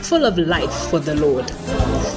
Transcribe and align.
full 0.00 0.24
of 0.24 0.38
life 0.38 0.72
for 0.90 0.98
the 0.98 1.14
Lord. 1.14 1.48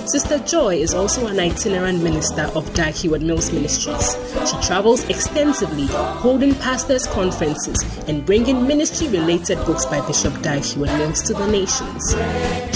Sister 0.09 0.39
Joy 0.39 0.75
is 0.75 0.93
also 0.93 1.27
an 1.27 1.39
itinerant 1.39 2.03
minister 2.03 2.43
of 2.55 2.71
Dag 2.73 2.93
Heward 2.93 3.21
Mills 3.21 3.51
Ministries. 3.51 4.15
She 4.49 4.67
travels 4.67 5.03
extensively, 5.09 5.87
holding 5.87 6.55
pastors' 6.55 7.07
conferences 7.07 7.81
and 8.07 8.25
bringing 8.25 8.67
ministry 8.67 9.07
related 9.07 9.57
books 9.65 9.85
by 9.85 10.05
Bishop 10.07 10.41
Dag 10.41 10.63
Heward 10.63 10.91
Mills 10.97 11.21
to 11.23 11.33
the 11.33 11.47
nations. 11.47 12.11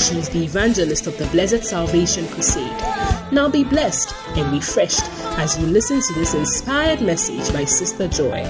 She 0.01 0.17
is 0.17 0.29
the 0.29 0.43
evangelist 0.43 1.07
of 1.07 1.17
the 1.17 1.25
Blessed 1.27 1.63
Salvation 1.63 2.27
Crusade. 2.27 2.81
Now 3.31 3.49
be 3.49 3.63
blessed 3.63 4.13
and 4.37 4.51
refreshed 4.53 5.03
as 5.37 5.59
you 5.59 5.65
listen 5.67 6.01
to 6.01 6.13
this 6.13 6.33
inspired 6.33 7.01
message 7.01 7.51
by 7.53 7.65
Sister 7.65 8.07
Joy. 8.07 8.43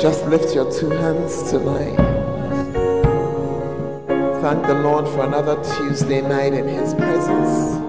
Just 0.00 0.24
lift 0.26 0.54
your 0.54 0.70
two 0.70 0.90
hands 0.90 1.50
tonight. 1.50 1.96
Thank 4.40 4.64
the 4.68 4.74
Lord 4.74 5.08
for 5.08 5.24
another 5.24 5.56
Tuesday 5.76 6.20
night 6.20 6.52
in 6.52 6.68
His 6.68 6.94
presence. 6.94 7.82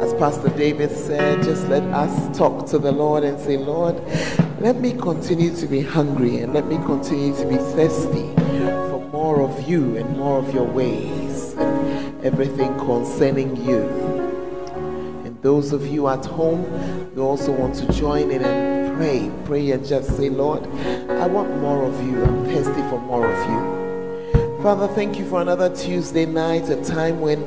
As 0.00 0.12
Pastor 0.14 0.48
David 0.48 0.90
said, 0.90 1.44
just 1.44 1.68
let 1.68 1.84
us 1.84 2.36
talk 2.36 2.66
to 2.70 2.80
the 2.80 2.90
Lord 2.90 3.22
and 3.22 3.38
say, 3.38 3.58
Lord, 3.58 3.94
let 4.58 4.80
me 4.80 4.92
continue 4.92 5.54
to 5.54 5.66
be 5.68 5.82
hungry 5.82 6.38
and 6.38 6.52
let 6.52 6.66
me 6.66 6.78
continue 6.78 7.32
to 7.36 7.46
be 7.46 7.56
thirsty 7.56 8.34
for 8.90 9.08
more 9.12 9.42
of 9.42 9.68
you 9.68 9.96
and 9.98 10.18
more 10.18 10.40
of 10.40 10.52
your 10.52 10.64
ways 10.64 11.54
and 11.58 12.24
everything 12.24 12.76
concerning 12.80 13.54
you. 13.54 13.82
And 15.24 15.40
those 15.42 15.72
of 15.72 15.86
you 15.86 16.08
at 16.08 16.26
home, 16.26 16.64
you 17.14 17.22
also 17.22 17.52
want 17.52 17.76
to 17.76 17.92
join 17.92 18.32
in 18.32 18.44
and 18.44 18.79
pray. 19.00 19.32
Pray 19.46 19.70
and 19.70 19.86
just 19.86 20.14
say, 20.14 20.28
Lord, 20.28 20.62
I 21.08 21.26
want 21.26 21.58
more 21.62 21.84
of 21.84 22.06
you. 22.06 22.22
I'm 22.22 22.44
thirsty 22.44 22.82
for 22.90 23.00
more 23.00 23.26
of 23.26 23.50
you. 23.50 24.62
Father, 24.62 24.86
thank 24.88 25.18
you 25.18 25.26
for 25.26 25.40
another 25.40 25.74
Tuesday 25.74 26.26
night, 26.26 26.68
a 26.68 26.76
time 26.84 27.22
when 27.22 27.40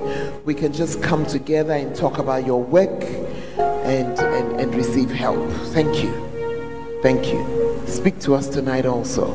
we 0.46 0.56
can 0.56 0.74
just 0.74 1.04
come 1.04 1.28
together 1.28 1.74
and 1.74 1.96
talk 1.96 2.18
about 2.18 2.44
your 2.48 2.60
work 2.64 3.04
and, 3.86 4.18
and, 4.20 4.60
and 4.62 4.74
receive 4.74 5.12
help. 5.12 5.48
Thank 5.76 6.04
you. 6.04 6.12
Thank 7.04 7.32
you. 7.32 7.80
Speak 7.86 8.20
to 8.22 8.34
us 8.34 8.48
tonight 8.48 8.88
also. 8.88 9.32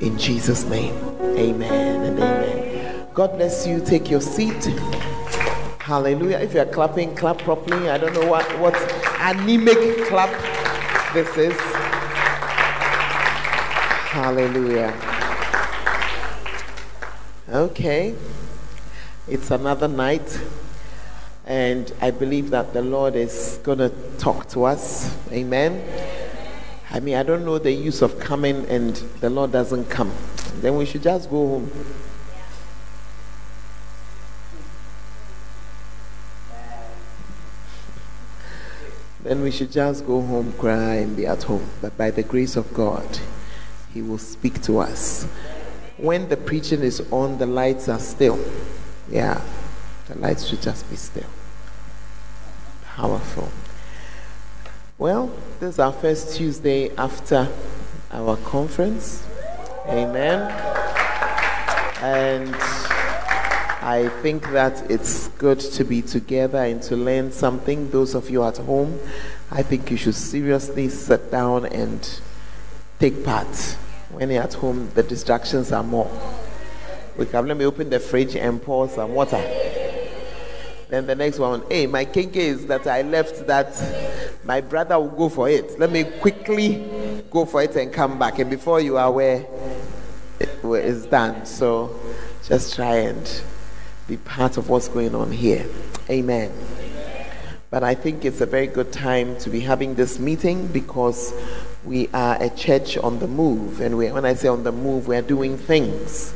In 0.00 0.16
Jesus' 0.16 0.64
name, 0.64 0.94
amen 1.36 2.06
and 2.06 2.18
amen. 2.18 3.06
God 3.12 3.36
bless 3.36 3.66
you. 3.66 3.84
Take 3.84 4.08
your 4.10 4.22
seat. 4.22 4.64
Hallelujah. 5.78 6.38
If 6.38 6.54
you're 6.54 6.64
clapping, 6.64 7.14
clap 7.14 7.36
properly. 7.40 7.90
I 7.90 7.98
don't 7.98 8.14
know 8.14 8.26
what, 8.26 8.46
what 8.58 8.74
anemic 9.20 10.06
clap 10.08 10.53
this 11.14 11.36
is. 11.38 11.60
Hallelujah. 14.10 14.92
Okay. 17.48 18.16
It's 19.28 19.52
another 19.52 19.86
night, 19.86 20.40
and 21.46 21.92
I 22.00 22.10
believe 22.10 22.50
that 22.50 22.72
the 22.72 22.82
Lord 22.82 23.14
is 23.14 23.60
going 23.62 23.78
to 23.78 23.90
talk 24.18 24.48
to 24.50 24.64
us. 24.64 25.16
Amen. 25.30 25.82
I 26.90 26.98
mean, 26.98 27.14
I 27.14 27.22
don't 27.22 27.44
know 27.44 27.58
the 27.58 27.70
use 27.70 28.02
of 28.02 28.18
coming 28.18 28.66
and 28.66 28.96
the 29.20 29.30
Lord 29.30 29.52
doesn't 29.52 29.88
come. 29.88 30.10
Then 30.56 30.76
we 30.76 30.84
should 30.84 31.04
just 31.04 31.30
go 31.30 31.46
home. 31.46 31.70
Then 39.24 39.40
we 39.40 39.50
should 39.50 39.72
just 39.72 40.06
go 40.06 40.20
home, 40.20 40.52
cry, 40.52 40.96
and 40.96 41.16
be 41.16 41.26
at 41.26 41.42
home. 41.44 41.68
But 41.80 41.96
by 41.96 42.10
the 42.10 42.22
grace 42.22 42.56
of 42.56 42.72
God, 42.74 43.18
He 43.92 44.02
will 44.02 44.18
speak 44.18 44.62
to 44.62 44.78
us. 44.78 45.24
When 45.96 46.28
the 46.28 46.36
preaching 46.36 46.82
is 46.82 47.00
on, 47.10 47.38
the 47.38 47.46
lights 47.46 47.88
are 47.88 47.98
still. 47.98 48.38
Yeah, 49.10 49.40
the 50.08 50.18
lights 50.18 50.46
should 50.46 50.60
just 50.60 50.88
be 50.90 50.96
still. 50.96 51.26
Powerful. 52.84 53.50
Well, 54.98 55.32
this 55.58 55.74
is 55.74 55.78
our 55.78 55.92
first 55.92 56.36
Tuesday 56.36 56.94
after 56.96 57.48
our 58.12 58.36
conference. 58.36 59.26
Amen. 59.88 60.50
And 62.00 62.54
I 63.84 64.08
think 64.22 64.50
that 64.52 64.90
it's 64.90 65.28
good 65.36 65.60
to 65.60 65.84
be 65.84 66.00
together 66.00 66.56
and 66.56 66.82
to 66.84 66.96
learn 66.96 67.30
something. 67.30 67.90
Those 67.90 68.14
of 68.14 68.30
you 68.30 68.42
at 68.42 68.56
home, 68.56 68.98
I 69.50 69.62
think 69.62 69.90
you 69.90 69.98
should 69.98 70.14
seriously 70.14 70.88
sit 70.88 71.30
down 71.30 71.66
and 71.66 72.20
take 72.98 73.22
part. 73.22 73.46
When 74.10 74.30
you're 74.30 74.42
at 74.42 74.54
home, 74.54 74.90
the 74.94 75.02
distractions 75.02 75.70
are 75.70 75.82
more. 75.82 76.10
We 77.18 77.26
can 77.26 77.46
let 77.46 77.58
me 77.58 77.66
open 77.66 77.90
the 77.90 78.00
fridge 78.00 78.36
and 78.36 78.62
pour 78.62 78.88
some 78.88 79.12
water. 79.12 79.42
Then 80.88 81.06
the 81.06 81.14
next 81.14 81.38
one, 81.38 81.62
hey, 81.68 81.86
my 81.86 82.06
kenkey 82.06 82.36
is 82.36 82.66
that 82.68 82.86
I 82.86 83.02
left 83.02 83.46
that 83.48 83.76
my 84.44 84.62
brother 84.62 84.98
will 84.98 85.08
go 85.08 85.28
for 85.28 85.50
it. 85.50 85.78
Let 85.78 85.90
me 85.90 86.04
quickly 86.04 87.22
go 87.30 87.44
for 87.44 87.62
it 87.62 87.76
and 87.76 87.92
come 87.92 88.18
back. 88.18 88.38
And 88.38 88.48
before 88.48 88.80
you 88.80 88.96
are 88.96 89.08
aware, 89.08 89.44
it's 90.40 91.04
done. 91.04 91.44
So 91.44 92.00
just 92.48 92.76
try 92.76 92.96
and 92.96 93.42
be 94.06 94.16
part 94.18 94.56
of 94.56 94.68
what's 94.68 94.88
going 94.88 95.14
on 95.14 95.32
here. 95.32 95.66
Amen. 96.10 96.52
But 97.70 97.82
I 97.82 97.94
think 97.94 98.24
it's 98.24 98.40
a 98.40 98.46
very 98.46 98.66
good 98.66 98.92
time 98.92 99.36
to 99.38 99.50
be 99.50 99.60
having 99.60 99.94
this 99.94 100.18
meeting 100.18 100.68
because 100.68 101.32
we 101.84 102.08
are 102.14 102.40
a 102.40 102.50
church 102.50 102.96
on 102.98 103.18
the 103.18 103.26
move. 103.26 103.80
And 103.80 103.96
we, 103.96 104.12
when 104.12 104.24
I 104.24 104.34
say 104.34 104.48
on 104.48 104.62
the 104.62 104.72
move, 104.72 105.08
we 105.08 105.16
are 105.16 105.22
doing 105.22 105.58
things. 105.58 106.34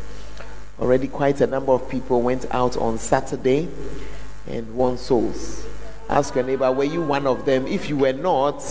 Already, 0.81 1.09
quite 1.09 1.41
a 1.41 1.47
number 1.47 1.73
of 1.73 1.89
people 1.89 2.23
went 2.23 2.47
out 2.53 2.77
on 2.77 2.99
Saturday 2.99 3.69
and 4.47 4.75
won 4.75 4.97
souls. 4.97 5.67
Ask 6.09 6.35
your 6.35 6.45
neighbor, 6.45 6.73
were 6.73 6.85
you 6.85 7.03
one 7.03 7.27
of 7.27 7.45
them? 7.45 7.67
If 7.67 7.89
you 7.89 7.97
were 7.97 8.15
not, 8.15 8.63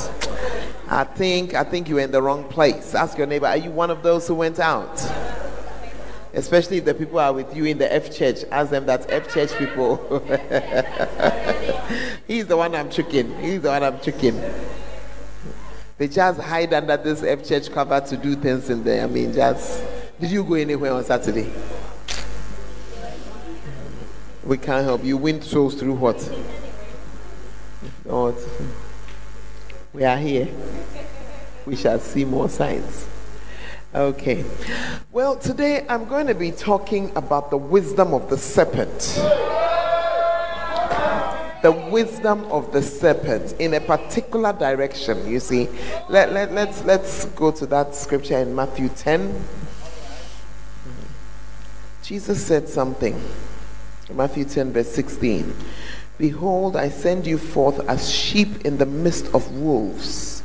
I 0.90 1.03
think 1.03 1.53
I 1.53 1.64
think 1.64 1.88
you 1.88 1.96
were 1.96 2.02
in 2.02 2.12
the 2.12 2.22
wrong 2.22 2.46
place. 2.46 2.96
Ask 2.96 3.18
your 3.18 3.28
neighbor, 3.28 3.46
are 3.46 3.58
you 3.58 3.69
one 3.69 3.91
of 3.91 4.02
those 4.02 4.28
who 4.28 4.34
went 4.35 4.59
out? 4.59 4.97
Especially 6.37 6.77
if 6.77 6.85
the 6.85 6.93
people 6.93 7.19
are 7.19 7.33
with 7.33 7.53
you 7.55 7.65
in 7.65 7.79
the 7.79 7.91
F 7.91 8.15
church, 8.15 8.43
ask 8.51 8.69
them 8.69 8.85
that 8.85 9.11
F 9.11 9.33
church 9.33 9.51
people. 9.57 10.19
He's 12.27 12.45
the 12.45 12.55
one 12.55 12.75
I'm 12.75 12.91
tricking. 12.91 13.35
He's 13.39 13.61
the 13.61 13.69
one 13.69 13.83
I'm 13.83 13.99
tricking. 13.99 14.39
They 15.97 16.07
just 16.07 16.39
hide 16.39 16.73
under 16.73 16.95
this 16.95 17.23
F 17.23 17.43
church 17.43 17.71
cover 17.71 17.99
to 17.99 18.17
do 18.17 18.35
things 18.35 18.69
in 18.69 18.83
there. 18.83 19.03
I 19.03 19.07
mean, 19.07 19.33
just. 19.33 19.83
Did 20.19 20.29
you 20.29 20.43
go 20.43 20.53
anywhere 20.53 20.93
on 20.93 21.03
Saturday? 21.03 21.51
We 24.43 24.59
can't 24.59 24.85
help 24.85 25.03
you. 25.03 25.17
Win 25.17 25.41
souls 25.41 25.73
through 25.73 25.95
what? 25.95 26.21
What? 28.03 28.35
We 29.91 30.03
are 30.03 30.17
here. 30.17 30.49
We 31.65 31.75
shall 31.75 31.99
see 31.99 32.25
more 32.25 32.47
signs. 32.47 33.07
Okay. 33.95 34.43
Well, 35.13 35.37
today 35.37 35.85
I'm 35.87 36.05
going 36.05 36.27
to 36.27 36.35
be 36.35 36.51
talking 36.51 37.09
about 37.15 37.49
the 37.49 37.57
wisdom 37.57 38.13
of 38.13 38.29
the 38.29 38.37
serpent. 38.37 38.99
The 41.63 41.72
wisdom 41.89 42.43
of 42.51 42.72
the 42.73 42.81
serpent 42.84 43.53
in 43.59 43.73
a 43.75 43.79
particular 43.79 44.51
direction. 44.51 45.25
You 45.25 45.39
see, 45.39 45.69
let, 46.09 46.34
let, 46.34 46.51
let's, 46.51 46.84
let's 46.84 47.25
go 47.25 47.49
to 47.51 47.66
that 47.67 47.95
scripture 47.95 48.37
in 48.37 48.53
Matthew 48.53 48.89
10. 48.89 49.41
Jesus 52.03 52.45
said 52.45 52.67
something. 52.67 53.19
Matthew 54.13 54.43
10, 54.43 54.73
verse 54.73 54.91
16. 54.91 55.55
Behold, 56.17 56.75
I 56.75 56.90
send 56.90 57.25
you 57.25 57.37
forth 57.37 57.79
as 57.87 58.09
sheep 58.09 58.66
in 58.66 58.78
the 58.78 58.85
midst 58.85 59.33
of 59.33 59.49
wolves. 59.53 60.36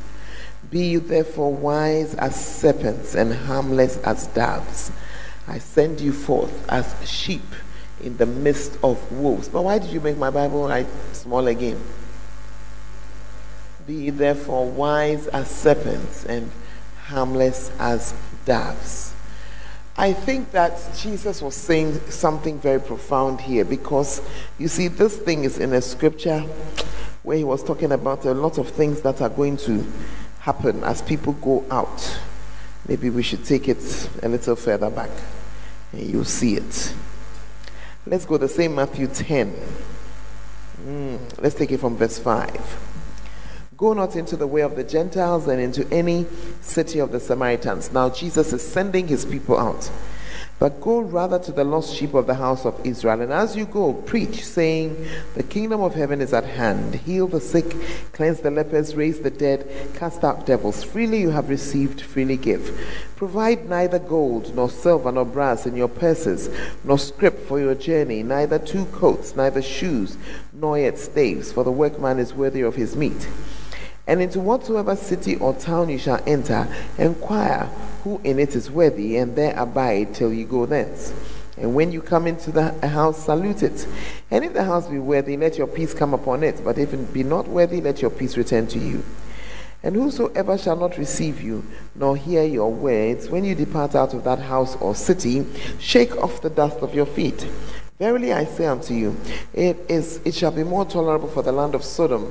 Be 0.73 0.87
you 0.87 1.01
therefore 1.01 1.53
wise 1.53 2.15
as 2.15 2.35
serpents 2.35 3.13
and 3.13 3.31
harmless 3.31 3.97
as 3.97 4.25
doves. 4.25 4.91
I 5.47 5.59
send 5.59 6.01
you 6.01 6.11
forth 6.11 6.67
as 6.67 6.95
sheep 7.07 7.45
in 8.01 8.17
the 8.17 8.25
midst 8.25 8.79
of 8.83 9.11
wolves. 9.11 9.49
But 9.49 9.65
why 9.65 9.77
did 9.77 9.91
you 9.91 10.01
make 10.01 10.17
my 10.17 10.31
Bible 10.31 10.67
write 10.67 10.87
small 11.11 11.45
again? 11.45 11.79
Be 13.85 14.09
therefore 14.09 14.67
wise 14.67 15.27
as 15.27 15.47
serpents 15.47 16.25
and 16.25 16.49
harmless 17.03 17.71
as 17.77 18.15
doves. 18.45 19.13
I 19.95 20.11
think 20.11 20.53
that 20.53 20.81
Jesus 20.97 21.39
was 21.43 21.53
saying 21.53 21.99
something 22.09 22.59
very 22.59 22.79
profound 22.79 23.41
here 23.41 23.63
because 23.63 24.23
you 24.57 24.67
see, 24.67 24.87
this 24.87 25.19
thing 25.19 25.43
is 25.43 25.59
in 25.59 25.71
a 25.73 25.83
scripture 25.83 26.43
where 27.21 27.37
he 27.37 27.43
was 27.43 27.63
talking 27.63 27.91
about 27.91 28.25
a 28.25 28.33
lot 28.33 28.57
of 28.57 28.69
things 28.69 29.01
that 29.01 29.21
are 29.21 29.29
going 29.29 29.55
to 29.57 29.85
happen 30.43 30.83
as 30.83 31.01
people 31.01 31.31
go 31.33 31.63
out. 31.71 32.19
Maybe 32.85 33.09
we 33.09 33.23
should 33.23 33.45
take 33.45 33.69
it 33.69 34.09
a 34.21 34.27
little 34.27 34.57
further 34.57 34.89
back 34.89 35.09
and 35.93 36.01
you'll 36.01 36.25
see 36.25 36.57
it. 36.57 36.93
Let's 38.05 38.25
go 38.25 38.37
the 38.37 38.49
same 38.49 38.75
Matthew 38.75 39.07
10. 39.07 39.55
Mm, 40.85 41.41
let's 41.41 41.55
take 41.55 41.71
it 41.71 41.79
from 41.79 41.95
verse 41.95 42.19
5. 42.19 42.89
Go 43.77 43.93
not 43.93 44.17
into 44.17 44.35
the 44.35 44.45
way 44.45 44.61
of 44.61 44.75
the 44.75 44.83
Gentiles 44.83 45.47
and 45.47 45.61
into 45.61 45.87
any 45.93 46.25
city 46.59 46.99
of 46.99 47.13
the 47.13 47.21
Samaritans. 47.21 47.93
Now, 47.93 48.09
Jesus 48.09 48.51
is 48.51 48.61
sending 48.61 49.07
his 49.07 49.23
people 49.23 49.57
out. 49.57 49.89
But 50.63 50.79
go 50.79 51.01
rather 51.01 51.39
to 51.39 51.51
the 51.51 51.65
lost 51.65 51.93
sheep 51.93 52.13
of 52.13 52.25
the 52.25 52.35
house 52.35 52.65
of 52.65 52.79
Israel. 52.85 53.19
And 53.19 53.33
as 53.33 53.53
you 53.53 53.65
go, 53.65 53.91
preach, 53.91 54.45
saying, 54.45 54.95
The 55.35 55.43
kingdom 55.43 55.81
of 55.81 55.93
heaven 55.93 56.21
is 56.21 56.31
at 56.31 56.45
hand. 56.45 56.95
Heal 56.95 57.27
the 57.27 57.41
sick, 57.41 57.75
cleanse 58.13 58.39
the 58.39 58.49
lepers, 58.49 58.95
raise 58.95 59.19
the 59.19 59.29
dead, 59.29 59.67
cast 59.93 60.23
out 60.23 60.45
devils. 60.45 60.81
Freely 60.81 61.19
you 61.19 61.31
have 61.31 61.49
received, 61.49 61.99
freely 61.99 62.37
give. 62.37 62.79
Provide 63.17 63.67
neither 63.67 63.99
gold, 63.99 64.55
nor 64.55 64.69
silver, 64.69 65.11
nor 65.11 65.25
brass 65.25 65.65
in 65.65 65.75
your 65.75 65.89
purses, 65.89 66.49
nor 66.85 66.97
scrip 66.97 67.45
for 67.45 67.59
your 67.59 67.75
journey, 67.75 68.23
neither 68.23 68.57
two 68.57 68.85
coats, 68.85 69.35
neither 69.35 69.61
shoes, 69.61 70.15
nor 70.53 70.79
yet 70.79 70.97
staves, 70.97 71.51
for 71.51 71.65
the 71.65 71.73
workman 71.73 72.19
is 72.19 72.33
worthy 72.33 72.61
of 72.61 72.75
his 72.75 72.95
meat. 72.95 73.27
And 74.05 74.21
into 74.21 74.39
whatsoever 74.39 74.95
city 74.95 75.37
or 75.37 75.53
town 75.53 75.89
you 75.89 75.97
shall 75.97 76.21
enter, 76.27 76.67
inquire 76.97 77.69
who 78.03 78.19
in 78.23 78.37
it 78.37 78.55
is 78.55 78.69
worthy, 78.69 79.17
and 79.17 79.35
there 79.35 79.57
abide 79.57 80.13
till 80.13 80.33
you 80.33 80.45
go 80.45 80.65
thence. 80.65 81.13
And 81.57 81.75
when 81.75 81.91
you 81.91 82.01
come 82.01 82.27
into 82.27 82.51
the 82.51 82.71
house, 82.87 83.25
salute 83.25 83.63
it. 83.63 83.87
And 84.31 84.43
if 84.43 84.53
the 84.53 84.63
house 84.63 84.87
be 84.87 84.99
worthy, 84.99 85.37
let 85.37 85.57
your 85.57 85.67
peace 85.67 85.93
come 85.93 86.13
upon 86.13 86.43
it. 86.43 86.61
But 86.63 86.77
if 86.77 86.93
it 86.93 87.13
be 87.13 87.23
not 87.23 87.47
worthy, 87.47 87.79
let 87.79 88.01
your 88.01 88.11
peace 88.11 88.35
return 88.35 88.67
to 88.67 88.79
you. 88.79 89.03
And 89.83 89.95
whosoever 89.95 90.57
shall 90.57 90.77
not 90.77 90.97
receive 90.97 91.41
you, 91.41 91.63
nor 91.93 92.15
hear 92.15 92.43
your 92.43 92.71
words, 92.71 93.29
when 93.29 93.43
you 93.43 93.53
depart 93.53 93.95
out 93.95 94.13
of 94.13 94.23
that 94.23 94.39
house 94.39 94.75
or 94.77 94.95
city, 94.95 95.45
shake 95.77 96.15
off 96.17 96.41
the 96.41 96.49
dust 96.49 96.79
of 96.79 96.95
your 96.95 97.05
feet. 97.05 97.47
Verily 98.03 98.33
I 98.33 98.43
say 98.43 98.65
unto 98.65 98.93
you, 98.93 99.15
it 99.53 99.77
is 99.87 100.19
it 100.25 100.33
shall 100.33 100.51
be 100.51 100.65
more 100.65 100.83
tolerable 100.83 101.29
for 101.29 101.41
the 101.41 101.53
land 101.53 101.73
of 101.73 101.85
Sodom 101.85 102.29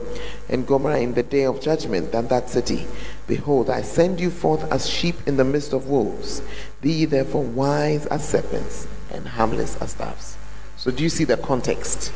and 0.50 0.66
Gomorrah 0.66 1.00
in 1.00 1.14
the 1.14 1.22
day 1.22 1.44
of 1.46 1.62
judgment 1.62 2.12
than 2.12 2.28
that 2.28 2.50
city. 2.50 2.86
Behold, 3.26 3.70
I 3.70 3.80
send 3.80 4.20
you 4.20 4.28
forth 4.28 4.70
as 4.70 4.86
sheep 4.86 5.14
in 5.26 5.38
the 5.38 5.44
midst 5.44 5.72
of 5.72 5.88
wolves. 5.88 6.42
Be 6.82 6.92
ye 6.92 7.04
therefore 7.06 7.44
wise 7.44 8.04
as 8.08 8.28
serpents 8.28 8.86
and 9.10 9.26
harmless 9.26 9.80
as 9.80 9.94
doves. 9.94 10.36
So 10.76 10.90
do 10.90 11.02
you 11.02 11.08
see 11.08 11.24
the 11.24 11.38
context? 11.38 12.12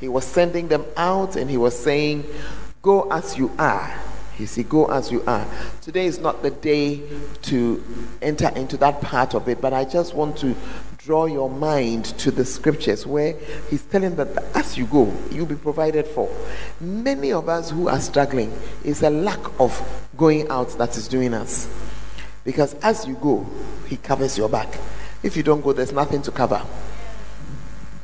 He 0.00 0.08
was 0.08 0.24
sending 0.24 0.66
them 0.66 0.84
out 0.96 1.36
and 1.36 1.48
he 1.48 1.56
was 1.56 1.78
saying, 1.78 2.24
Go 2.82 3.08
as 3.12 3.38
you 3.38 3.52
are. 3.56 4.00
You 4.36 4.46
see, 4.46 4.64
go 4.64 4.86
as 4.86 5.12
you 5.12 5.22
are. 5.28 5.46
Today 5.80 6.06
is 6.06 6.18
not 6.18 6.42
the 6.42 6.50
day 6.50 7.02
to 7.42 7.82
enter 8.20 8.48
into 8.56 8.76
that 8.78 9.00
part 9.00 9.34
of 9.34 9.48
it, 9.48 9.60
but 9.60 9.72
I 9.72 9.84
just 9.84 10.14
want 10.14 10.36
to 10.38 10.56
draw 11.06 11.26
your 11.26 11.48
mind 11.48 12.04
to 12.04 12.32
the 12.32 12.44
scriptures 12.44 13.06
where 13.06 13.36
he's 13.70 13.84
telling 13.84 14.16
that 14.16 14.26
as 14.56 14.76
you 14.76 14.86
go, 14.86 15.14
you'll 15.30 15.46
be 15.46 15.54
provided 15.54 16.04
for. 16.04 16.28
Many 16.80 17.32
of 17.32 17.48
us 17.48 17.70
who 17.70 17.86
are 17.86 18.00
struggling 18.00 18.52
is 18.82 19.04
a 19.04 19.10
lack 19.10 19.38
of 19.60 19.72
going 20.16 20.48
out 20.48 20.76
that 20.78 20.96
is 20.96 21.06
doing 21.06 21.32
us. 21.32 21.68
Because 22.42 22.74
as 22.82 23.06
you 23.06 23.14
go, 23.14 23.46
he 23.86 23.96
covers 23.96 24.36
your 24.36 24.48
back. 24.48 24.80
If 25.22 25.36
you 25.36 25.44
don't 25.44 25.60
go, 25.60 25.72
there's 25.72 25.92
nothing 25.92 26.22
to 26.22 26.32
cover. 26.32 26.60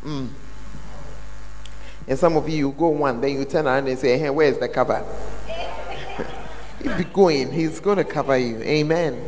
Mm. 0.04 0.28
And 2.06 2.16
some 2.16 2.36
of 2.36 2.48
you, 2.48 2.56
you 2.56 2.72
go 2.72 2.88
one, 2.90 3.20
then 3.20 3.32
you 3.32 3.44
turn 3.44 3.66
around 3.66 3.88
and 3.88 3.98
say, 3.98 4.16
Hey, 4.16 4.30
where's 4.30 4.58
the 4.58 4.68
cover? 4.68 5.04
if 6.78 6.86
you're 6.86 7.02
going, 7.12 7.50
he's 7.50 7.80
going 7.80 7.98
to 7.98 8.04
cover 8.04 8.38
you. 8.38 8.58
Amen. 8.62 9.20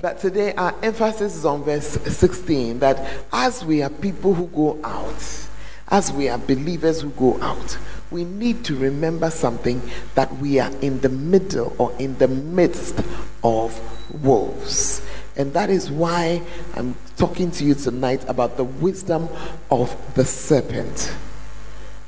But 0.00 0.18
today 0.18 0.54
our 0.54 0.74
emphasis 0.82 1.36
is 1.36 1.44
on 1.44 1.62
verse 1.62 1.86
16 1.86 2.78
that 2.78 3.22
as 3.32 3.62
we 3.62 3.82
are 3.82 3.90
people 3.90 4.32
who 4.32 4.46
go 4.46 4.78
out, 4.82 5.48
as 5.88 6.10
we 6.10 6.28
are 6.30 6.38
believers 6.38 7.02
who 7.02 7.10
go 7.10 7.40
out, 7.42 7.76
we 8.10 8.24
need 8.24 8.64
to 8.64 8.76
remember 8.76 9.28
something 9.30 9.82
that 10.14 10.34
we 10.36 10.58
are 10.58 10.70
in 10.80 11.00
the 11.00 11.10
middle 11.10 11.74
or 11.78 11.94
in 11.98 12.16
the 12.16 12.28
midst 12.28 12.98
of 13.44 13.78
wolves. 14.24 15.02
And 15.36 15.52
that 15.52 15.68
is 15.68 15.90
why 15.90 16.42
I'm 16.74 16.94
talking 17.18 17.50
to 17.52 17.64
you 17.64 17.74
tonight 17.74 18.24
about 18.26 18.56
the 18.56 18.64
wisdom 18.64 19.28
of 19.70 19.94
the 20.14 20.24
serpent. 20.24 21.14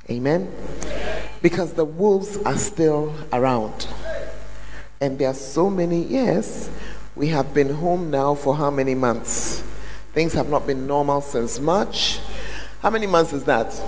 Amen? 0.09 0.51
Because 1.43 1.75
the 1.75 1.85
wolves 1.85 2.39
are 2.39 2.57
still 2.57 3.15
around. 3.33 3.87
And 5.01 5.19
there 5.19 5.29
are 5.29 5.35
so 5.35 5.69
many, 5.69 6.05
yes, 6.05 6.71
we 7.15 7.29
have 7.29 7.53
been 7.53 7.69
home 7.69 8.11
now 8.11 8.35
for 8.35 8.57
how 8.57 8.71
many 8.71 8.95
months? 8.95 9.63
Things 10.13 10.33
have 10.33 10.49
not 10.49 10.67
been 10.67 10.87
normal 10.87 11.21
since 11.21 11.59
March. 11.59 12.19
How 12.81 12.91
many 12.91 13.07
months 13.07 13.33
is 13.33 13.45
that? 13.45 13.81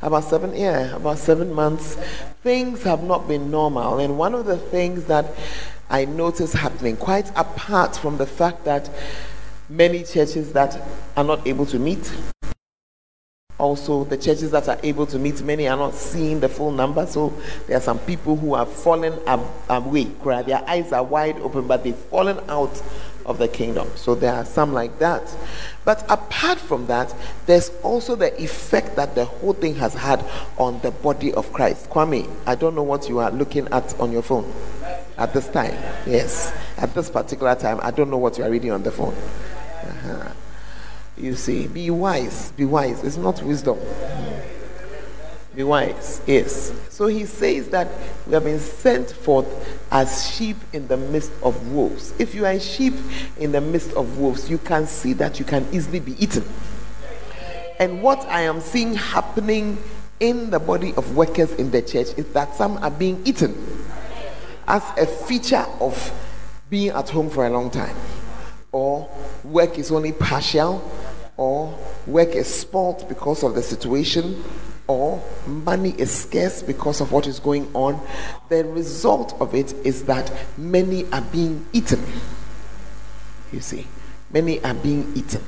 About 0.00 0.24
seven, 0.24 0.56
yeah, 0.56 0.96
about 0.96 1.18
seven 1.18 1.52
months. 1.52 1.94
Things 2.42 2.82
have 2.82 3.04
not 3.04 3.28
been 3.28 3.50
normal. 3.50 4.00
And 4.00 4.18
one 4.18 4.34
of 4.34 4.46
the 4.46 4.58
things 4.58 5.04
that 5.04 5.26
I 5.88 6.04
notice 6.04 6.52
happening, 6.52 6.96
quite 6.96 7.30
apart 7.36 7.96
from 7.96 8.16
the 8.16 8.26
fact 8.26 8.64
that 8.64 8.90
many 9.68 10.02
churches 10.02 10.52
that 10.54 10.80
are 11.16 11.24
not 11.24 11.46
able 11.46 11.66
to 11.66 11.78
meet, 11.78 12.12
also 13.62 14.02
the 14.02 14.16
churches 14.16 14.50
that 14.50 14.68
are 14.68 14.78
able 14.82 15.06
to 15.06 15.20
meet 15.20 15.40
many 15.42 15.68
are 15.68 15.76
not 15.76 15.94
seeing 15.94 16.40
the 16.40 16.48
full 16.48 16.72
number 16.72 17.06
so 17.06 17.32
there 17.68 17.76
are 17.76 17.80
some 17.80 17.98
people 18.00 18.34
who 18.34 18.56
have 18.56 18.70
fallen 18.70 19.16
away. 19.68 20.04
Their 20.42 20.68
eyes 20.68 20.92
are 20.92 21.04
wide 21.04 21.36
open 21.38 21.68
but 21.68 21.84
they've 21.84 21.94
fallen 21.94 22.40
out 22.50 22.82
of 23.24 23.38
the 23.38 23.46
kingdom. 23.46 23.88
So 23.94 24.16
there 24.16 24.34
are 24.34 24.44
some 24.44 24.72
like 24.72 24.98
that. 24.98 25.22
But 25.84 26.04
apart 26.10 26.58
from 26.58 26.88
that 26.88 27.14
there's 27.46 27.70
also 27.84 28.16
the 28.16 28.34
effect 28.42 28.96
that 28.96 29.14
the 29.14 29.26
whole 29.26 29.52
thing 29.52 29.76
has 29.76 29.94
had 29.94 30.24
on 30.58 30.80
the 30.80 30.90
body 30.90 31.32
of 31.32 31.52
christ. 31.52 31.88
Kwame 31.88 32.28
i 32.46 32.56
don't 32.56 32.74
know 32.74 32.82
what 32.82 33.08
you 33.08 33.20
are 33.20 33.30
looking 33.30 33.68
at 33.68 33.98
on 34.00 34.10
your 34.10 34.22
phone 34.22 34.52
at 35.18 35.32
this 35.32 35.48
time. 35.48 35.74
Yes 36.04 36.52
at 36.78 36.92
this 36.94 37.08
particular 37.10 37.54
time 37.54 37.78
i 37.82 37.92
don't 37.92 38.10
know 38.10 38.18
what 38.18 38.38
you 38.38 38.44
are 38.44 38.50
reading 38.50 38.72
on 38.72 38.82
the 38.82 38.90
phone. 38.90 39.14
Uh-huh. 39.14 40.32
You 41.16 41.34
see, 41.34 41.66
be 41.68 41.90
wise, 41.90 42.52
be 42.52 42.64
wise. 42.64 43.04
It's 43.04 43.16
not 43.16 43.42
wisdom. 43.42 43.78
Be 45.54 45.62
wise, 45.62 46.22
yes. 46.26 46.72
So 46.88 47.06
he 47.06 47.26
says 47.26 47.68
that 47.68 47.88
we 48.26 48.32
have 48.32 48.44
been 48.44 48.58
sent 48.58 49.10
forth 49.10 49.46
as 49.90 50.30
sheep 50.30 50.56
in 50.72 50.88
the 50.88 50.96
midst 50.96 51.32
of 51.42 51.72
wolves. 51.72 52.14
If 52.18 52.34
you 52.34 52.46
are 52.46 52.52
a 52.52 52.60
sheep 52.60 52.94
in 53.36 53.52
the 53.52 53.60
midst 53.60 53.92
of 53.92 54.18
wolves, 54.18 54.48
you 54.48 54.56
can 54.56 54.86
see 54.86 55.12
that 55.14 55.38
you 55.38 55.44
can 55.44 55.66
easily 55.70 56.00
be 56.00 56.12
eaten. 56.22 56.44
And 57.78 58.02
what 58.02 58.20
I 58.28 58.42
am 58.42 58.60
seeing 58.60 58.94
happening 58.94 59.76
in 60.20 60.50
the 60.50 60.58
body 60.58 60.94
of 60.94 61.14
workers 61.16 61.52
in 61.54 61.70
the 61.70 61.82
church 61.82 62.08
is 62.16 62.26
that 62.32 62.54
some 62.54 62.78
are 62.78 62.90
being 62.90 63.20
eaten 63.26 63.54
as 64.68 64.82
a 64.96 65.04
feature 65.04 65.66
of 65.80 66.12
being 66.70 66.90
at 66.90 67.10
home 67.10 67.28
for 67.28 67.46
a 67.46 67.50
long 67.50 67.70
time 67.70 67.94
or 68.72 69.08
work 69.44 69.78
is 69.78 69.92
only 69.92 70.12
partial, 70.12 70.82
or 71.36 71.78
work 72.06 72.30
is 72.30 72.52
spoilt 72.52 73.08
because 73.08 73.42
of 73.42 73.54
the 73.54 73.62
situation, 73.62 74.42
or 74.88 75.22
money 75.46 75.94
is 75.98 76.10
scarce 76.10 76.62
because 76.62 77.00
of 77.00 77.12
what 77.12 77.26
is 77.26 77.38
going 77.38 77.70
on, 77.74 78.00
the 78.48 78.64
result 78.64 79.40
of 79.40 79.54
it 79.54 79.72
is 79.84 80.04
that 80.04 80.32
many 80.58 81.04
are 81.12 81.22
being 81.22 81.64
eaten. 81.72 82.02
You 83.52 83.60
see, 83.60 83.86
many 84.32 84.62
are 84.64 84.74
being 84.74 85.12
eaten. 85.14 85.42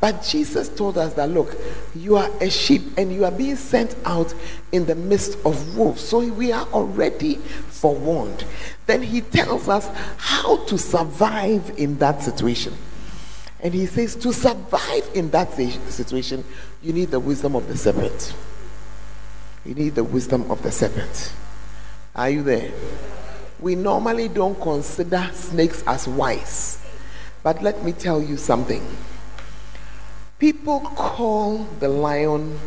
But 0.00 0.22
Jesus 0.22 0.68
told 0.68 0.96
us 0.96 1.14
that 1.14 1.28
look, 1.30 1.56
you 1.94 2.16
are 2.16 2.30
a 2.40 2.48
sheep 2.48 2.82
and 2.96 3.12
you 3.12 3.24
are 3.24 3.32
being 3.32 3.56
sent 3.56 3.96
out 4.04 4.32
in 4.70 4.86
the 4.86 4.94
midst 4.94 5.38
of 5.44 5.76
wolves. 5.76 6.02
So 6.02 6.20
we 6.20 6.52
are 6.52 6.66
already 6.68 7.34
forewarned. 7.34 8.44
Then 8.86 9.02
he 9.02 9.22
tells 9.22 9.68
us 9.68 9.88
how 10.16 10.64
to 10.66 10.78
survive 10.78 11.72
in 11.76 11.98
that 11.98 12.22
situation. 12.22 12.74
And 13.60 13.74
he 13.74 13.86
says, 13.86 14.14
to 14.16 14.32
survive 14.32 15.10
in 15.14 15.30
that 15.30 15.52
situation, 15.54 16.44
you 16.80 16.92
need 16.92 17.10
the 17.10 17.18
wisdom 17.18 17.56
of 17.56 17.66
the 17.66 17.76
serpent. 17.76 18.32
You 19.64 19.74
need 19.74 19.96
the 19.96 20.04
wisdom 20.04 20.48
of 20.48 20.62
the 20.62 20.70
serpent. 20.70 21.32
Are 22.14 22.30
you 22.30 22.44
there? 22.44 22.70
We 23.58 23.74
normally 23.74 24.28
don't 24.28 24.60
consider 24.60 25.28
snakes 25.32 25.82
as 25.88 26.06
wise. 26.06 26.80
But 27.42 27.62
let 27.64 27.84
me 27.84 27.90
tell 27.90 28.22
you 28.22 28.36
something 28.36 28.86
People 30.38 30.80
call 30.80 31.58
the 31.80 31.88
lion 31.88 32.60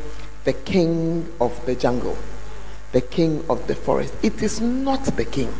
the 0.44 0.52
king 0.52 1.32
of 1.40 1.66
the 1.66 1.74
jungle, 1.74 2.18
the 2.92 3.00
king 3.00 3.46
of 3.50 3.66
the 3.68 3.76
forest. 3.76 4.14
It 4.22 4.44
is 4.44 4.60
not 4.60 5.06
the 5.06 5.24
king. 5.24 5.54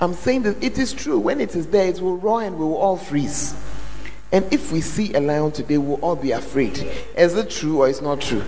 I'm 0.00 0.14
saying 0.14 0.42
that 0.42 0.62
it 0.62 0.78
is 0.78 0.92
true. 0.92 1.18
When 1.18 1.40
it 1.40 1.56
is 1.56 1.66
there, 1.68 1.88
it 1.88 2.00
will 2.00 2.18
roar 2.18 2.42
and 2.42 2.56
we 2.56 2.64
will 2.64 2.76
all 2.76 2.96
freeze. 2.96 3.54
And 4.30 4.50
if 4.52 4.70
we 4.70 4.80
see 4.80 5.12
a 5.14 5.20
lion 5.20 5.50
today, 5.50 5.76
we'll 5.76 6.00
all 6.00 6.16
be 6.16 6.30
afraid. 6.30 6.78
Is 7.16 7.34
it 7.34 7.50
true 7.50 7.82
or 7.82 7.88
is 7.88 8.00
not 8.00 8.20
true? 8.20 8.44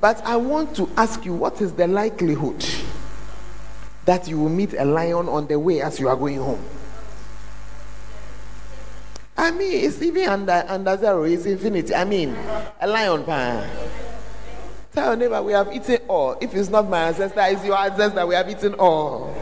But 0.00 0.24
I 0.26 0.36
want 0.36 0.74
to 0.76 0.88
ask 0.96 1.24
you 1.24 1.34
what 1.34 1.62
is 1.62 1.72
the 1.74 1.86
likelihood 1.86 2.64
that 4.06 4.28
you 4.28 4.38
will 4.38 4.50
meet 4.50 4.74
a 4.74 4.84
lion 4.84 5.28
on 5.28 5.46
the 5.46 5.58
way 5.58 5.80
as 5.80 6.00
you 6.00 6.08
are 6.08 6.16
going 6.16 6.38
home? 6.38 6.62
I 9.44 9.50
mean, 9.50 9.84
it's 9.84 10.00
even 10.00 10.26
under, 10.26 10.64
under 10.66 10.96
zero, 10.96 11.24
it's 11.24 11.44
infinity. 11.44 11.94
I 11.94 12.04
mean, 12.06 12.34
a 12.80 12.86
lion 12.86 13.24
pan. 13.24 13.70
Tell 14.90 15.08
your 15.08 15.16
neighbor, 15.16 15.42
we 15.42 15.52
have 15.52 15.70
eaten 15.70 15.98
all. 16.08 16.38
If 16.40 16.54
it's 16.54 16.70
not 16.70 16.88
my 16.88 17.08
ancestor, 17.08 17.42
it's 17.42 17.62
your 17.62 17.76
ancestor. 17.76 18.26
We 18.26 18.34
have 18.36 18.48
eaten 18.48 18.72
all. 18.76 19.36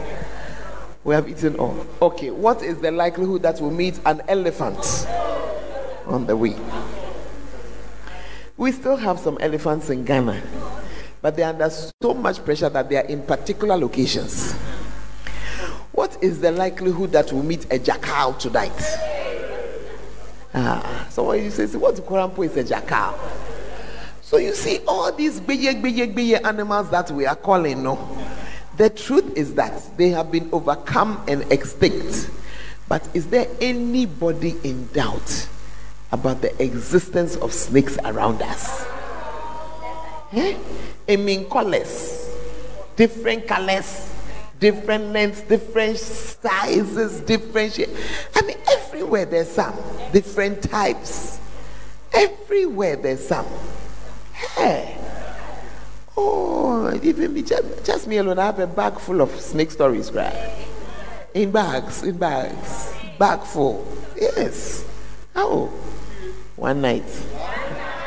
We 1.05 1.15
have 1.15 1.29
eaten 1.29 1.55
all. 1.55 1.87
Okay, 2.01 2.31
what 2.31 2.61
is 2.61 2.79
the 2.79 2.91
likelihood 2.91 3.43
that 3.43 3.61
we'll 3.61 3.71
meet 3.71 3.97
an 4.05 4.21
elephant 4.27 5.07
on 6.05 6.25
the 6.25 6.35
way? 6.35 6.57
We 8.57 8.73
still 8.73 8.97
have 8.97 9.19
some 9.19 9.37
elephants 9.39 9.89
in 9.89 10.03
Ghana, 10.03 10.43
but 11.21 11.37
they're 11.37 11.47
under 11.47 11.69
so 11.69 12.13
much 12.13 12.43
pressure 12.43 12.67
that 12.67 12.89
they 12.89 12.97
are 12.97 13.05
in 13.05 13.21
particular 13.21 13.77
locations. 13.77 14.51
What 15.93 16.17
is 16.21 16.41
the 16.41 16.51
likelihood 16.51 17.13
that 17.13 17.31
we'll 17.31 17.43
meet 17.43 17.71
a 17.71 17.79
jackal 17.79 18.33
tonight? 18.33 18.73
Ah, 20.53 21.07
so 21.09 21.23
when 21.23 21.43
you 21.43 21.49
say, 21.49 21.65
what 21.77 21.95
Korampo 21.95 22.45
is 22.45 22.55
a 22.57 22.63
jackal? 22.63 23.19
So 24.21 24.37
you 24.37 24.53
see 24.53 24.79
all 24.87 25.11
these 25.11 25.39
big, 25.39 25.81
big, 25.81 26.15
big 26.15 26.45
animals 26.45 26.89
that 26.91 27.09
we 27.11 27.25
are 27.25 27.35
calling, 27.35 27.83
no? 27.83 27.97
The 28.77 28.89
truth 28.89 29.37
is 29.37 29.53
that 29.55 29.81
they 29.97 30.09
have 30.09 30.31
been 30.31 30.49
overcome 30.51 31.23
and 31.27 31.43
extinct. 31.51 32.29
But 32.87 33.07
is 33.13 33.27
there 33.27 33.47
anybody 33.61 34.55
in 34.63 34.87
doubt 34.87 35.47
about 36.11 36.41
the 36.41 36.61
existence 36.61 37.35
of 37.37 37.53
snakes 37.53 37.97
around 38.03 38.41
us? 38.41 38.85
Eh? 40.33 40.57
I 41.09 41.15
mean, 41.15 41.49
colors, 41.49 42.29
different 42.95 43.47
colors, 43.47 44.12
different 44.63 45.11
lengths, 45.11 45.41
different 45.41 45.97
sizes, 45.97 47.19
different 47.19 47.73
shapes. 47.73 47.91
I 48.33 48.41
mean, 48.43 48.55
everywhere 48.71 49.25
there's 49.25 49.51
some 49.51 49.75
different 50.13 50.63
types. 50.63 51.37
Everywhere 52.13 52.95
there's 52.95 53.27
some. 53.27 53.45
Hey. 54.55 54.97
Oh, 56.15 56.97
even 57.03 57.33
me, 57.33 57.41
just, 57.41 57.83
just 57.83 58.07
me 58.07 58.15
alone, 58.15 58.39
I 58.39 58.45
have 58.45 58.59
a 58.59 58.67
bag 58.67 58.99
full 58.99 59.19
of 59.19 59.37
snake 59.37 59.69
stories, 59.69 60.13
right? 60.13 60.65
In 61.33 61.51
bags, 61.51 62.03
in 62.03 62.17
bags, 62.17 62.93
bag 63.19 63.41
full. 63.41 63.85
Yes. 64.15 64.87
Oh, 65.35 65.67
one 66.55 66.79
night. 66.79 67.09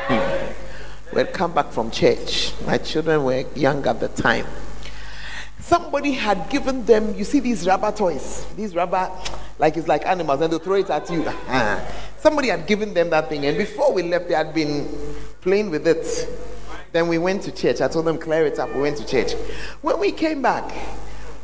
Hmm. 0.07 1.15
We'd 1.15 1.33
come 1.33 1.53
back 1.53 1.71
from 1.71 1.91
church. 1.91 2.51
My 2.65 2.79
children 2.79 3.23
were 3.23 3.45
young 3.53 3.85
at 3.85 3.99
the 3.99 4.07
time. 4.07 4.47
Somebody 5.67 6.13
had 6.13 6.49
given 6.49 6.85
them, 6.85 7.13
you 7.15 7.25
see 7.25 7.41
these 7.41 7.67
rubber 7.67 7.91
toys, 7.91 8.45
these 8.55 8.73
rubber, 8.73 9.11
like 9.59 9.75
it's 9.75 9.89
like 9.89 10.05
animals, 10.05 10.39
and 10.39 10.53
they 10.53 10.59
throw 10.59 10.75
it 10.75 10.89
at 10.89 11.09
you. 11.09 11.23
Uh-huh. 11.23 11.81
Somebody 12.19 12.47
had 12.47 12.65
given 12.65 12.93
them 12.93 13.09
that 13.09 13.27
thing, 13.27 13.45
and 13.45 13.57
before 13.57 13.91
we 13.91 14.01
left, 14.01 14.29
they 14.29 14.33
had 14.33 14.53
been 14.53 14.87
playing 15.41 15.69
with 15.69 15.85
it. 15.85 16.29
Then 16.93 17.09
we 17.09 17.17
went 17.17 17.41
to 17.43 17.51
church. 17.51 17.81
I 17.81 17.89
told 17.89 18.05
them, 18.05 18.17
clear 18.17 18.45
it 18.45 18.57
up. 18.59 18.73
We 18.73 18.79
went 18.79 18.95
to 18.99 19.05
church. 19.05 19.33
When 19.81 19.99
we 19.99 20.13
came 20.13 20.41
back, 20.41 20.73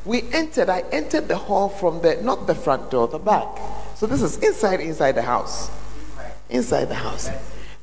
we 0.06 0.22
entered. 0.32 0.70
I 0.70 0.86
entered 0.94 1.28
the 1.28 1.36
hall 1.36 1.68
from 1.68 2.02
the, 2.02 2.16
not 2.22 2.48
the 2.48 2.56
front 2.56 2.92
door, 2.92 3.10
the 3.10 3.20
back. 3.20 3.46
So 3.96 4.08
this 4.08 4.22
is 4.22 4.38
inside, 4.38 4.80
inside 4.80 5.14
the 5.14 5.22
house. 5.22 5.70
Inside 6.50 6.86
the 6.86 6.96
house. 6.96 7.30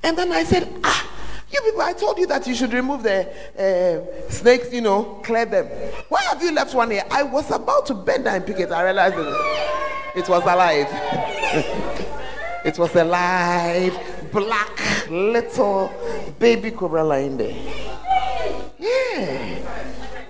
And 0.02 0.16
then 0.16 0.32
I 0.32 0.44
said, 0.44 0.73
ah, 0.85 1.09
you 1.52 1.61
people, 1.62 1.80
I 1.83 1.92
told 1.92 2.19
you 2.19 2.26
that 2.28 2.47
you 2.47 2.54
should 2.54 2.73
remove 2.73 3.02
the 3.02 3.26
uh, 3.59 4.30
snakes, 4.30 4.73
you 4.73 4.80
know, 4.80 5.21
clear 5.25 5.47
them. 5.47 5.66
Why 6.09 6.21
have 6.28 6.42
you 6.42 6.52
left 6.52 6.75
one 6.75 6.90
here? 6.90 7.04
I 7.11 7.23
was 7.25 7.50
about 7.50 7.87
to 7.87 7.95
bend 7.95 8.28
and 8.28 8.47
pick 8.47 8.61
it. 8.61 8.71
I 8.71 8.85
realized 8.85 9.16
it, 9.16 10.21
it 10.21 10.28
was 10.28 10.42
alive. 10.45 10.87
it 12.64 12.78
was 12.78 12.95
alive, 12.95 13.99
black, 14.33 15.11
little 15.11 15.92
baby 16.38 16.71
cobra 16.71 17.02
lying 17.02 17.37
there. 17.37 17.57
Yeah. 18.78 19.59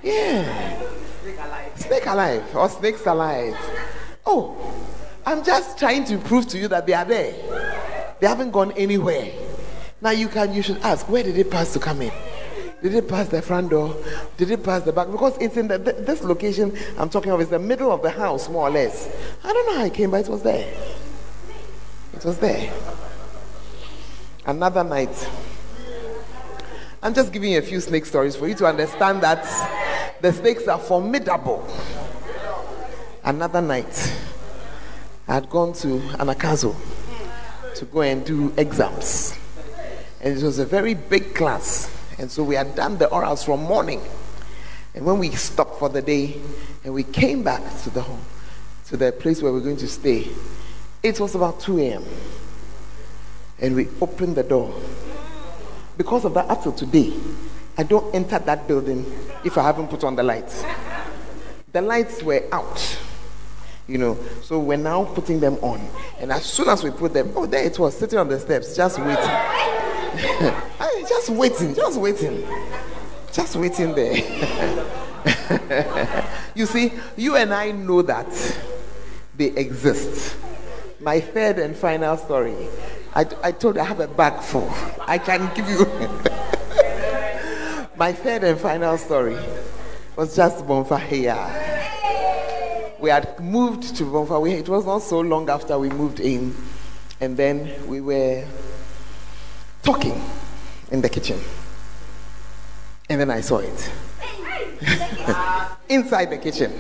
Yeah. 0.02 0.80
Snake 1.74 2.06
alive 2.06 2.56
or 2.56 2.68
snakes 2.68 3.06
alive. 3.06 3.56
Oh, 4.24 4.56
I'm 5.26 5.44
just 5.44 5.78
trying 5.78 6.04
to 6.06 6.18
prove 6.18 6.48
to 6.48 6.58
you 6.58 6.68
that 6.68 6.86
they 6.86 6.94
are 6.94 7.04
there. 7.04 7.34
They 8.20 8.26
haven't 8.26 8.52
gone 8.52 8.72
anywhere. 8.72 9.32
Now 10.02 10.10
you 10.10 10.28
can 10.28 10.54
you 10.54 10.62
should 10.62 10.78
ask, 10.78 11.08
where 11.08 11.22
did 11.22 11.36
it 11.36 11.50
pass 11.50 11.72
to 11.74 11.78
come 11.78 12.02
in? 12.02 12.12
Did 12.82 12.94
it 12.94 13.08
pass 13.08 13.28
the 13.28 13.42
front 13.42 13.70
door? 13.70 13.94
Did 14.38 14.50
it 14.50 14.64
pass 14.64 14.82
the 14.82 14.92
back? 14.92 15.10
Because 15.10 15.36
it's 15.38 15.56
in 15.58 15.68
the, 15.68 15.76
this 15.78 16.22
location 16.22 16.76
I'm 16.96 17.10
talking 17.10 17.30
of 17.30 17.40
is 17.40 17.48
the 17.48 17.58
middle 17.58 17.92
of 17.92 18.00
the 18.00 18.08
house, 18.10 18.48
more 18.48 18.68
or 18.68 18.70
less. 18.70 19.14
I 19.44 19.52
don't 19.52 19.66
know 19.66 19.78
how 19.80 19.84
it 19.84 19.92
came, 19.92 20.10
but 20.10 20.24
it 20.24 20.28
was 20.28 20.42
there. 20.42 20.72
It 22.14 22.24
was 22.24 22.38
there. 22.38 22.72
Another 24.46 24.82
night. 24.82 25.28
I'm 27.02 27.12
just 27.12 27.32
giving 27.32 27.52
you 27.52 27.58
a 27.58 27.62
few 27.62 27.80
snake 27.80 28.06
stories 28.06 28.36
for 28.36 28.48
you 28.48 28.54
to 28.56 28.66
understand 28.66 29.22
that 29.22 29.44
the 30.22 30.32
snakes 30.32 30.66
are 30.66 30.78
formidable. 30.78 31.66
Another 33.22 33.60
night, 33.60 34.14
I 35.28 35.34
had 35.34 35.50
gone 35.50 35.74
to 35.74 35.98
Anagkazo 36.16 36.74
to 37.74 37.84
go 37.84 38.00
and 38.00 38.24
do 38.24 38.52
exams. 38.56 39.39
And 40.22 40.36
it 40.36 40.42
was 40.42 40.58
a 40.58 40.66
very 40.66 40.94
big 40.94 41.34
class. 41.34 41.90
And 42.18 42.30
so 42.30 42.42
we 42.42 42.54
had 42.54 42.74
done 42.74 42.98
the 42.98 43.06
orals 43.06 43.44
from 43.44 43.62
morning. 43.62 44.02
And 44.94 45.06
when 45.06 45.18
we 45.18 45.30
stopped 45.30 45.78
for 45.78 45.88
the 45.88 46.02
day 46.02 46.40
and 46.84 46.92
we 46.92 47.04
came 47.04 47.42
back 47.42 47.62
to 47.82 47.90
the 47.90 48.02
home, 48.02 48.20
to 48.88 48.96
the 48.96 49.12
place 49.12 49.40
where 49.40 49.52
we 49.52 49.60
we're 49.60 49.64
going 49.64 49.76
to 49.78 49.88
stay, 49.88 50.28
it 51.02 51.18
was 51.18 51.34
about 51.34 51.60
2 51.60 51.78
a.m. 51.78 52.04
And 53.60 53.76
we 53.76 53.88
opened 54.00 54.36
the 54.36 54.42
door. 54.42 54.74
Because 55.96 56.24
of 56.24 56.34
that, 56.34 56.50
up 56.50 56.62
till 56.62 56.72
today, 56.72 57.12
I 57.78 57.82
don't 57.82 58.14
enter 58.14 58.38
that 58.38 58.66
building 58.66 59.06
if 59.44 59.56
I 59.56 59.62
haven't 59.62 59.88
put 59.88 60.04
on 60.04 60.16
the 60.16 60.22
lights. 60.22 60.64
The 61.72 61.80
lights 61.80 62.22
were 62.22 62.42
out, 62.52 62.98
you 63.86 63.96
know, 63.96 64.18
so 64.42 64.58
we're 64.58 64.76
now 64.76 65.04
putting 65.04 65.40
them 65.40 65.54
on. 65.62 65.80
And 66.18 66.32
as 66.32 66.44
soon 66.44 66.68
as 66.68 66.82
we 66.82 66.90
put 66.90 67.14
them, 67.14 67.32
oh, 67.36 67.46
there 67.46 67.64
it 67.64 67.78
was, 67.78 67.96
sitting 67.96 68.18
on 68.18 68.28
the 68.28 68.40
steps, 68.40 68.76
just 68.76 68.98
waiting. 68.98 69.89
just 71.08 71.30
waiting, 71.30 71.74
just 71.74 72.00
waiting, 72.00 72.46
just 73.32 73.56
waiting 73.56 73.94
there. 73.94 74.16
you 76.54 76.66
see, 76.66 76.92
you 77.16 77.36
and 77.36 77.52
I 77.52 77.72
know 77.72 78.02
that 78.02 78.28
they 79.36 79.46
exist. 79.46 80.36
My 81.00 81.20
third 81.20 81.58
and 81.58 81.76
final 81.76 82.16
story. 82.16 82.54
I, 83.14 83.26
I 83.42 83.52
told 83.52 83.78
I 83.78 83.84
have 83.84 84.00
a 84.00 84.08
bag 84.08 84.42
full. 84.42 84.70
I 85.06 85.18
can 85.18 85.50
give 85.54 85.68
you. 85.68 85.84
My 87.96 88.12
third 88.12 88.44
and 88.44 88.58
final 88.58 88.96
story 88.96 89.36
was 90.16 90.36
just 90.36 90.64
Bonfahia. 90.64 91.68
We 93.00 93.10
had 93.10 93.38
moved 93.40 93.96
to 93.96 94.04
Bonfa. 94.04 94.58
It 94.58 94.68
was 94.68 94.86
not 94.86 95.02
so 95.02 95.20
long 95.20 95.50
after 95.50 95.78
we 95.78 95.88
moved 95.88 96.20
in. 96.20 96.54
And 97.20 97.36
then 97.36 97.70
we 97.86 98.00
were 98.00 98.46
talking 99.82 100.20
in 100.90 101.00
the 101.00 101.08
kitchen. 101.08 101.38
And 103.08 103.20
then 103.20 103.30
I 103.30 103.40
saw 103.40 103.58
it. 103.58 103.90
Inside 105.88 106.30
the 106.30 106.38
kitchen, 106.38 106.72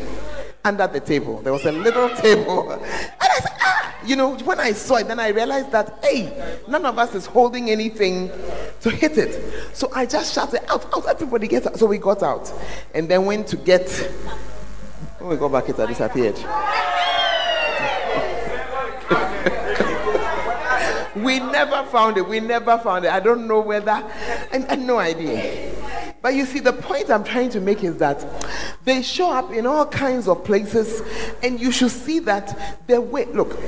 under 0.64 0.86
the 0.86 1.00
table, 1.00 1.42
there 1.42 1.52
was 1.52 1.64
a 1.64 1.72
little 1.72 2.08
table. 2.16 2.70
And 2.72 2.82
I 2.84 3.38
said, 3.40 3.56
ah! 3.60 3.96
You 4.04 4.16
know, 4.16 4.36
when 4.38 4.60
I 4.60 4.72
saw 4.72 4.96
it, 4.96 5.08
then 5.08 5.20
I 5.20 5.28
realized 5.28 5.72
that, 5.72 5.98
hey, 6.02 6.56
none 6.68 6.86
of 6.86 6.98
us 6.98 7.14
is 7.14 7.26
holding 7.26 7.68
anything 7.70 8.30
to 8.80 8.90
hit 8.90 9.18
it. 9.18 9.76
So 9.76 9.90
I 9.94 10.06
just 10.06 10.32
shouted, 10.34 10.62
out, 10.70 10.86
out, 10.94 11.06
everybody 11.06 11.48
get 11.48 11.66
out. 11.66 11.78
So 11.78 11.86
we 11.86 11.98
got 11.98 12.22
out. 12.22 12.52
And 12.94 13.08
then 13.08 13.26
went 13.26 13.48
to 13.48 13.56
get, 13.56 13.90
when 15.18 15.30
we 15.30 15.36
got 15.36 15.52
back, 15.52 15.68
it 15.68 15.76
had 15.76 15.88
disappeared. 15.88 16.36
We 21.22 21.38
never 21.38 21.84
found 21.86 22.16
it. 22.16 22.28
We 22.28 22.40
never 22.40 22.78
found 22.78 23.04
it. 23.04 23.12
I 23.12 23.20
don't 23.20 23.46
know 23.46 23.60
whether, 23.60 23.90
I, 23.90 24.66
I 24.68 24.76
no 24.76 24.98
idea. 24.98 25.72
But 26.22 26.34
you 26.34 26.44
see, 26.44 26.60
the 26.60 26.72
point 26.72 27.10
I'm 27.10 27.24
trying 27.24 27.50
to 27.50 27.60
make 27.60 27.82
is 27.82 27.96
that 27.96 28.24
they 28.84 29.02
show 29.02 29.30
up 29.30 29.52
in 29.52 29.66
all 29.66 29.86
kinds 29.86 30.28
of 30.28 30.44
places, 30.44 31.02
and 31.42 31.58
you 31.58 31.72
should 31.72 31.90
see 31.90 32.18
that 32.20 32.86
the 32.86 33.00
way. 33.00 33.24
Look, 33.26 33.58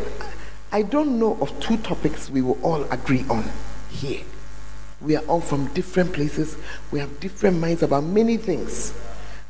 I 0.71 0.82
don't 0.82 1.18
know 1.18 1.38
of 1.40 1.59
two 1.61 1.76
topics 1.78 2.28
we 2.28 2.42
will 2.42 2.59
all 2.62 2.85
agree 2.90 3.25
on 3.30 3.44
here. 3.90 4.23
We 5.00 5.16
are 5.16 5.25
all 5.25 5.40
from 5.40 5.66
different 5.75 6.12
places, 6.12 6.56
we 6.90 7.00
have 7.00 7.21
different 7.21 7.59
minds 7.59 7.82
about 7.82 8.04
many 8.04 8.37
things. 8.37 8.94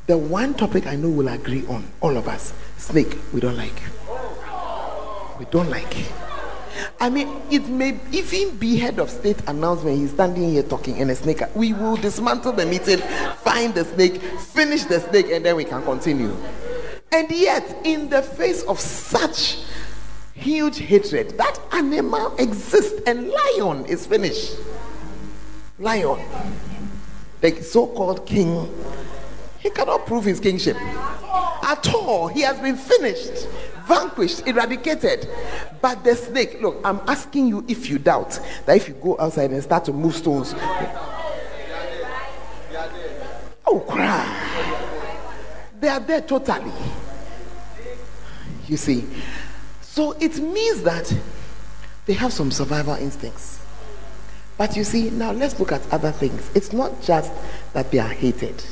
The 0.07 0.17
one 0.17 0.53
topic 0.53 0.87
I 0.87 0.95
know 0.95 1.09
we'll 1.09 1.27
agree 1.27 1.65
on, 1.67 1.87
all 2.01 2.17
of 2.17 2.27
us 2.27 2.53
snake, 2.77 3.17
we 3.33 3.39
don't 3.39 3.55
like. 3.55 3.81
We 5.39 5.45
don't 5.45 5.69
like. 5.69 5.95
I 6.99 7.09
mean, 7.09 7.41
it 7.51 7.67
may 7.67 7.99
even 8.11 8.57
be 8.57 8.77
head 8.77 8.99
of 8.99 9.09
state 9.09 9.37
announcement. 9.47 9.97
He's 9.97 10.11
standing 10.11 10.49
here 10.51 10.63
talking 10.63 10.97
in 10.97 11.09
a 11.09 11.15
snake. 11.15 11.41
We 11.55 11.73
will 11.73 11.95
dismantle 11.95 12.53
the 12.53 12.65
meeting, 12.65 12.99
find 13.43 13.73
the 13.73 13.85
snake, 13.85 14.21
finish 14.21 14.83
the 14.85 14.99
snake, 14.99 15.27
and 15.31 15.45
then 15.45 15.55
we 15.55 15.65
can 15.65 15.83
continue. 15.83 16.35
And 17.11 17.29
yet, 17.29 17.77
in 17.83 18.09
the 18.09 18.21
face 18.21 18.63
of 18.63 18.79
such 18.79 19.59
huge 20.33 20.79
hatred, 20.79 21.37
that 21.37 21.59
animal 21.71 22.35
exists, 22.37 22.99
and 23.05 23.29
lion 23.29 23.85
is 23.85 24.05
finished. 24.05 24.57
Lion, 25.79 26.19
the 27.41 27.61
so-called 27.61 28.25
king, 28.25 28.69
he 29.59 29.69
cannot 29.69 30.05
prove 30.05 30.25
his 30.25 30.39
kingship 30.39 30.77
at 30.77 31.93
all. 31.93 32.27
He 32.27 32.41
has 32.41 32.59
been 32.59 32.77
finished 32.77 33.47
vanquished, 33.87 34.47
eradicated. 34.47 35.27
But 35.81 36.03
the 36.03 36.15
snake, 36.15 36.61
look, 36.61 36.79
I'm 36.83 37.01
asking 37.07 37.47
you 37.47 37.65
if 37.67 37.89
you 37.89 37.99
doubt 37.99 38.39
that 38.65 38.77
if 38.77 38.87
you 38.87 38.93
go 38.95 39.17
outside 39.19 39.51
and 39.51 39.61
start 39.63 39.85
to 39.85 39.93
move 39.93 40.15
stones, 40.15 40.53
oh, 43.65 43.79
cry. 43.87 44.39
They 45.79 45.89
are 45.89 45.99
there 45.99 46.21
totally. 46.21 46.71
You 48.67 48.77
see, 48.77 49.05
so 49.81 50.13
it 50.13 50.37
means 50.39 50.83
that 50.83 51.13
they 52.05 52.13
have 52.13 52.31
some 52.31 52.51
survival 52.51 52.95
instincts. 52.95 53.59
But 54.57 54.75
you 54.77 54.83
see, 54.83 55.09
now 55.09 55.31
let's 55.31 55.59
look 55.59 55.71
at 55.71 55.81
other 55.91 56.11
things. 56.11 56.49
It's 56.55 56.71
not 56.71 57.01
just 57.01 57.31
that 57.73 57.91
they 57.91 57.99
are 57.99 58.09
hated. 58.09 58.63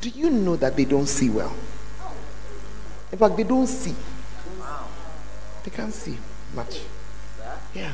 Do 0.00 0.08
you 0.10 0.28
know 0.28 0.56
that 0.56 0.76
they 0.76 0.84
don't 0.84 1.06
see 1.06 1.30
well? 1.30 1.54
In 3.10 3.18
fact, 3.18 3.36
they 3.36 3.44
don't 3.44 3.66
see. 3.66 3.94
They 5.64 5.70
can't 5.70 5.92
see 5.92 6.18
much. 6.54 6.80
Yeah. 7.74 7.90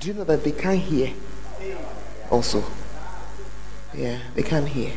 Do 0.00 0.08
you 0.08 0.14
know 0.14 0.24
that 0.24 0.42
they 0.42 0.52
can't 0.52 0.80
hear? 0.80 1.12
Also. 2.30 2.64
Yeah, 3.94 4.18
they 4.34 4.42
can't 4.42 4.66
hear. 4.68 4.92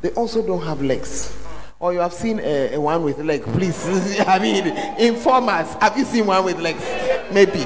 They 0.00 0.10
also 0.10 0.46
don't 0.46 0.62
have 0.62 0.80
legs. 0.80 1.36
Or 1.80 1.92
you 1.92 1.98
have 1.98 2.12
seen 2.12 2.38
a, 2.38 2.74
a 2.74 2.80
one 2.80 3.02
with 3.02 3.18
legs. 3.18 3.44
Please, 3.52 4.20
I 4.26 4.38
mean, 4.38 4.66
inform 4.98 5.48
us. 5.48 5.74
Have 5.74 5.98
you 5.98 6.04
seen 6.04 6.26
one 6.26 6.44
with 6.44 6.58
legs? 6.60 6.84
Maybe. 7.32 7.64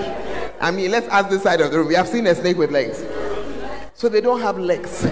I 0.61 0.71
mean, 0.71 0.91
let's 0.91 1.07
ask 1.09 1.29
this 1.29 1.43
side 1.43 1.61
of 1.61 1.71
the 1.71 1.79
room. 1.79 1.89
We 1.89 1.95
have 1.95 2.09
seen 2.09 2.27
a 2.27 2.35
snake 2.35 2.57
with 2.57 2.71
legs. 2.71 3.05
So 3.95 4.09
they 4.09 4.23
don't 4.23 4.41
have 4.41 4.59
legs. 4.59 5.07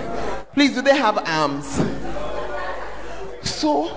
Please, 0.54 0.74
do 0.74 0.82
they 0.82 0.96
have 0.96 1.18
arms? 1.28 1.80
So 3.42 3.94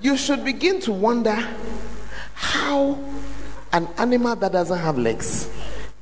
you 0.00 0.16
should 0.16 0.44
begin 0.44 0.80
to 0.80 0.92
wonder 0.92 1.36
how 2.34 2.98
an 3.72 3.88
animal 3.98 4.36
that 4.36 4.52
doesn't 4.52 4.78
have 4.78 4.98
legs, 4.98 5.48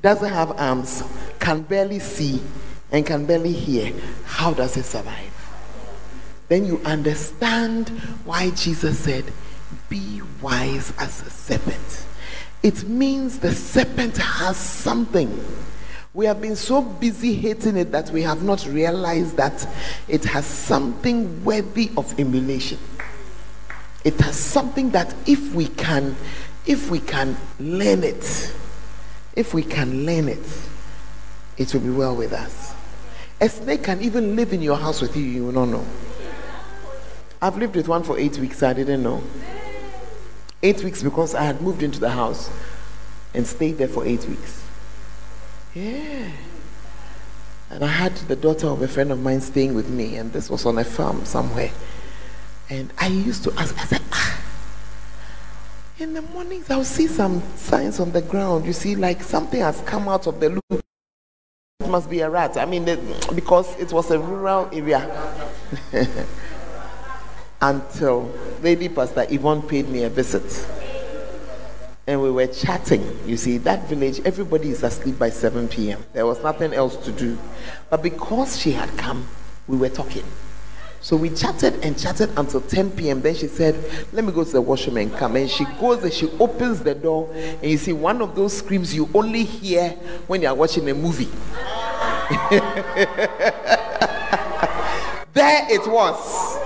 doesn't 0.03 0.33
have 0.33 0.53
arms, 0.59 1.03
can 1.39 1.63
barely 1.63 1.99
see, 1.99 2.41
and 2.91 3.05
can 3.05 3.27
barely 3.27 3.53
hear, 3.53 3.93
how 4.25 4.53
does 4.53 4.77
it 4.77 4.85
survive? 4.85 5.35
Then 6.49 6.65
you 6.65 6.81
understand 6.85 7.91
why 8.25 8.51
Jesus 8.51 8.99
said, 8.99 9.25
Be 9.89 10.23
wise 10.41 10.93
as 10.99 11.23
a 11.27 11.31
serpent. 11.31 12.07
It 12.63 12.89
means 12.89 13.39
the 13.39 13.55
serpent 13.55 14.17
has 14.17 14.57
something. 14.57 15.45
We 16.15 16.27
have 16.27 16.41
been 16.41 16.57
so 16.57 16.83
busy 16.83 17.35
hating 17.35 17.77
it 17.77 17.93
that 17.93 18.11
we 18.11 18.23
have 18.23 18.43
not 18.43 18.67
realized 18.67 19.37
that 19.37 19.69
it 20.09 20.25
has 20.25 20.47
something 20.47 21.45
worthy 21.45 21.91
of 21.97 22.19
emulation. 22.19 22.79
It 24.05 24.19
has 24.21 24.37
something 24.37 24.91
that 24.91 25.15
if 25.27 25.55
we 25.55 25.69
can 25.69 26.17
if 26.69 26.91
we 26.91 27.01
can 27.01 27.35
learn 27.59 28.05
it, 28.05 28.53
if 29.35 29.55
we 29.55 29.63
can 29.63 30.05
learn 30.05 30.29
it, 30.29 30.69
it 31.57 31.73
will 31.73 31.81
be 31.81 31.91
well 31.91 32.15
with 32.15 32.33
us. 32.33 32.75
A 33.41 33.49
snake 33.49 33.85
can 33.85 34.03
even 34.03 34.37
live 34.37 34.53
in 34.53 34.61
your 34.61 34.77
house 34.77 35.01
with 35.01 35.17
you, 35.17 35.23
you 35.23 35.45
will 35.47 35.53
not 35.53 35.64
know. 35.66 35.87
I've 37.40 37.57
lived 37.57 37.75
with 37.75 37.88
one 37.88 38.03
for 38.03 38.19
eight 38.19 38.37
weeks, 38.38 38.62
I 38.62 38.75
didn't 38.75 39.03
know. 39.03 39.23
Eight 40.62 40.85
weeks 40.85 41.03
because 41.03 41.35
I 41.35 41.45
had 41.45 41.62
moved 41.62 41.83
into 41.83 42.01
the 42.01 42.11
house 42.11 42.51
and 43.33 43.47
stayed 43.47 43.79
there 43.79 43.88
for 43.88 44.05
eight 44.05 44.27
weeks. 44.27 44.62
Yeah. 45.75 46.31
And 47.71 47.85
I 47.85 47.88
had 47.88 48.14
the 48.16 48.37
daughter 48.37 48.66
of 48.66 48.83
a 48.83 48.88
friend 48.88 49.11
of 49.11 49.21
mine 49.21 49.40
staying 49.40 49.75
with 49.75 49.88
me, 49.88 50.16
and 50.16 50.33
this 50.33 50.51
was 50.51 50.66
on 50.66 50.77
a 50.79 50.85
farm 50.85 51.25
somewhere. 51.25 51.71
And 52.69 52.92
I 52.99 53.07
used 53.07 53.45
to 53.45 53.53
ask, 53.53 53.79
I 53.79 53.85
said, 53.85 54.03
ah, 54.12 54.38
in 56.01 56.15
the 56.15 56.23
mornings, 56.23 56.71
I'll 56.71 56.85
see 56.85 57.07
some 57.07 57.43
signs 57.57 57.99
on 57.99 58.13
the 58.13 58.23
ground. 58.23 58.65
You 58.67 58.73
see, 58.73 58.95
like 58.95 59.23
something 59.23 59.61
has 59.61 59.81
come 59.83 60.09
out 60.09 60.27
of 60.27 60.39
the 60.39 60.51
loop. 60.51 60.85
It 61.81 61.89
must 61.89 62.09
be 62.09 62.21
a 62.21 62.31
rat. 62.31 62.57
I 62.57 62.67
mean, 62.67 62.85
because 63.35 63.75
it 63.79 63.93
was 63.93 64.11
a 64.11 64.19
rural 64.19 64.69
area. 64.73 65.11
Until 67.61 68.33
Lady 68.63 68.89
Pastor 68.89 69.27
Yvonne 69.29 69.63
paid 69.63 69.89
me 69.89 70.05
a 70.05 70.09
visit. 70.09 70.69
And 72.07 72.23
we 72.23 72.31
were 72.31 72.47
chatting. 72.47 73.19
You 73.27 73.37
see, 73.37 73.59
that 73.59 73.89
village, 73.89 74.21
everybody 74.25 74.71
is 74.71 74.83
asleep 74.83 75.19
by 75.19 75.31
7 75.31 75.69
p.m. 75.69 76.05
There 76.13 76.27
was 76.27 76.43
nothing 76.43 76.73
else 76.73 76.97
to 77.05 77.13
do. 77.13 77.37
But 77.91 78.03
because 78.03 78.59
she 78.59 78.73
had 78.73 78.97
come, 78.97 79.27
we 79.67 79.77
were 79.77 79.91
talking. 79.91 80.25
So 81.01 81.17
we 81.17 81.31
chatted 81.31 81.85
and 81.85 81.99
chatted 81.99 82.31
until 82.37 82.61
10 82.61 82.91
p.m. 82.93 83.23
Then 83.23 83.35
she 83.35 83.47
said, 83.47 83.77
Let 84.13 84.25
me 84.25 84.33
go 84.33 84.45
to 84.45 84.51
the 84.51 84.61
washroom 84.61 84.97
and 84.97 85.13
come. 85.15 85.37
And 85.37 85.49
she 85.49 85.65
goes 85.81 86.03
and 86.03 86.13
she 86.13 86.29
opens 86.41 86.83
the 86.83 86.95
door, 86.95 87.31
and 87.35 87.65
you 87.65 87.79
see 87.79 87.93
one 87.93 88.21
of 88.21 88.35
those 88.35 88.57
screams 88.57 88.95
you 88.95 89.09
only 89.15 89.45
hear 89.45 89.91
when 90.27 90.43
you 90.43 90.49
are 90.49 90.55
watching 90.55 90.89
a 90.91 90.95
movie. 90.95 91.25
there 95.33 95.67
it 95.71 95.87
was, 95.87 96.59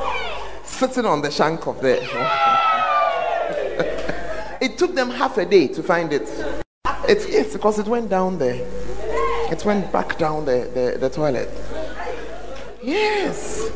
sitting 0.65 1.05
on 1.05 1.21
the 1.21 1.31
shank 1.31 1.67
of 1.67 1.81
the. 1.81 2.03
it 4.63 4.79
took 4.79 4.95
them 4.95 5.11
half 5.11 5.37
a 5.39 5.45
day 5.45 5.69
to 5.69 5.83
find 5.83 6.13
it. 6.13 6.23
It's 7.07 7.29
yes, 7.29 7.53
because 7.53 7.79
it 7.79 7.87
went 7.87 8.09
down 8.09 8.39
there. 8.39 8.67
It 9.53 9.63
went 9.67 9.93
back 9.93 10.17
down 10.17 10.47
the, 10.47 10.71
the, 10.73 10.97
the 10.99 11.11
toilet. 11.11 11.51
Yes. 12.83 13.71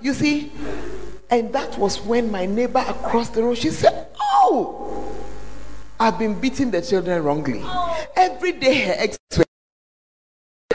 You 0.00 0.14
see? 0.14 0.52
And 1.30 1.52
that 1.52 1.76
was 1.78 2.00
when 2.00 2.30
my 2.30 2.46
neighbor 2.46 2.84
across 2.88 3.28
the 3.28 3.42
road, 3.42 3.58
she 3.58 3.70
said, 3.70 4.08
Oh, 4.20 5.14
I've 6.00 6.18
been 6.18 6.38
beating 6.38 6.70
the 6.70 6.80
children 6.80 7.22
wrongly. 7.22 7.62
Every 8.16 8.52
day 8.52 8.74
her 8.86 8.94
ex 8.96 9.18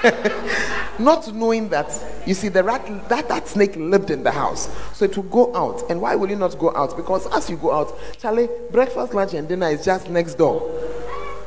not 1.00 1.34
knowing 1.34 1.70
that 1.70 1.88
you 2.26 2.34
see 2.34 2.50
the 2.50 2.62
rat 2.62 2.86
that 3.08 3.30
that 3.30 3.48
snake 3.48 3.76
lived 3.78 4.12
in 4.12 4.22
the 4.24 4.32
house. 4.32 4.70
So 4.94 5.06
it 5.06 5.16
will 5.16 5.24
go 5.24 5.56
out. 5.56 5.90
And 5.90 6.02
why 6.02 6.16
will 6.16 6.30
you 6.30 6.36
not 6.36 6.60
go 6.60 6.76
out? 6.76 6.96
Because 6.98 7.26
as 7.34 7.50
you 7.50 7.58
go 7.58 7.72
out 7.72 7.98
charlie 8.20 8.50
breakfast 8.72 9.14
lunch 9.14 9.34
and 9.34 9.48
dinner 9.48 9.70
is 9.70 9.86
just 9.86 10.10
next 10.10 10.36
door. 10.36 10.70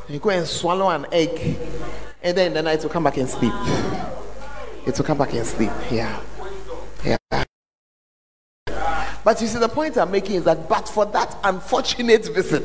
You 0.09 0.19
go 0.19 0.31
and 0.31 0.47
swallow 0.47 0.89
an 0.89 1.07
egg 1.12 1.59
and 2.23 2.37
then 2.37 2.49
in 2.49 2.55
the 2.55 2.62
night 2.62 2.83
will 2.83 2.91
come 2.91 3.05
back 3.05 3.19
and 3.19 3.29
sleep. 3.29 3.53
It 4.87 4.97
will 4.97 5.05
come 5.05 5.19
back 5.19 5.35
and 5.35 5.47
sleep 5.47 5.73
yeah. 5.91 6.21
Yeah 7.05 7.45
but 9.27 9.41
you 9.41 9.49
see, 9.49 9.59
the 9.59 9.69
point 9.69 9.99
I'm 9.99 10.12
making 10.12 10.37
is 10.37 10.45
that, 10.45 10.69
but 10.69 10.89
for 10.89 11.05
that 11.07 11.37
unfortunate 11.43 12.27
visit, 12.27 12.62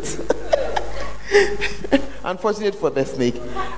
unfortunate 2.24 2.76
for 2.76 2.92
the 2.92 3.04
snake, 3.04 3.34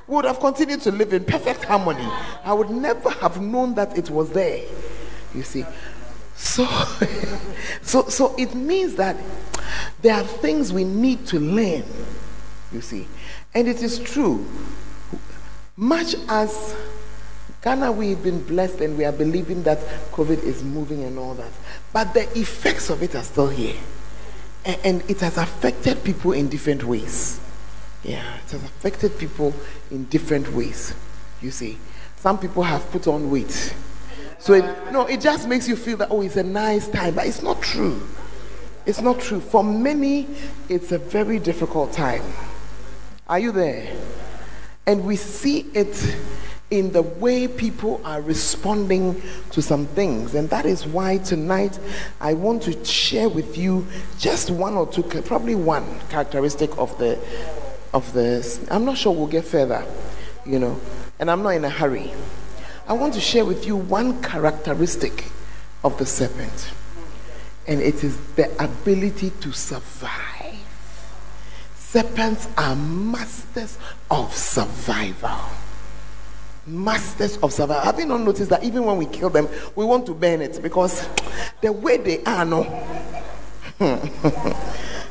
we 0.06 0.15
would 0.15 0.26
have 0.26 0.41
continued 0.41 0.82
to 0.82 0.91
live 0.91 1.13
in 1.13 1.24
perfect 1.24 1.63
harmony. 1.63 2.06
I 2.43 2.52
would 2.52 2.69
never 2.72 3.10
have 3.10 3.41
known 3.41 3.76
that 3.76 3.98
it 3.98 4.10
was 4.10 4.32
there. 4.32 4.65
You 5.34 5.43
see, 5.43 5.63
so, 6.36 6.65
so, 7.84 8.10
so 8.10 8.36
it 8.38 8.54
means 8.54 8.96
that 8.96 9.15
there 10.02 10.15
are 10.15 10.26
things 10.26 10.74
we 10.74 10.84
need 10.84 11.26
to 11.28 11.39
learn. 11.39 11.86
You 12.74 12.82
see, 12.82 13.08
and 13.54 13.65
it 13.65 13.82
is 13.82 13.98
true. 13.98 14.46
Much 15.78 16.15
as 16.28 16.76
Ghana, 17.63 17.93
we've 17.93 18.21
been 18.21 18.43
blessed 18.43 18.82
and 18.82 18.97
we 18.97 19.06
are 19.06 19.13
believing 19.13 19.63
that 19.63 19.80
COVID 20.12 20.43
is 20.43 20.63
moving 20.63 21.04
and 21.04 21.17
all 21.17 21.34
that. 21.36 21.52
But 21.93 22.13
the 22.13 22.23
effects 22.38 22.89
of 22.89 23.02
it 23.02 23.15
are 23.15 23.23
still 23.23 23.47
here. 23.47 23.78
And, 24.65 24.80
and 24.84 25.10
it 25.10 25.21
has 25.21 25.38
affected 25.38 26.04
people 26.04 26.34
in 26.34 26.49
different 26.49 26.84
ways. 26.84 27.39
Yeah, 28.04 28.36
it 28.36 28.52
has 28.52 28.63
affected 28.63 29.17
people 29.17 29.54
in 29.89 30.06
different 30.06 30.52
ways. 30.52 30.93
You 31.41 31.52
see, 31.52 31.78
some 32.17 32.38
people 32.38 32.63
have 32.63 32.89
put 32.91 33.08
on 33.08 33.32
weight. 33.32 33.73
So, 34.39 34.54
it, 34.54 34.91
no, 34.91 35.06
it 35.06 35.21
just 35.21 35.47
makes 35.47 35.69
you 35.69 35.78
feel 35.78 35.95
that, 35.97 36.10
oh, 36.12 36.21
it's 36.21 36.36
a 36.36 36.43
nice 36.43 36.89
time. 36.89 37.15
But 37.15 37.28
it's 37.28 37.41
not 37.41 37.62
true. 37.62 38.06
It's 38.86 38.99
not 38.99 39.21
true. 39.21 39.39
For 39.39 39.63
many, 39.63 40.28
it's 40.67 40.91
a 40.91 40.97
very 40.97 41.39
difficult 41.39 41.93
time. 41.93 42.23
Are 43.30 43.39
you 43.39 43.54
there? 43.54 43.95
And 44.86 45.06
we 45.06 45.15
see 45.15 45.60
it 45.73 46.17
in 46.73 46.91
the 46.91 47.03
way 47.03 47.47
people 47.47 48.01
are 48.03 48.19
responding 48.19 49.21
to 49.51 49.62
some 49.62 49.86
things. 49.86 50.33
And 50.33 50.49
that 50.49 50.65
is 50.65 50.88
why 50.88 51.19
tonight 51.19 51.77
I 52.19 52.33
want 52.33 52.63
to 52.63 52.83
share 52.83 53.29
with 53.29 53.57
you 53.57 53.86
just 54.17 54.49
one 54.49 54.73
or 54.73 54.88
two, 54.88 55.03
probably 55.03 55.53
one 55.53 55.99
characteristic 56.09 56.75
of 56.79 56.97
the 56.97 57.19
of 57.93 58.12
this. 58.13 58.59
I'm 58.71 58.86
not 58.86 58.97
sure 58.97 59.13
we'll 59.13 59.27
get 59.27 59.45
further, 59.45 59.86
you 60.47 60.57
know, 60.57 60.79
and 61.19 61.29
I'm 61.29 61.43
not 61.43 61.49
in 61.49 61.63
a 61.63 61.69
hurry. 61.69 62.12
I 62.88 62.93
want 62.93 63.13
to 63.13 63.21
share 63.21 63.45
with 63.45 63.67
you 63.67 63.75
one 63.75 64.19
characteristic 64.23 65.25
of 65.83 65.99
the 65.99 66.07
serpent, 66.07 66.71
and 67.67 67.81
it 67.81 68.03
is 68.03 68.17
the 68.36 68.49
ability 68.62 69.29
to 69.41 69.51
survive. 69.51 70.57
Serpents 71.75 72.47
are 72.57 72.75
masters 72.75 73.77
of 74.09 74.33
survival. 74.36 75.39
Masters 76.65 77.38
of 77.38 77.52
survival. 77.52 77.84
Have 77.84 77.99
you 77.99 78.06
not 78.06 78.21
noticed 78.21 78.49
that 78.49 78.63
even 78.63 78.86
when 78.86 78.97
we 78.97 79.06
kill 79.06 79.30
them, 79.30 79.49
we 79.76 79.84
want 79.84 80.06
to 80.06 80.13
burn 80.13 80.41
it 80.41 80.62
because 80.62 81.08
the 81.60 81.71
way 81.71 81.97
they 81.97 82.23
are, 82.23 82.45
no. 82.45 82.63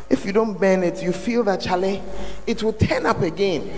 if 0.08 0.24
you 0.24 0.32
don't 0.32 0.58
burn 0.58 0.82
it, 0.82 1.02
you 1.02 1.12
feel 1.12 1.44
that, 1.44 1.60
Charlie, 1.60 2.02
it 2.46 2.62
will 2.62 2.72
turn 2.72 3.04
up 3.04 3.20
again. 3.20 3.70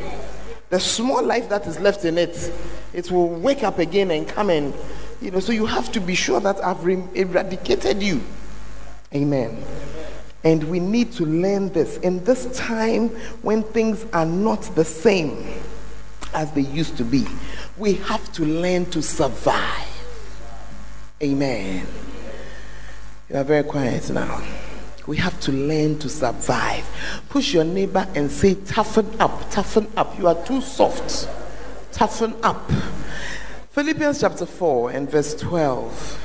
The 0.71 0.79
small 0.79 1.23
life 1.23 1.49
that 1.49 1.67
is 1.67 1.81
left 1.81 2.05
in 2.05 2.17
it, 2.17 2.53
it 2.93 3.11
will 3.11 3.29
wake 3.29 3.65
up 3.65 3.81
again 3.81 4.13
and 4.13 4.29
come 4.29 4.51
and, 4.51 4.73
you 5.21 5.33
know, 5.33 5.41
so 5.41 5.51
you 5.51 5.67
have 5.67 5.91
to 5.93 6.01
be 6.01 6.15
sure 6.15 6.39
that 6.41 6.63
I've 6.65 6.87
eradicated 6.89 8.01
you. 8.03 8.23
Amen. 9.13 9.65
And 10.45 10.63
we 10.65 10.79
need 10.79 11.11
to 11.13 11.25
learn 11.25 11.71
this 11.71 11.97
in 11.99 12.23
this 12.23 12.57
time 12.57 13.09
when 13.43 13.65
things 13.65 14.07
are 14.13 14.27
not 14.27 14.63
the 14.77 14.85
same 14.85 15.45
as 16.35 16.53
they 16.53 16.62
used 16.62 16.97
to 16.99 17.05
be. 17.05 17.27
We 17.79 17.94
have 17.94 18.33
to 18.35 18.44
learn 18.44 18.87
to 18.87 19.03
survive. 19.03 19.88
Amen. 21.23 21.87
You 23.31 23.37
are 23.37 23.44
very 23.44 23.62
quiet 23.62 24.11
now. 24.11 24.42
We 25.07 25.16
have 25.18 25.38
to 25.40 25.53
learn 25.53 25.99
to 26.01 26.09
survive. 26.09 26.85
Push 27.29 27.55
your 27.55 27.64
neighbor 27.64 28.07
and 28.14 28.31
say, 28.31 28.55
toughen 28.55 29.09
up, 29.20 29.51
toughen 29.51 29.90
up. 29.97 30.18
You 30.18 30.29
are 30.29 30.44
too 30.44 30.61
soft. 30.61 31.29
Toughen 31.92 32.35
up. 32.42 32.70
Philippians 33.70 34.20
chapter 34.20 34.47
4 34.47 34.90
and 34.92 35.11
verse 35.11 35.35
12. 35.35 36.20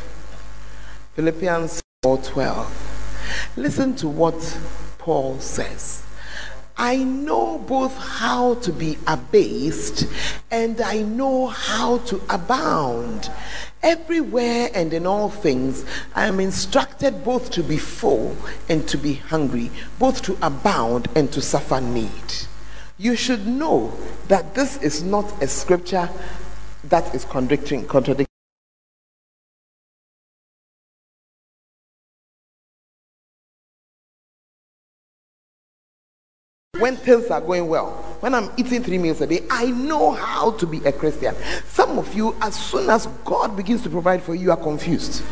Philippians 1.16 1.82
4 2.04 2.18
12. 2.20 3.54
Listen 3.58 3.96
to 3.96 4.08
what 4.08 4.58
Paul 4.98 5.40
says. 5.40 6.04
I 6.82 6.96
know 6.96 7.58
both 7.58 7.98
how 7.98 8.54
to 8.56 8.72
be 8.72 8.98
abased 9.06 10.08
and 10.50 10.80
I 10.80 11.02
know 11.02 11.48
how 11.48 11.98
to 12.08 12.22
abound. 12.30 13.30
Everywhere 13.84 14.70
and 14.74 14.94
in 14.94 15.06
all 15.06 15.30
things, 15.30 15.84
I 16.16 16.28
am 16.28 16.40
instructed 16.40 17.26
both 17.26 17.52
to 17.52 17.64
be 17.64 17.78
full 17.78 18.38
and 18.70 18.88
to 18.88 18.98
be 18.98 19.16
hungry, 19.16 19.72
both 20.00 20.22
to 20.24 20.38
abound 20.42 21.10
and 21.16 21.30
to 21.34 21.42
suffer 21.42 21.82
need. 21.82 22.48
You 22.98 23.18
should 23.18 23.46
know 23.46 23.92
that 24.30 24.56
this 24.56 24.78
is 24.78 25.04
not 25.04 25.44
a 25.44 25.48
scripture 25.48 26.10
that 26.86 27.14
is 27.14 27.26
contradicting, 27.26 27.88
contradicting 27.88 28.29
when 36.80 36.96
things 36.96 37.30
are 37.30 37.42
going 37.42 37.68
well, 37.68 37.92
when 38.22 38.34
I'm 38.34 38.52
eating 38.58 38.84
three 38.84 38.98
meals 38.98 39.22
a 39.22 39.28
day, 39.28 39.46
I 39.50 39.66
know 39.66 40.12
how 40.12 40.52
to 40.52 40.66
be 40.66 40.78
a 40.86 40.92
Christian. 40.92 41.36
Some 41.68 41.98
of 41.98 42.14
you, 42.14 42.36
as 42.42 42.56
soon 42.56 42.90
as 42.90 43.08
God 43.26 43.56
begins 43.56 43.84
to 43.84 43.90
provide 43.90 44.24
for 44.24 44.36
you, 44.36 44.44
you 44.46 44.52
are 44.52 44.58
confused. 44.58 45.24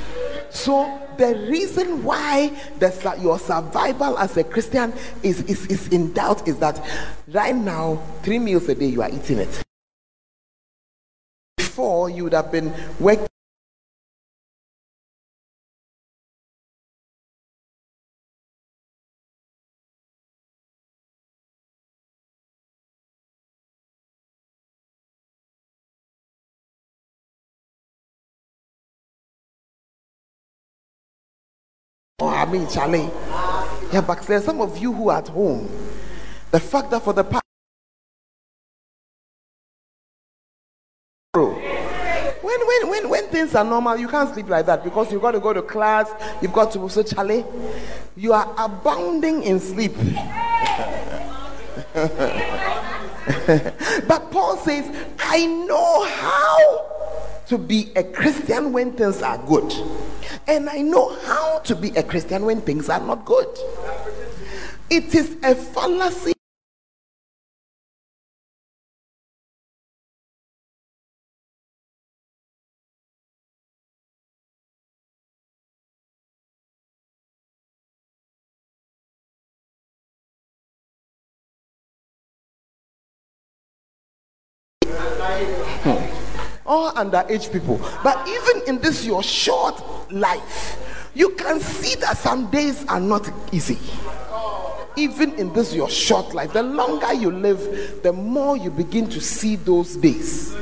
So 0.50 1.02
the 1.18 1.36
reason 1.50 2.04
why 2.04 2.50
the, 2.80 3.18
your 3.22 3.40
survival 3.40 4.18
as 4.18 4.38
a 4.38 4.44
Christian 4.44 4.94
is, 5.24 5.42
is, 5.44 5.66
is 5.68 5.88
in 5.90 6.14
doubt 6.14 6.48
is 6.48 6.58
that 6.60 6.84
right 7.30 7.56
now, 7.56 8.02
three 8.24 8.40
meals 8.40 8.70
a 8.70 8.76
day, 8.76 8.88
you 8.88 9.02
are 9.02 9.10
eating 9.10 9.40
it. 9.40 9.64
Before, 11.58 12.10
you 12.10 12.24
would 12.24 12.34
have 12.34 12.52
been 12.52 12.74
working 13.00 13.28
Oh, 32.20 32.30
I 32.30 32.46
mean, 32.46 32.68
Charlie. 32.68 33.12
Yeah, 33.94 34.02
but 34.02 34.24
there's 34.24 34.44
some 34.44 34.60
of 34.60 34.80
you 34.80 34.92
who 34.92 35.10
are 35.10 35.20
at 35.20 35.28
home. 35.28 35.70
The 36.50 36.60
fact 36.60 36.90
that 36.90 37.04
for 37.04 37.14
the 37.14 37.24
past 37.24 37.44
when, 41.36 42.42
when, 42.42 42.90
when, 42.90 43.10
when 43.10 43.26
things 43.26 43.54
are 43.54 43.64
normal, 43.64 43.98
you 43.98 44.08
can't 44.08 44.34
sleep 44.34 44.50
like 44.50 44.66
that 44.66 44.84
because 44.84 45.12
you've 45.12 45.22
got 45.22 45.34
to 45.34 45.40
go 45.40 45.54
to 45.54 45.62
class, 45.62 46.12
you've 46.42 46.54
got 46.54 46.72
to 46.72 46.90
so 46.90 47.04
Charlie, 47.04 47.46
you 48.16 48.34
are 48.34 48.52
abounding 48.58 49.44
in 49.44 49.60
sleep. 49.60 49.94
but 54.08 54.32
Paul 54.32 54.58
says, 54.58 54.90
I 55.20 55.46
know 55.46 56.06
how 56.06 57.44
to 57.46 57.60
be 57.60 57.92
a 57.96 58.04
Christian 58.04 58.74
when 58.74 58.94
things 58.94 59.22
are 59.22 59.38
good. 59.38 59.72
And 60.48 60.70
I 60.70 60.82
know 60.82 61.16
how 61.26 61.60
to 61.60 61.76
be 61.76 61.90
a 61.90 62.04
Christian 62.04 62.46
when 62.46 62.62
things 62.62 62.90
are 62.90 63.00
not 63.00 63.26
good. 63.26 63.48
It 64.90 65.14
is 65.14 65.36
a 65.44 65.56
fallacy. 65.56 66.37
Underage 86.92 87.52
people. 87.52 87.78
But 88.04 88.28
even 88.28 88.62
in 88.68 88.82
this 88.82 89.06
your 89.06 89.24
short 89.24 89.82
life, 90.12 91.12
you 91.14 91.30
can 91.32 91.60
see 91.60 91.96
that 91.96 92.18
some 92.18 92.50
days 92.52 92.86
are 92.88 93.00
not 93.00 93.30
easy. 93.52 93.80
Even 94.96 95.34
in 95.36 95.54
this 95.54 95.74
your 95.74 95.90
short 95.90 96.34
life, 96.34 96.54
the 96.54 96.64
longer 96.64 97.14
you 97.14 97.32
live, 97.32 98.02
the 98.04 98.12
more 98.14 98.58
you 98.58 98.70
begin 98.72 99.08
to 99.10 99.22
see 99.22 99.56
those 99.56 99.96
days. 99.96 100.56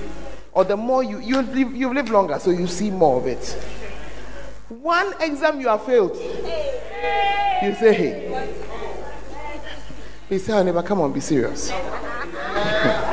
Or 0.52 0.64
the 0.64 0.78
more 0.78 1.04
you 1.04 1.20
you 1.20 1.42
live, 1.42 1.76
you 1.76 1.94
live 1.94 2.10
longer, 2.10 2.40
so 2.40 2.50
you 2.52 2.68
see 2.68 2.90
more 2.90 3.18
of 3.20 3.28
it. 3.28 3.46
One 4.70 5.14
exam 5.22 5.62
you 5.62 5.68
have 5.68 5.84
failed, 5.86 6.16
you 6.16 7.76
say, 7.76 7.94
hey. 7.94 8.56
Please 10.28 10.46
tell 10.46 10.64
neighbor, 10.64 10.82
come 10.82 11.02
on, 11.02 11.14
be 11.14 11.20
serious 11.20 11.70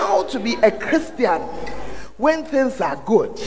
how 0.00 0.24
to 0.24 0.38
be 0.38 0.54
a 0.62 0.70
Christian 0.70 1.40
when 2.18 2.44
things 2.44 2.80
are 2.80 2.96
good 2.96 3.40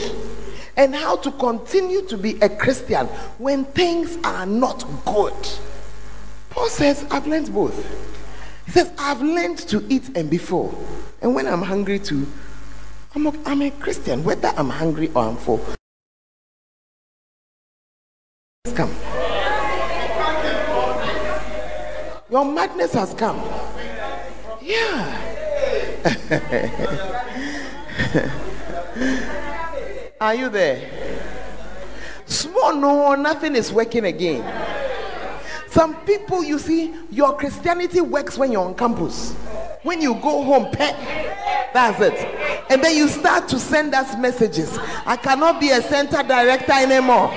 and 0.75 0.95
how 0.95 1.15
to 1.17 1.31
continue 1.31 2.01
to 2.07 2.17
be 2.17 2.39
a 2.41 2.49
Christian 2.49 3.05
when 3.37 3.65
things 3.65 4.17
are 4.23 4.45
not 4.45 4.83
good. 5.05 5.33
Paul 6.49 6.69
says, 6.69 7.05
I've 7.11 7.27
learned 7.27 7.53
both. 7.53 7.77
He 8.65 8.71
says, 8.71 8.91
I've 8.97 9.21
learned 9.21 9.59
to 9.69 9.85
eat 9.89 10.17
and 10.17 10.29
be 10.29 10.37
full. 10.37 10.73
And 11.21 11.35
when 11.35 11.47
I'm 11.47 11.61
hungry 11.61 11.99
too, 11.99 12.27
I'm 13.13 13.27
a, 13.27 13.33
I'm 13.45 13.61
a 13.61 13.71
Christian, 13.71 14.23
whether 14.23 14.49
I'm 14.57 14.69
hungry 14.69 15.11
or 15.15 15.23
I'm 15.25 15.37
full. 15.37 15.63
Come. 18.75 18.93
Your 22.31 22.45
madness 22.45 22.93
has 22.93 23.13
come. 23.13 23.37
Yeah. 24.61 25.28
Are 30.21 30.35
you 30.35 30.49
there? 30.49 30.89
Small, 32.25 32.75
no, 32.75 33.15
nothing 33.15 33.55
is 33.55 33.71
working 33.71 34.05
again. 34.05 34.43
Some 35.71 35.95
people, 35.97 36.43
you 36.43 36.57
see, 36.57 36.93
your 37.11 37.37
Christianity 37.37 38.01
works 38.01 38.37
when 38.37 38.51
you're 38.51 38.65
on 38.65 38.75
campus. 38.75 39.33
When 39.83 40.01
you 40.01 40.15
go 40.15 40.43
home, 40.43 40.71
that's 40.73 42.01
it. 42.01 42.13
And 42.71 42.83
then 42.83 42.95
you 42.95 43.07
start 43.07 43.47
to 43.49 43.59
send 43.59 43.93
us 43.93 44.17
messages. 44.17 44.77
I 45.05 45.15
cannot 45.15 45.59
be 45.59 45.69
a 45.69 45.81
center 45.81 46.23
director 46.23 46.71
anymore. 46.71 47.29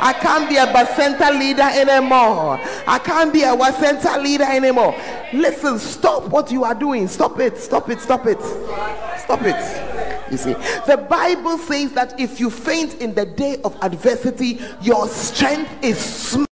I 0.00 0.14
can't 0.20 0.48
be 0.48 0.56
a 0.56 0.66
bus 0.66 0.94
center 0.96 1.32
leader 1.36 1.62
anymore. 1.62 2.60
I 2.86 3.00
can't 3.02 3.32
be 3.32 3.42
a 3.42 3.56
center 3.72 4.20
leader 4.20 4.44
anymore. 4.44 4.94
Listen, 5.32 5.78
stop 5.78 6.28
what 6.28 6.52
you 6.52 6.64
are 6.64 6.74
doing. 6.74 7.08
Stop 7.08 7.40
it. 7.40 7.58
Stop 7.58 7.88
it. 7.88 8.00
Stop 8.00 8.26
it. 8.26 8.40
Stop 9.18 9.42
it. 9.42 10.30
You 10.30 10.36
see, 10.36 10.52
the 10.86 11.06
Bible 11.08 11.56
says 11.56 11.92
that 11.92 12.20
if 12.20 12.38
you 12.38 12.50
faint 12.50 13.00
in 13.00 13.14
the 13.14 13.24
day 13.24 13.60
of 13.64 13.76
adversity, 13.82 14.60
your 14.82 15.08
strength 15.08 15.70
is 15.82 15.98
small. 15.98 16.47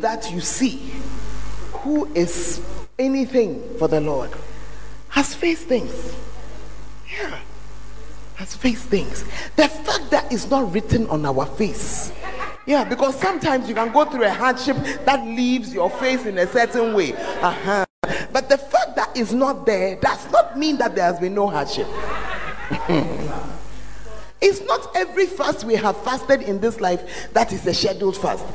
That 0.00 0.30
you 0.32 0.40
see 0.40 0.92
who 1.72 2.06
is 2.14 2.62
anything 2.98 3.62
for 3.78 3.86
the 3.86 4.00
Lord 4.00 4.30
has 5.10 5.34
faced 5.34 5.66
things. 5.66 6.14
Yeah. 7.12 7.38
Has 8.36 8.56
faced 8.56 8.84
things. 8.84 9.24
The 9.56 9.68
fact 9.68 10.10
that 10.10 10.32
it's 10.32 10.48
not 10.48 10.72
written 10.72 11.06
on 11.08 11.26
our 11.26 11.44
face. 11.44 12.12
Yeah, 12.66 12.84
because 12.84 13.18
sometimes 13.20 13.68
you 13.68 13.74
can 13.74 13.92
go 13.92 14.04
through 14.04 14.24
a 14.24 14.30
hardship 14.30 14.76
that 15.04 15.26
leaves 15.26 15.74
your 15.74 15.90
face 15.90 16.24
in 16.24 16.38
a 16.38 16.46
certain 16.46 16.94
way. 16.94 17.12
Uh-huh. 17.14 17.84
But 18.32 18.48
the 18.48 18.56
fact 18.58 18.96
that 18.96 19.10
it's 19.14 19.32
not 19.32 19.66
there 19.66 19.96
does 19.96 20.30
not 20.30 20.58
mean 20.58 20.78
that 20.78 20.94
there 20.94 21.04
has 21.04 21.18
been 21.18 21.34
no 21.34 21.48
hardship. 21.48 21.88
it's 24.40 24.60
not 24.62 24.94
every 24.94 25.26
fast 25.26 25.64
we 25.64 25.74
have 25.74 25.96
fasted 26.04 26.42
in 26.42 26.60
this 26.60 26.80
life 26.80 27.32
that 27.32 27.52
is 27.52 27.66
a 27.66 27.74
scheduled 27.74 28.16
fast. 28.16 28.46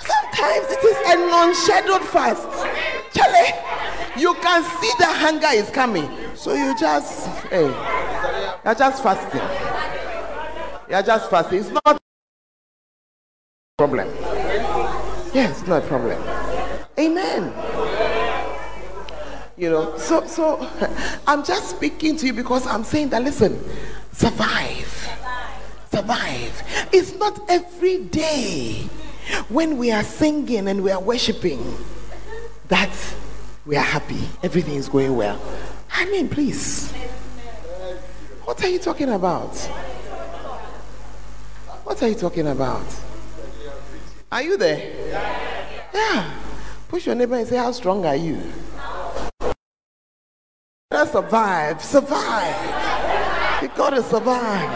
Sometimes 0.00 0.66
it 0.70 0.84
is 0.84 0.96
a 1.06 1.16
non-scheduled 1.30 2.02
fast. 2.02 2.48
Charlie, 3.12 4.20
you 4.20 4.34
can 4.34 4.62
see 4.62 4.92
the 4.98 5.06
hunger 5.06 5.48
is 5.52 5.70
coming. 5.70 6.08
So 6.34 6.54
you 6.54 6.78
just, 6.78 7.26
hey, 7.48 7.66
you're 8.64 8.74
just 8.74 9.02
fasting. 9.02 9.40
You're 10.88 11.02
just 11.02 11.30
fasting. 11.30 11.58
It's 11.60 11.70
not 11.70 11.82
a 11.86 12.00
problem. 13.78 14.08
Yes, 15.34 15.66
not 15.66 15.84
a 15.84 15.86
problem. 15.86 16.22
Amen. 16.98 17.52
You 19.56 19.70
know, 19.70 19.98
so 19.98 20.26
so 20.26 20.66
I'm 21.26 21.44
just 21.44 21.76
speaking 21.76 22.16
to 22.16 22.26
you 22.26 22.32
because 22.32 22.66
I'm 22.66 22.82
saying 22.82 23.10
that 23.10 23.22
listen, 23.22 23.62
survive. 24.12 24.86
Survive. 25.92 26.88
It's 26.92 27.14
not 27.16 27.38
every 27.50 28.04
day 28.04 28.88
when 29.48 29.78
we 29.78 29.90
are 29.90 30.02
singing 30.02 30.68
and 30.68 30.82
we 30.82 30.90
are 30.90 31.00
worshiping 31.00 31.76
that 32.68 32.90
we 33.66 33.76
are 33.76 33.84
happy, 33.84 34.28
everything 34.42 34.74
is 34.74 34.88
going 34.88 35.16
well. 35.16 35.40
I 35.92 36.06
mean, 36.06 36.28
please. 36.28 36.92
What 38.44 38.62
are 38.64 38.68
you 38.68 38.78
talking 38.78 39.10
about? 39.10 39.56
What 41.84 42.02
are 42.02 42.08
you 42.08 42.14
talking 42.14 42.46
about? 42.46 42.86
Are 44.32 44.42
you 44.42 44.56
there? 44.56 45.10
Yeah. 45.92 46.32
Push 46.88 47.06
your 47.06 47.14
neighbor 47.14 47.36
and 47.36 47.46
say, 47.46 47.56
How 47.56 47.72
strong 47.72 48.04
are 48.06 48.16
you? 48.16 48.40
Let's 50.90 51.12
survive. 51.12 51.82
Survive. 51.82 53.62
You 53.62 53.68
gotta 53.76 54.02
survive. 54.02 54.70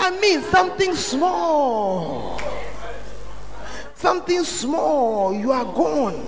I 0.00 0.18
mean, 0.20 0.42
something 0.42 0.94
small. 0.94 2.37
Something 3.98 4.44
small. 4.44 5.34
You 5.34 5.50
are 5.50 5.64
gone. 5.64 6.24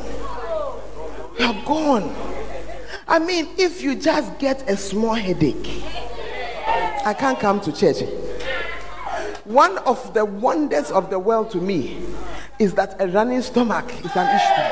You 1.38 1.46
are 1.46 1.64
gone. 1.64 2.12
I 3.06 3.20
mean, 3.20 3.46
if 3.56 3.80
you 3.80 3.94
just 3.94 4.37
get 4.40 4.68
a 4.68 4.76
small 4.76 5.14
headache, 5.14 5.85
I 7.06 7.14
can't 7.16 7.38
come 7.38 7.61
to 7.61 7.72
church. 7.72 8.02
One 9.44 9.78
of 9.78 10.12
the 10.14 10.24
wonders 10.24 10.90
of 10.90 11.11
the 11.11 11.20
world 11.20 11.52
to 11.52 11.59
me 11.59 12.04
is 12.59 12.74
that 12.74 13.00
a 13.00 13.06
running 13.06 13.40
stomach 13.40 13.88
is 14.04 14.16
an 14.16 14.35
issue. 14.35 14.66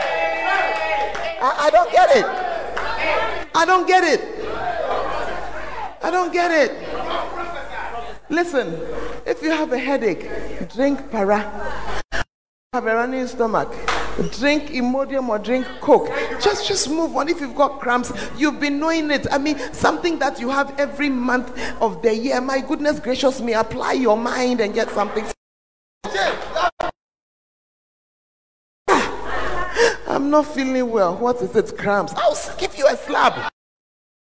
I, 1.40 1.54
I 1.66 1.70
don't 1.70 1.92
get 1.92 2.16
it. 2.16 2.26
I 3.54 3.64
don't 3.64 3.86
get 3.86 4.02
it. 4.02 4.20
I 6.02 6.10
don't 6.10 6.32
get 6.32 6.50
it. 6.50 8.28
Listen, 8.28 8.74
if 9.24 9.40
you 9.40 9.50
have 9.50 9.72
a 9.72 9.78
headache, 9.78 10.28
drink 10.74 11.12
para. 11.12 11.94
Have 12.74 12.86
a 12.86 12.94
running 12.94 13.26
stomach 13.26 13.72
drink 14.38 14.64
Imodium 14.70 15.30
or 15.30 15.38
drink 15.38 15.66
Coke. 15.80 16.10
Just 16.38 16.68
just 16.68 16.90
move 16.90 17.16
on. 17.16 17.30
If 17.30 17.40
you've 17.40 17.54
got 17.54 17.80
cramps, 17.80 18.12
you've 18.36 18.60
been 18.60 18.78
knowing 18.78 19.10
it. 19.10 19.26
I 19.32 19.38
mean, 19.38 19.58
something 19.72 20.18
that 20.18 20.38
you 20.38 20.50
have 20.50 20.78
every 20.78 21.08
month 21.08 21.58
of 21.80 22.02
the 22.02 22.14
year. 22.14 22.38
My 22.42 22.60
goodness 22.60 23.00
gracious 23.00 23.40
me, 23.40 23.54
apply 23.54 23.92
your 23.92 24.18
mind 24.18 24.60
and 24.60 24.74
get 24.74 24.90
something. 24.90 25.24
Ah, 28.88 30.00
I'm 30.06 30.28
not 30.28 30.46
feeling 30.46 30.90
well. 30.90 31.16
What 31.16 31.36
is 31.36 31.56
it? 31.56 31.78
Cramps. 31.78 32.12
I'll 32.16 32.36
give 32.58 32.76
you 32.76 32.86
a 32.86 32.96
slab. 32.98 33.50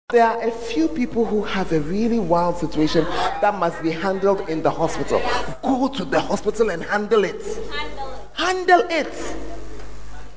There 0.10 0.28
are 0.28 0.44
a 0.46 0.52
few 0.52 0.90
people 0.90 1.24
who 1.24 1.44
have 1.44 1.72
a 1.72 1.80
really 1.80 2.20
wild 2.20 2.58
situation 2.58 3.06
that 3.06 3.58
must 3.58 3.82
be 3.82 3.92
handled 3.92 4.50
in 4.50 4.62
the 4.62 4.70
hospital. 4.70 5.22
Go 5.62 5.88
to 5.88 6.04
the 6.04 6.20
hospital 6.20 6.72
and 6.72 6.84
handle 6.84 7.24
it. 7.24 7.42
Handle 8.44 8.84
it. 8.90 9.36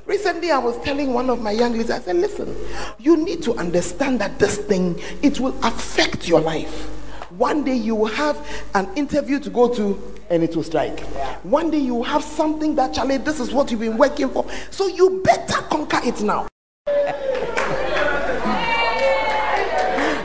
Recently, 0.06 0.52
I 0.52 0.58
was 0.58 0.80
telling 0.84 1.12
one 1.12 1.28
of 1.28 1.42
my 1.42 1.50
young 1.50 1.72
ladies, 1.72 1.90
I 1.90 1.98
said, 1.98 2.14
listen, 2.14 2.56
you 3.00 3.16
need 3.16 3.42
to 3.42 3.54
understand 3.56 4.20
that 4.20 4.38
this 4.38 4.58
thing, 4.58 4.96
it 5.22 5.40
will 5.40 5.58
affect 5.64 6.28
your 6.28 6.40
life. 6.40 6.84
One 7.30 7.64
day 7.64 7.74
you 7.74 7.96
will 7.96 8.06
have 8.06 8.38
an 8.76 8.88
interview 8.94 9.40
to 9.40 9.50
go 9.50 9.68
to 9.74 10.00
and 10.30 10.44
it 10.44 10.54
will 10.54 10.62
strike. 10.62 11.00
One 11.42 11.68
day 11.72 11.78
you 11.78 11.96
will 11.96 12.04
have 12.04 12.22
something 12.22 12.76
that, 12.76 12.94
Charlie, 12.94 13.16
this 13.16 13.40
is 13.40 13.52
what 13.52 13.72
you've 13.72 13.80
been 13.80 13.98
working 13.98 14.28
for. 14.28 14.46
So 14.70 14.86
you 14.86 15.20
better 15.24 15.60
conquer 15.62 15.98
it 16.04 16.22
now. 16.22 16.46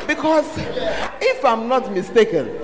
because 0.08 0.46
if 1.20 1.44
I'm 1.44 1.68
not 1.68 1.92
mistaken, 1.92 2.61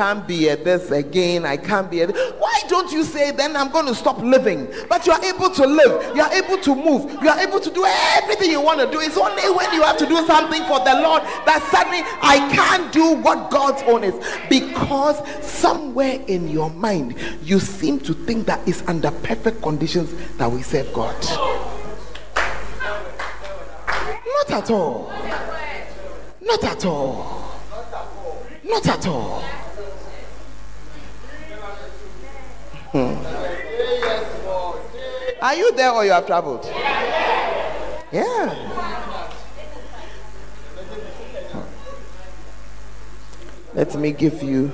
can't 0.00 0.26
be 0.26 0.48
at 0.48 0.64
this 0.64 0.90
again. 0.90 1.44
I 1.44 1.58
can't 1.58 1.90
be 1.90 2.00
at 2.00 2.14
this. 2.14 2.32
Why 2.38 2.58
don't 2.68 2.90
you 2.90 3.04
say 3.04 3.32
then 3.32 3.54
I'm 3.54 3.70
going 3.70 3.84
to 3.84 3.94
stop 3.94 4.18
living? 4.20 4.66
But 4.88 5.06
you 5.06 5.12
are 5.12 5.22
able 5.22 5.50
to 5.50 5.66
live. 5.66 6.16
You 6.16 6.22
are 6.22 6.32
able 6.32 6.56
to 6.56 6.74
move. 6.74 7.22
You 7.22 7.28
are 7.28 7.38
able 7.38 7.60
to 7.60 7.70
do 7.70 7.84
everything 8.16 8.50
you 8.50 8.62
want 8.62 8.80
to 8.80 8.90
do. 8.90 8.98
It's 9.00 9.18
only 9.18 9.42
when 9.54 9.70
you 9.74 9.82
have 9.82 9.98
to 9.98 10.06
do 10.06 10.16
something 10.26 10.62
for 10.62 10.78
the 10.78 10.94
Lord 11.02 11.22
that 11.44 11.62
suddenly 11.70 12.00
I 12.22 12.38
can't 12.50 12.90
do 12.90 13.12
what 13.16 13.50
God's 13.50 13.82
own 13.82 14.02
is. 14.02 14.14
Because 14.48 15.20
somewhere 15.44 16.18
in 16.28 16.48
your 16.48 16.70
mind 16.70 17.16
you 17.42 17.60
seem 17.60 18.00
to 18.00 18.14
think 18.14 18.46
that 18.46 18.66
it's 18.66 18.80
under 18.88 19.10
perfect 19.10 19.60
conditions 19.60 20.14
that 20.38 20.50
we 20.50 20.62
serve 20.62 20.90
God. 20.94 21.14
Not 24.32 24.50
at 24.50 24.70
all. 24.70 25.12
Not 26.40 26.64
at 26.64 26.86
all. 26.86 27.52
Not 28.64 28.88
at 28.88 29.06
all. 29.06 29.44
Hmm. 32.92 33.14
Are 35.40 35.54
you 35.54 35.72
there 35.76 35.92
or 35.92 36.04
you 36.04 36.10
have 36.10 36.26
traveled? 36.26 36.64
Yeah. 38.10 38.66
Let 43.74 43.94
me 43.94 44.10
give 44.10 44.42
you 44.42 44.72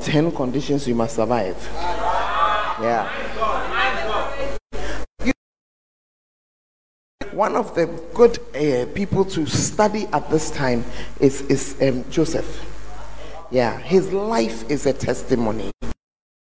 10 0.00 0.32
conditions 0.32 0.86
you 0.86 0.94
must 0.94 1.16
survive. 1.16 1.56
Yeah. 2.82 3.08
one 7.32 7.56
of 7.56 7.74
the 7.74 7.86
good 8.12 8.38
uh, 8.54 8.84
people 8.92 9.24
to 9.24 9.46
study 9.46 10.06
at 10.12 10.28
this 10.30 10.50
time 10.50 10.84
is, 11.18 11.40
is 11.42 11.74
um, 11.80 12.04
Joseph. 12.10 12.68
Yeah, 13.50 13.78
his 13.80 14.12
life 14.12 14.70
is 14.70 14.84
a 14.84 14.92
testimony 14.92 15.72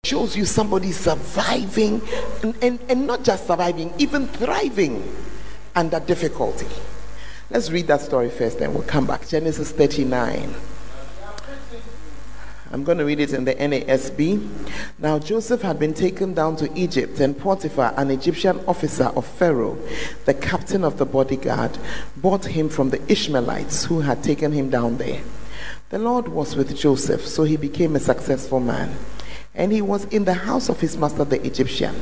shows 0.05 0.37
you 0.37 0.45
somebody 0.45 0.93
surviving 0.93 2.03
and, 2.43 2.55
and, 2.63 2.79
and 2.89 3.07
not 3.07 3.25
just 3.25 3.47
surviving, 3.47 3.93
even 3.99 4.27
thriving 4.29 5.03
under 5.75 6.01
difficulty. 6.01 6.69
Let's 7.51 7.71
read 7.71 7.87
that 7.89 8.01
story 8.01 8.31
first, 8.31 8.59
then 8.59 8.75
we'll 8.75 8.85
come 8.85 9.07
back. 9.07 9.29
Genesis 9.29 9.71
39. 9.73 10.55
I'm 12.73 12.83
going 12.83 12.99
to 12.99 13.05
read 13.05 13.21
it 13.21 13.33
in 13.33 13.45
the 13.45 13.55
NASB. 13.55 14.49
Now, 14.99 15.21
Joseph 15.21 15.63
had 15.63 15.79
been 15.79 15.95
taken 15.95 16.35
down 16.35 16.57
to 16.57 16.77
Egypt, 16.77 17.21
and 17.21 17.39
Potiphar, 17.39 17.95
an 17.97 18.11
Egyptian 18.11 18.65
officer 18.67 19.05
of 19.15 19.25
Pharaoh, 19.25 19.79
the 20.25 20.35
captain 20.35 20.83
of 20.83 20.99
the 20.99 21.07
bodyguard, 21.07 21.79
bought 22.17 22.47
him 22.47 22.69
from 22.69 22.91
the 22.91 23.01
Ishmaelites 23.11 23.85
who 23.85 24.01
had 24.01 24.25
taken 24.25 24.51
him 24.51 24.71
down 24.71 24.97
there. 24.97 25.23
The 25.91 26.01
Lord 26.01 26.27
was 26.27 26.57
with 26.57 26.77
Joseph, 26.77 27.25
so 27.25 27.45
he 27.45 27.57
became 27.57 27.95
a 27.95 28.01
successful 28.01 28.59
man 28.59 28.97
and 29.55 29.73
he 29.73 29.83
was 29.83 30.05
in 30.07 30.25
the 30.25 30.35
house 30.35 30.69
of 30.69 30.81
his 30.81 30.97
master, 30.97 31.25
the 31.25 31.45
Egyptian. 31.45 31.95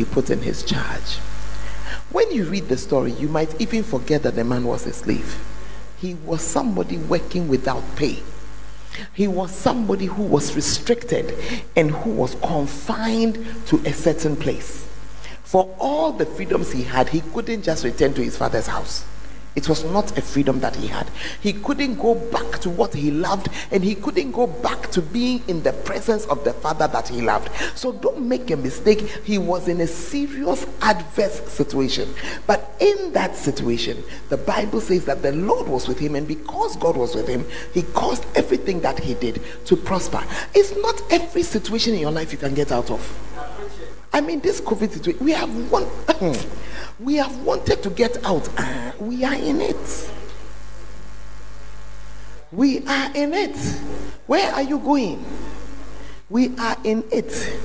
he 0.00 0.06
put 0.06 0.30
in 0.30 0.40
his 0.40 0.62
charge. 0.62 1.18
When 2.10 2.32
you 2.32 2.44
read 2.44 2.68
the 2.68 2.78
story, 2.78 3.12
you 3.12 3.28
might 3.28 3.60
even 3.60 3.82
forget 3.82 4.22
that 4.22 4.34
the 4.34 4.44
man 4.44 4.64
was 4.64 4.86
a 4.86 4.94
slave. 4.94 5.38
He 5.98 6.14
was 6.14 6.40
somebody 6.40 6.96
working 6.96 7.48
without 7.48 7.84
pay. 7.96 8.20
He 9.14 9.28
was 9.28 9.50
somebody 9.54 10.06
who 10.06 10.22
was 10.22 10.54
restricted 10.56 11.34
and 11.76 11.90
who 11.90 12.10
was 12.10 12.34
confined 12.36 13.44
to 13.66 13.78
a 13.86 13.92
certain 13.92 14.36
place. 14.36 14.86
For 15.44 15.74
all 15.78 16.12
the 16.12 16.26
freedoms 16.26 16.72
he 16.72 16.82
had, 16.82 17.08
he 17.08 17.20
couldn't 17.20 17.62
just 17.62 17.84
return 17.84 18.14
to 18.14 18.22
his 18.22 18.36
father's 18.36 18.66
house. 18.66 19.04
It 19.56 19.68
was 19.68 19.84
not 19.84 20.16
a 20.16 20.22
freedom 20.22 20.60
that 20.60 20.76
he 20.76 20.86
had. 20.86 21.10
He 21.40 21.52
couldn't 21.52 21.96
go 21.96 22.14
back 22.14 22.60
to 22.60 22.70
what 22.70 22.94
he 22.94 23.10
loved 23.10 23.48
and 23.70 23.82
he 23.82 23.94
couldn't 23.94 24.32
go 24.32 24.46
back 24.46 24.90
to 24.92 25.02
being 25.02 25.42
in 25.48 25.62
the 25.62 25.72
presence 25.72 26.24
of 26.26 26.44
the 26.44 26.52
father 26.52 26.86
that 26.88 27.08
he 27.08 27.20
loved. 27.20 27.50
So 27.74 27.92
don't 27.92 28.28
make 28.28 28.50
a 28.50 28.56
mistake. 28.56 29.00
He 29.24 29.38
was 29.38 29.68
in 29.68 29.80
a 29.80 29.86
serious 29.86 30.66
adverse 30.82 31.40
situation. 31.50 32.08
But 32.46 32.74
in 32.80 33.12
that 33.12 33.36
situation, 33.36 34.02
the 34.28 34.36
Bible 34.36 34.80
says 34.80 35.04
that 35.06 35.22
the 35.22 35.32
Lord 35.32 35.68
was 35.68 35.88
with 35.88 35.98
him, 35.98 36.14
and 36.14 36.26
because 36.26 36.76
God 36.76 36.96
was 36.96 37.14
with 37.14 37.28
him, 37.28 37.44
he 37.74 37.82
caused 37.82 38.24
everything 38.36 38.80
that 38.80 38.98
he 38.98 39.14
did 39.14 39.42
to 39.66 39.76
prosper. 39.76 40.24
It's 40.54 40.76
not 40.76 41.00
every 41.10 41.42
situation 41.42 41.94
in 41.94 42.00
your 42.00 42.12
life 42.12 42.32
you 42.32 42.38
can 42.38 42.54
get 42.54 42.72
out 42.72 42.90
of. 42.90 43.00
I 44.12 44.20
mean, 44.20 44.40
this 44.40 44.60
COVID 44.60 44.90
situation, 44.90 45.24
we 45.24 45.32
have. 45.32 46.46
We 47.00 47.16
have 47.16 47.34
wanted 47.38 47.82
to 47.82 47.90
get 47.90 48.22
out. 48.26 48.46
Ah, 48.58 48.92
we 49.00 49.24
are 49.24 49.34
in 49.34 49.62
it. 49.62 50.10
We 52.52 52.86
are 52.86 53.10
in 53.14 53.32
it. 53.32 53.56
Where 54.26 54.52
are 54.52 54.62
you 54.62 54.78
going? 54.78 55.24
We 56.28 56.54
are 56.58 56.76
in 56.84 57.04
it. 57.10 57.58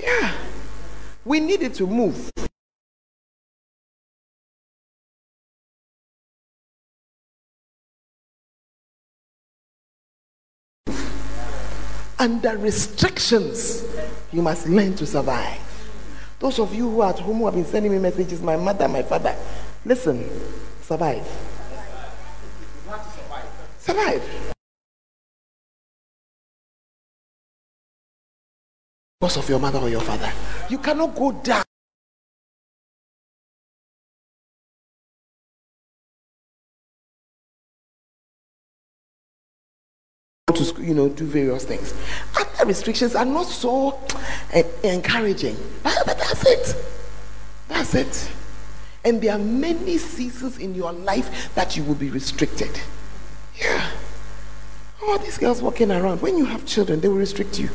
Yeah. 0.00 0.32
We 1.26 1.40
needed 1.40 1.74
to 1.74 1.86
move. 1.86 2.30
Under 12.18 12.56
restrictions, 12.56 13.84
you 14.34 14.42
must 14.42 14.66
learn 14.66 14.94
to 14.96 15.06
survive. 15.06 15.60
Those 16.40 16.58
of 16.58 16.74
you 16.74 16.90
who 16.90 17.00
are 17.02 17.10
at 17.10 17.20
home 17.20 17.38
who 17.38 17.44
have 17.46 17.54
been 17.54 17.64
sending 17.64 17.92
me 17.92 17.98
messages, 17.98 18.42
my 18.42 18.56
mother, 18.56 18.88
my 18.88 19.02
father, 19.02 19.34
listen, 19.84 20.28
survive. 20.82 21.24
Survive. 23.78 24.22
Because 29.20 29.36
of 29.36 29.48
your 29.48 29.60
mother 29.60 29.78
or 29.78 29.88
your 29.88 30.00
father. 30.00 30.32
You 30.68 30.78
cannot 30.78 31.14
go 31.14 31.30
down. 31.30 31.64
You 40.78 40.94
know 40.94 41.08
do 41.08 41.26
various 41.26 41.64
things. 41.64 41.94
Other 42.38 42.66
restrictions 42.66 43.14
are 43.14 43.24
not 43.24 43.46
so 43.46 44.00
uh, 44.54 44.62
encouraging. 44.82 45.56
But, 45.82 45.98
but 46.06 46.18
that's 46.18 46.46
it. 46.46 46.76
That's 47.68 47.94
it. 47.94 48.30
And 49.04 49.20
there 49.20 49.34
are 49.34 49.38
many 49.38 49.98
seasons 49.98 50.58
in 50.58 50.74
your 50.74 50.92
life 50.92 51.54
that 51.54 51.76
you 51.76 51.84
will 51.84 51.94
be 51.94 52.10
restricted. 52.10 52.80
Yeah. 53.60 53.90
All 55.02 55.18
these 55.18 55.36
girls 55.36 55.60
walking 55.60 55.90
around 55.90 56.22
when 56.22 56.38
you 56.38 56.46
have 56.46 56.64
children 56.64 57.00
they 57.00 57.08
will 57.08 57.16
restrict 57.16 57.58
you. 57.58 57.68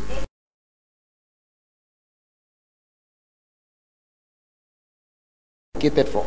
For. 5.79 6.25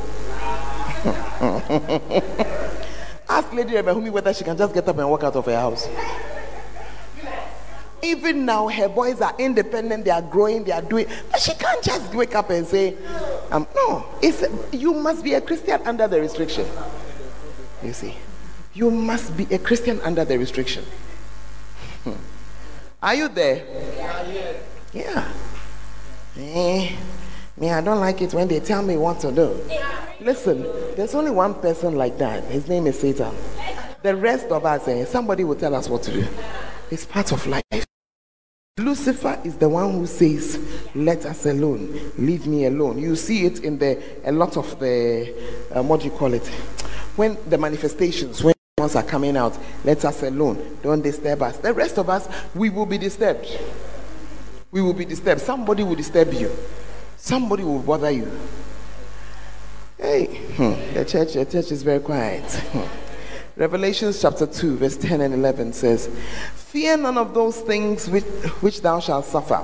Ask 3.29 3.53
lady 3.53 3.73
Rebehumi 3.73 4.11
whether 4.11 4.33
she 4.33 4.45
can 4.45 4.57
just 4.57 4.73
get 4.73 4.89
up 4.89 4.97
and 4.97 5.11
walk 5.11 5.25
out 5.25 5.37
of 5.37 5.45
her 5.45 5.57
house 5.57 5.87
even 8.03 8.45
now, 8.45 8.69
her 8.69 8.89
boys 8.89 9.21
are 9.21 9.35
independent, 9.39 10.05
they 10.05 10.11
are 10.11 10.23
growing, 10.23 10.65
they 10.65 10.73
are 10.73 10.83
doing, 10.83 11.07
but 11.31 11.41
she 11.41 11.55
can't 11.55 11.83
just 11.83 12.13
wake 12.15 12.35
up 12.35 12.51
and 12.51 12.67
say, 12.67 12.97
um, 13.51 13.67
no, 13.75 14.05
it's, 14.21 14.45
you 14.73 14.93
must 14.93 15.23
be 15.23 15.35
a 15.35 15.41
Christian 15.41 15.81
under 15.85 16.09
the 16.09 16.21
restriction. 16.21 16.67
You 17.83 17.93
see, 17.93 18.17
you 18.75 18.91
must 18.91 19.37
be 19.37 19.45
a 19.55 19.59
Christian 19.59 20.01
under 20.03 20.25
the 20.25 20.39
restriction. 20.39 20.85
Hmm. 22.05 22.13
Are 23.03 23.15
you 23.15 23.29
there? 23.29 23.65
Yeah. 24.93 25.33
Eh, 26.37 26.97
me, 27.57 27.71
I 27.71 27.81
don't 27.81 28.01
like 28.01 28.21
it 28.23 28.35
when 28.35 28.49
they 28.49 28.61
tell 28.61 28.83
me 28.83 28.97
what 28.97 29.21
to 29.21 29.31
do. 29.31 29.61
Listen, 30.21 30.63
there's 30.97 31.15
only 31.15 31.31
one 31.31 31.55
person 31.55 31.97
like 31.97 32.19
that. 32.19 32.45
His 32.45 32.69
name 32.69 32.87
is 32.87 32.99
Satan. 32.99 33.35
The 34.03 34.17
rest 34.17 34.47
of 34.47 34.65
us, 34.65 34.89
eh, 34.89 35.05
somebody 35.05 35.45
will 35.45 35.55
tell 35.55 35.75
us 35.75 35.89
what 35.89 36.03
to 36.05 36.13
do. 36.13 36.27
It's 36.91 37.05
part 37.07 37.33
of 37.33 37.47
life. 37.47 37.72
Lucifer 38.83 39.41
is 39.45 39.57
the 39.57 39.69
one 39.69 39.93
who 39.93 40.07
says, 40.07 40.59
Let 40.95 41.25
us 41.27 41.47
alone, 41.47 42.13
leave 42.19 42.47
me 42.47 42.67
alone. 42.67 42.99
You 42.99 43.17
see 43.17 43.45
it 43.47 43.61
in 43.61 43.79
the 43.79 44.03
a 44.25 44.33
lot 44.33 44.57
of 44.57 44.79
the 44.79 45.33
uh, 45.75 45.83
what 45.83 46.01
do 46.01 46.07
you 46.07 46.13
call 46.13 46.35
it? 46.35 46.47
When 47.17 47.37
the 47.49 47.59
manifestations, 47.59 48.43
when 48.43 48.55
ones 48.79 48.97
are 48.97 49.03
coming 49.03 49.37
out, 49.37 49.57
let 49.85 50.05
us 50.05 50.23
alone, 50.23 50.79
don't 50.83 51.03
disturb 51.03 51.43
us. 51.43 51.59
The 51.59 51.73
rest 51.73 51.99
of 51.99 52.09
us, 52.11 52.29
we 52.55 52.71
will 52.71 52.87
be 52.87 52.99
disturbed. 52.99 53.47
We 54.71 54.83
will 54.83 54.95
be 54.95 55.05
disturbed. 55.05 55.41
Somebody 55.41 55.83
will 55.83 55.95
disturb 55.95 56.33
you, 56.33 56.51
somebody 57.17 57.63
will 57.65 57.81
bother 57.81 58.11
you. 58.11 58.31
Hey, 59.99 60.27
hmm, 60.57 60.95
the 60.95 61.05
church, 61.05 61.35
the 61.35 61.45
church 61.45 61.71
is 61.71 61.83
very 61.83 62.01
quiet. 62.01 62.45
Revelations 63.55 64.23
chapter 64.23 64.47
2, 64.47 64.79
verse 64.79 64.97
10 64.97 65.21
and 65.21 65.35
11 65.35 65.75
says, 65.75 66.09
Fear 66.55 66.97
none 66.97 67.19
of 67.19 67.35
those 67.35 67.61
things 67.61 68.09
which, 68.09 68.25
which 68.63 68.81
thou 68.81 68.99
shalt 68.99 69.27
suffer. 69.27 69.63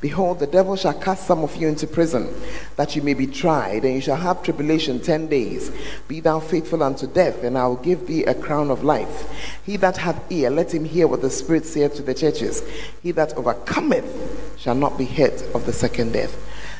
Behold, 0.00 0.38
the 0.38 0.46
devil 0.46 0.76
shall 0.76 0.94
cast 0.94 1.26
some 1.26 1.42
of 1.42 1.56
you 1.56 1.66
into 1.66 1.88
prison, 1.88 2.32
that 2.76 2.94
you 2.94 3.02
may 3.02 3.12
be 3.12 3.26
tried, 3.26 3.84
and 3.84 3.96
you 3.96 4.00
shall 4.00 4.14
have 4.14 4.44
tribulation 4.44 5.00
ten 5.00 5.26
days. 5.26 5.72
Be 6.06 6.20
thou 6.20 6.38
faithful 6.38 6.84
unto 6.84 7.08
death, 7.08 7.42
and 7.42 7.58
I 7.58 7.66
will 7.66 7.74
give 7.74 8.06
thee 8.06 8.22
a 8.22 8.34
crown 8.34 8.70
of 8.70 8.84
life. 8.84 9.28
He 9.66 9.76
that 9.78 9.96
hath 9.96 10.30
ear, 10.30 10.48
let 10.48 10.72
him 10.72 10.84
hear 10.84 11.08
what 11.08 11.20
the 11.20 11.30
Spirit 11.30 11.66
saith 11.66 11.96
to 11.96 12.02
the 12.02 12.14
churches. 12.14 12.62
He 13.02 13.10
that 13.12 13.36
overcometh 13.36 14.54
shall 14.56 14.76
not 14.76 14.96
be 14.96 15.06
hurt 15.06 15.42
of 15.56 15.66
the 15.66 15.72
second 15.72 16.12
death. 16.12 16.38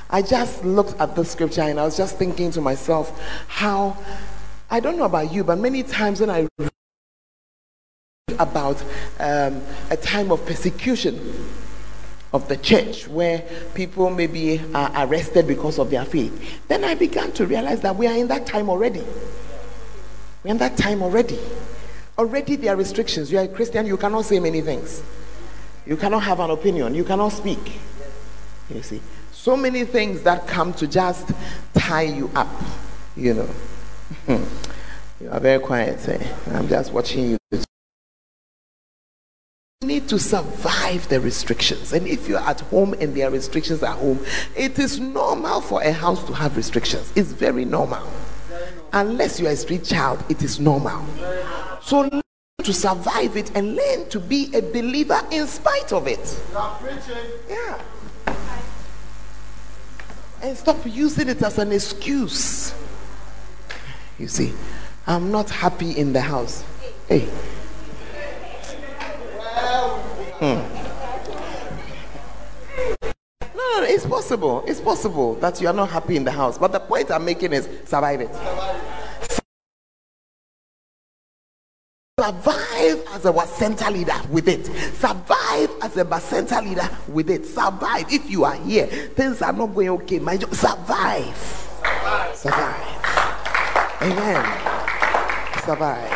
I 0.09 0.23
just 0.23 0.65
looked 0.65 1.01
at 1.01 1.17
the 1.17 1.25
scripture 1.25 1.63
and 1.63 1.81
I 1.81 1.85
was 1.85 1.97
just 1.97 2.17
thinking 2.17 2.53
to 2.53 2.61
myself 2.61 3.21
how 3.49 3.97
I 4.75 4.81
don't 4.81 4.99
know 4.99 5.05
about 5.05 5.33
you, 5.33 5.45
but 5.45 5.61
many 5.61 5.85
times 5.85 6.19
when 6.19 6.31
I 6.31 6.49
read 6.59 6.71
about 8.41 8.83
um, 9.21 9.63
a 9.89 9.97
time 9.97 10.33
of 10.33 10.45
persecution 10.47 11.47
of 12.33 12.49
the 12.49 12.57
church 12.57 13.07
where 13.07 13.45
people 13.75 14.11
maybe 14.11 14.61
are 14.75 14.91
arrested 15.07 15.47
because 15.47 15.79
of 15.79 15.91
their 15.91 16.05
faith, 16.05 16.67
then 16.67 16.83
I 16.83 16.97
began 16.97 17.31
to 17.35 17.47
realize 17.47 17.83
that 17.83 17.95
we 17.95 18.09
are 18.09 18.17
in 18.17 18.27
that 18.27 18.47
time 18.47 18.69
already. 18.69 19.05
We're 20.43 20.51
in 20.51 20.59
that 20.59 20.77
time 20.77 21.05
already. 21.05 21.39
Already 22.19 22.57
there 22.57 22.75
are 22.75 22.77
restrictions. 22.77 23.31
You 23.31 23.39
are 23.39 23.45
a 23.45 23.49
Christian, 23.49 23.87
you 23.87 23.97
cannot 23.97 24.25
say 24.25 24.41
many 24.41 24.61
things. 24.61 25.05
You 25.87 25.97
cannot 25.97 26.25
have 26.25 26.41
an 26.41 26.51
opinion. 26.51 26.97
You 26.97 27.05
cannot 27.05 27.29
speak. 27.29 27.79
You 28.69 28.83
see, 28.83 29.01
so 29.31 29.57
many 29.57 29.85
things 29.85 30.23
that 30.23 30.49
come 30.49 30.75
to 30.75 30.89
just 30.89 31.31
tie 31.75 32.03
you 32.03 32.29
up, 32.35 32.51
you 33.17 33.35
know. 33.35 33.49
You 34.29 35.31
are 35.31 35.41
very 35.41 35.61
quiet. 35.61 36.09
Eh? 36.09 36.35
I'm 36.53 36.69
just 36.69 36.93
watching 36.93 37.31
you. 37.31 37.39
You 39.81 39.89
need 39.89 40.09
to 40.09 40.19
survive 40.19 41.09
the 41.09 41.21
restrictions. 41.21 41.93
And 41.93 42.07
if 42.07 42.29
you're 42.29 42.39
at 42.39 42.61
home 42.61 42.95
and 42.95 43.15
there 43.15 43.29
are 43.29 43.31
restrictions 43.31 43.83
at 43.83 43.97
home, 43.97 44.25
it 44.57 44.79
is 44.79 44.99
normal 44.99 45.61
for 45.61 45.83
a 45.83 45.93
house 45.93 46.25
to 46.27 46.33
have 46.33 46.57
restrictions. 46.57 47.13
It's 47.15 47.33
very 47.33 47.65
normal. 47.65 48.09
Unless 48.93 49.41
you're 49.41 49.51
a 49.51 49.57
street 49.57 49.85
child, 49.85 50.25
it 50.29 50.43
is 50.43 50.59
normal. 50.61 51.05
So 51.83 52.01
learn 52.01 52.23
to 52.63 52.73
survive 52.73 53.37
it 53.37 53.55
and 53.55 53.77
learn 53.77 54.09
to 54.09 54.21
be 54.21 54.51
a 54.55 54.63
believer 54.63 55.21
in 55.31 55.47
spite 55.47 55.93
of 55.93 56.07
it. 56.07 56.41
Yeah. 57.49 57.81
And 60.43 60.57
stop 60.57 60.79
using 60.87 61.29
it 61.29 61.43
as 61.43 61.59
an 61.59 61.73
excuse. 61.73 62.75
You 64.19 64.29
see, 64.29 64.53
I'm 65.07 65.31
not 65.33 65.51
happy 65.51 65.91
in 65.93 66.13
the 66.13 66.21
house. 66.21 66.65
Hey. 67.09 67.29
Hmm. 70.39 70.61
No, 73.57 73.81
no, 73.81 73.83
it's 73.83 74.07
possible. 74.07 74.65
It's 74.67 74.81
possible 74.81 75.35
that 75.37 75.61
you 75.61 75.67
are 75.67 75.75
not 75.75 75.91
happy 75.91 76.17
in 76.17 76.25
the 76.25 76.31
house. 76.31 76.59
But 76.59 76.73
the 76.73 76.81
point 76.81 77.11
I'm 77.11 77.25
making 77.25 77.53
is 77.53 77.69
survive 77.85 78.21
it. 78.21 78.31
Survive 82.21 83.05
as 83.11 83.25
a 83.25 83.47
center 83.47 83.91
leader 83.91 84.15
with 84.31 84.49
it. 84.49 84.67
Survive 84.95 85.71
as 85.83 85.97
a 85.97 86.21
center 86.21 86.63
leader 86.63 86.89
with 87.09 87.29
it. 87.31 87.45
Survive. 87.45 88.07
If 88.13 88.31
you 88.31 88.45
are 88.45 88.55
here, 88.55 88.87
things 88.87 89.43
are 89.43 89.53
not 89.53 89.75
going 89.75 89.91
okay. 89.91 90.21
My 90.21 90.37
job. 90.37 90.55
Survive. 90.55 91.37
Survive. 92.35 92.84
Amen. 94.05 94.45
Survive. 95.65 96.11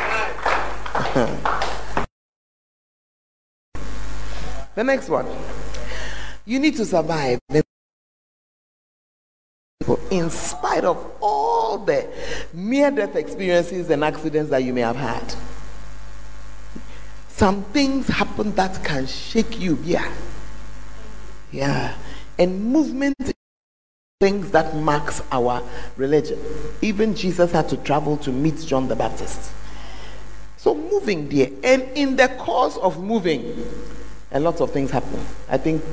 the 4.74 4.84
next 4.84 5.08
one. 5.08 5.26
You 6.44 6.58
need 6.58 6.76
to 6.76 6.84
survive. 6.84 7.38
in 10.10 10.28
spite 10.28 10.84
of 10.84 11.12
all 11.22 11.78
the 11.78 12.06
near 12.52 12.90
death 12.90 13.16
experiences 13.16 13.88
and 13.88 14.04
accidents 14.04 14.50
that 14.50 14.62
you 14.62 14.74
may 14.74 14.82
have 14.82 14.96
had. 14.96 15.34
Some 17.28 17.62
things 17.64 18.08
happen 18.08 18.54
that 18.56 18.84
can 18.84 19.06
shake 19.06 19.58
you. 19.58 19.78
Yeah. 19.82 20.12
Yeah. 21.52 21.94
And 22.38 22.64
movement 22.64 23.14
things 24.20 24.50
that 24.50 24.74
marks 24.74 25.22
our 25.30 25.62
religion. 25.96 26.36
Even 26.82 27.14
Jesus 27.14 27.52
had 27.52 27.68
to 27.68 27.76
travel 27.76 28.16
to 28.16 28.32
meet 28.32 28.58
John 28.66 28.88
the 28.88 28.96
Baptist. 28.96 29.52
So 30.56 30.74
moving 30.74 31.28
there, 31.28 31.50
and 31.62 31.82
in 31.94 32.16
the 32.16 32.26
course 32.26 32.76
of 32.78 33.00
moving, 33.00 33.64
a 34.32 34.40
lot 34.40 34.60
of 34.60 34.72
things 34.72 34.90
happen. 34.90 35.24
I 35.48 35.56
think 35.56 35.84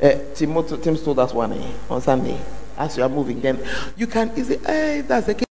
uh, 0.00 0.12
Tim, 0.36 0.54
Tim 0.80 0.96
told 0.96 1.18
us 1.18 1.34
one 1.34 1.54
eh, 1.54 1.72
on 1.90 2.00
Sunday. 2.00 2.40
As 2.78 2.96
you 2.96 3.02
are 3.02 3.08
moving, 3.08 3.40
then 3.40 3.58
you 3.96 4.06
can 4.06 4.30
easily, 4.36 4.58
hey, 4.64 5.00
that's 5.00 5.26
the 5.26 5.34
case. 5.34 5.45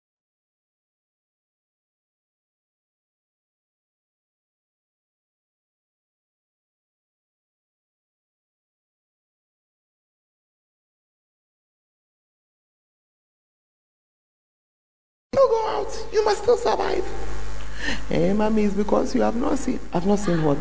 You 16.13 16.23
must 16.23 16.43
still 16.43 16.57
survive. 16.57 17.03
Hey, 18.07 18.29
eh, 18.29 18.33
mommy, 18.33 18.63
it's 18.63 18.73
because 18.75 19.13
you 19.13 19.21
have 19.21 19.35
not 19.35 19.57
seen. 19.59 19.79
I've 19.91 20.05
not 20.05 20.19
seen 20.19 20.43
what? 20.43 20.57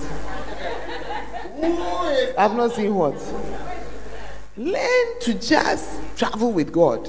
I've 2.37 2.57
not 2.57 2.73
seen 2.73 2.95
what? 2.95 3.15
Learn 4.57 5.21
to 5.21 5.35
just 5.35 6.01
travel 6.17 6.53
with 6.53 6.73
God. 6.73 7.09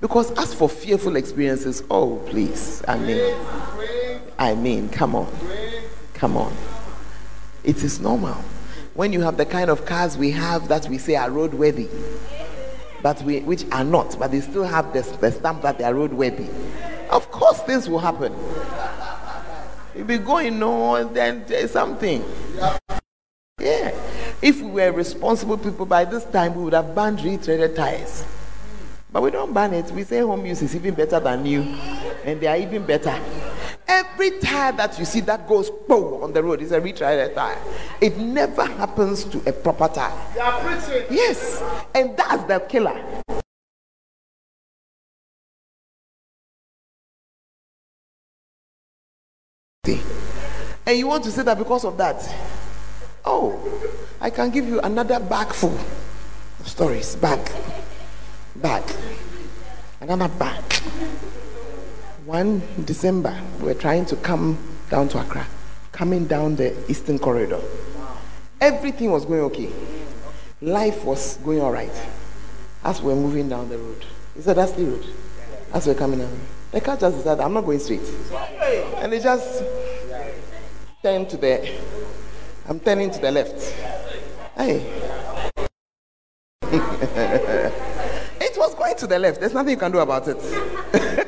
Because 0.00 0.30
as 0.32 0.54
for 0.54 0.68
fearful 0.68 1.16
experiences, 1.16 1.82
oh, 1.90 2.16
please, 2.26 2.82
I 2.86 2.98
mean, 2.98 3.34
I 4.38 4.54
mean, 4.54 4.88
come 4.90 5.16
on, 5.16 5.32
come 6.14 6.36
on. 6.36 6.54
It 7.64 7.82
is 7.82 7.98
normal. 7.98 8.36
When 8.94 9.12
you 9.12 9.22
have 9.22 9.36
the 9.36 9.46
kind 9.46 9.70
of 9.70 9.84
cars 9.86 10.16
we 10.16 10.30
have 10.32 10.68
that 10.68 10.88
we 10.88 10.98
say 10.98 11.16
are 11.16 11.30
roadworthy, 11.30 11.88
but 13.06 13.22
we, 13.22 13.38
which 13.42 13.64
are 13.70 13.84
not, 13.84 14.18
but 14.18 14.32
they 14.32 14.40
still 14.40 14.64
have 14.64 14.92
the, 14.92 15.00
the 15.20 15.30
stamp 15.30 15.62
that 15.62 15.78
they 15.78 15.84
are 15.84 15.94
roadworthy. 15.94 16.52
Of 17.08 17.30
course, 17.30 17.60
things 17.60 17.88
will 17.88 18.00
happen. 18.00 18.34
You'll 19.94 20.08
be 20.08 20.18
going 20.18 20.60
on, 20.60 21.14
then 21.14 21.44
there's 21.46 21.70
something. 21.70 22.24
Yeah. 23.60 23.94
If 24.42 24.60
we 24.60 24.68
were 24.72 24.90
responsible 24.90 25.56
people 25.56 25.86
by 25.86 26.04
this 26.04 26.24
time, 26.24 26.56
we 26.56 26.64
would 26.64 26.72
have 26.72 26.96
banned 26.96 27.20
retreaded 27.20 27.76
tires. 27.76 28.24
But 29.16 29.22
we 29.22 29.30
don't 29.30 29.54
ban 29.54 29.72
it. 29.72 29.90
We 29.92 30.04
say 30.04 30.18
home 30.20 30.44
use 30.44 30.60
is 30.60 30.76
even 30.76 30.92
better 30.94 31.18
than 31.18 31.42
new, 31.42 31.62
and 31.62 32.38
they 32.38 32.46
are 32.48 32.56
even 32.58 32.84
better. 32.84 33.18
Every 33.88 34.32
tire 34.40 34.72
that 34.72 34.98
you 34.98 35.06
see 35.06 35.20
that 35.20 35.48
goes 35.48 35.70
boom 35.70 36.22
on 36.22 36.34
the 36.34 36.42
road 36.42 36.60
is 36.60 36.70
a 36.70 36.78
retreaded 36.78 37.34
tire. 37.34 37.56
It 37.98 38.18
never 38.18 38.66
happens 38.66 39.24
to 39.24 39.38
a 39.48 39.54
proper 39.54 39.88
tire. 39.88 40.12
Yes, 41.08 41.62
and 41.94 42.14
that's 42.14 42.44
the 42.44 42.60
killer. 42.68 43.02
And 50.84 50.98
you 50.98 51.06
want 51.06 51.24
to 51.24 51.30
say 51.30 51.42
that 51.42 51.56
because 51.56 51.86
of 51.86 51.96
that? 51.96 52.22
Oh, 53.24 53.58
I 54.20 54.28
can 54.28 54.50
give 54.50 54.68
you 54.68 54.78
another 54.82 55.18
bag 55.18 55.54
full 55.54 55.74
of 56.60 56.68
stories. 56.68 57.16
Bag. 57.16 57.40
Bag. 58.62 58.82
Another 60.00 60.28
bag. 60.28 60.62
One 62.24 62.62
December, 62.84 63.40
we 63.58 63.66
were 63.66 63.74
trying 63.74 64.06
to 64.06 64.16
come 64.16 64.58
down 64.90 65.08
to 65.08 65.20
Accra, 65.20 65.46
coming 65.92 66.26
down 66.26 66.56
the 66.56 66.74
Eastern 66.90 67.18
Corridor. 67.18 67.60
Everything 68.60 69.10
was 69.10 69.24
going 69.24 69.40
okay. 69.42 69.70
Life 70.60 71.04
was 71.04 71.36
going 71.38 71.60
all 71.60 71.70
right. 71.70 71.92
As 72.82 73.02
we 73.02 73.12
were 73.12 73.20
moving 73.20 73.48
down 73.48 73.68
the 73.68 73.78
road. 73.78 74.04
He 74.34 74.42
said, 74.42 74.56
That's 74.56 74.72
the 74.72 74.84
road. 74.84 75.06
As 75.72 75.86
we 75.86 75.92
were 75.92 75.98
coming 75.98 76.20
down. 76.20 76.40
The 76.72 76.80
car 76.80 76.96
just 76.96 77.18
decided, 77.18 77.42
I'm 77.42 77.52
not 77.52 77.64
going 77.64 77.78
straight. 77.78 78.00
And 78.96 79.12
they 79.12 79.20
just 79.20 79.62
turned 81.02 81.28
to 81.30 81.36
the 81.36 81.72
I'm 82.68 82.80
turning 82.80 83.10
to 83.12 83.20
the 83.20 83.30
left. 83.30 83.74
Hey. 84.56 85.05
To 88.98 89.06
the 89.06 89.18
left. 89.18 89.40
There's 89.40 89.54
nothing 89.54 89.70
you 89.70 89.76
can 89.76 89.92
do 89.92 89.98
about 89.98 90.28
it. 90.28 90.36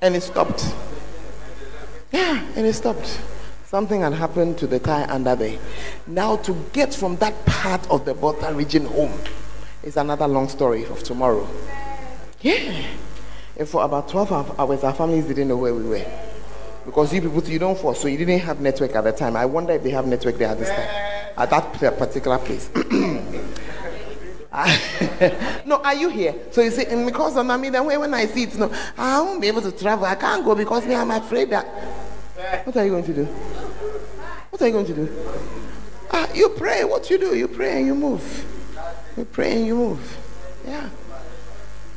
and 0.00 0.14
it 0.14 0.22
stopped. 0.22 0.74
Yeah, 2.12 2.44
and 2.56 2.66
it 2.66 2.74
stopped. 2.74 3.20
Something 3.66 4.02
had 4.02 4.12
happened 4.12 4.58
to 4.58 4.66
the 4.66 4.78
tire 4.78 5.06
under 5.10 5.34
there. 5.34 5.58
Now, 6.06 6.36
to 6.36 6.54
get 6.72 6.94
from 6.94 7.16
that 7.16 7.44
part 7.46 7.88
of 7.90 8.04
the 8.04 8.14
Volta 8.14 8.54
region 8.54 8.84
home 8.84 9.12
is 9.82 9.96
another 9.96 10.28
long 10.28 10.48
story 10.48 10.84
of 10.86 11.02
tomorrow. 11.02 11.48
Yeah. 12.40 12.86
And 13.56 13.68
for 13.68 13.82
about 13.84 14.08
12 14.08 14.58
hours, 14.60 14.84
our 14.84 14.94
families 14.94 15.24
didn't 15.26 15.48
know 15.48 15.56
where 15.56 15.74
we 15.74 15.82
were. 15.82 16.06
Because 16.84 17.12
you 17.12 17.20
people, 17.20 17.42
you 17.44 17.58
don't 17.58 17.76
force, 17.76 18.00
so 18.00 18.06
you 18.06 18.16
didn't 18.18 18.38
have 18.40 18.60
network 18.60 18.94
at 18.94 19.02
the 19.02 19.12
time. 19.12 19.36
I 19.36 19.44
wonder 19.44 19.72
if 19.72 19.82
they 19.82 19.90
have 19.90 20.06
network 20.06 20.38
there 20.38 20.48
at 20.48 20.58
this 20.58 20.68
time, 20.68 20.88
at 21.36 21.50
that 21.50 21.98
particular 21.98 22.38
place. 22.38 22.70
no, 25.66 25.76
are 25.76 25.94
you 25.94 26.08
here? 26.08 26.34
So 26.50 26.60
you 26.60 26.70
say, 26.70 27.04
because 27.04 27.36
of 27.36 27.60
me, 27.60 27.70
then 27.70 27.84
when 27.84 28.12
I 28.12 28.26
see 28.26 28.44
it, 28.44 28.56
no, 28.56 28.72
I 28.96 29.20
won't 29.20 29.40
be 29.40 29.48
able 29.48 29.62
to 29.62 29.72
travel. 29.72 30.04
I 30.04 30.14
can't 30.14 30.44
go 30.44 30.54
because 30.54 30.86
me, 30.86 30.94
I'm 30.94 31.10
afraid 31.10 31.50
that. 31.50 31.66
What 32.64 32.76
are 32.76 32.84
you 32.84 32.90
going 32.90 33.04
to 33.04 33.14
do? 33.14 33.24
What 33.24 34.62
are 34.62 34.66
you 34.66 34.72
going 34.72 34.86
to 34.86 34.94
do? 34.94 35.16
Ah, 36.10 36.28
you 36.32 36.50
pray. 36.50 36.84
What 36.84 37.08
you 37.10 37.18
do? 37.18 37.36
You 37.36 37.48
pray 37.48 37.78
and 37.78 37.86
you 37.86 37.94
move. 37.94 38.44
You 39.16 39.24
pray 39.24 39.56
and 39.56 39.66
you 39.66 39.74
move. 39.74 40.18
Yeah. 40.66 40.88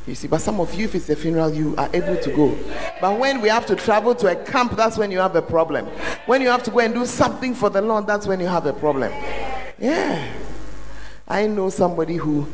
You 0.06 0.14
see, 0.14 0.28
but 0.28 0.40
some 0.40 0.60
of 0.60 0.74
you, 0.74 0.86
if 0.86 0.94
it's 0.94 1.08
a 1.10 1.16
funeral, 1.16 1.52
you 1.52 1.76
are 1.76 1.88
able 1.92 2.16
to 2.16 2.30
go. 2.32 2.56
But 3.00 3.18
when 3.18 3.40
we 3.40 3.48
have 3.48 3.66
to 3.66 3.76
travel 3.76 4.14
to 4.16 4.28
a 4.28 4.36
camp, 4.44 4.76
that's 4.76 4.96
when 4.96 5.10
you 5.10 5.18
have 5.18 5.36
a 5.36 5.42
problem. 5.42 5.86
When 6.26 6.40
you 6.40 6.48
have 6.48 6.62
to 6.64 6.70
go 6.70 6.80
and 6.80 6.94
do 6.94 7.06
something 7.06 7.54
for 7.54 7.70
the 7.70 7.82
Lord, 7.82 8.06
that's 8.06 8.26
when 8.26 8.40
you 8.40 8.46
have 8.46 8.66
a 8.66 8.72
problem. 8.72 9.12
Yeah. 9.78 10.26
I 11.30 11.46
know 11.46 11.70
somebody 11.70 12.16
who, 12.16 12.48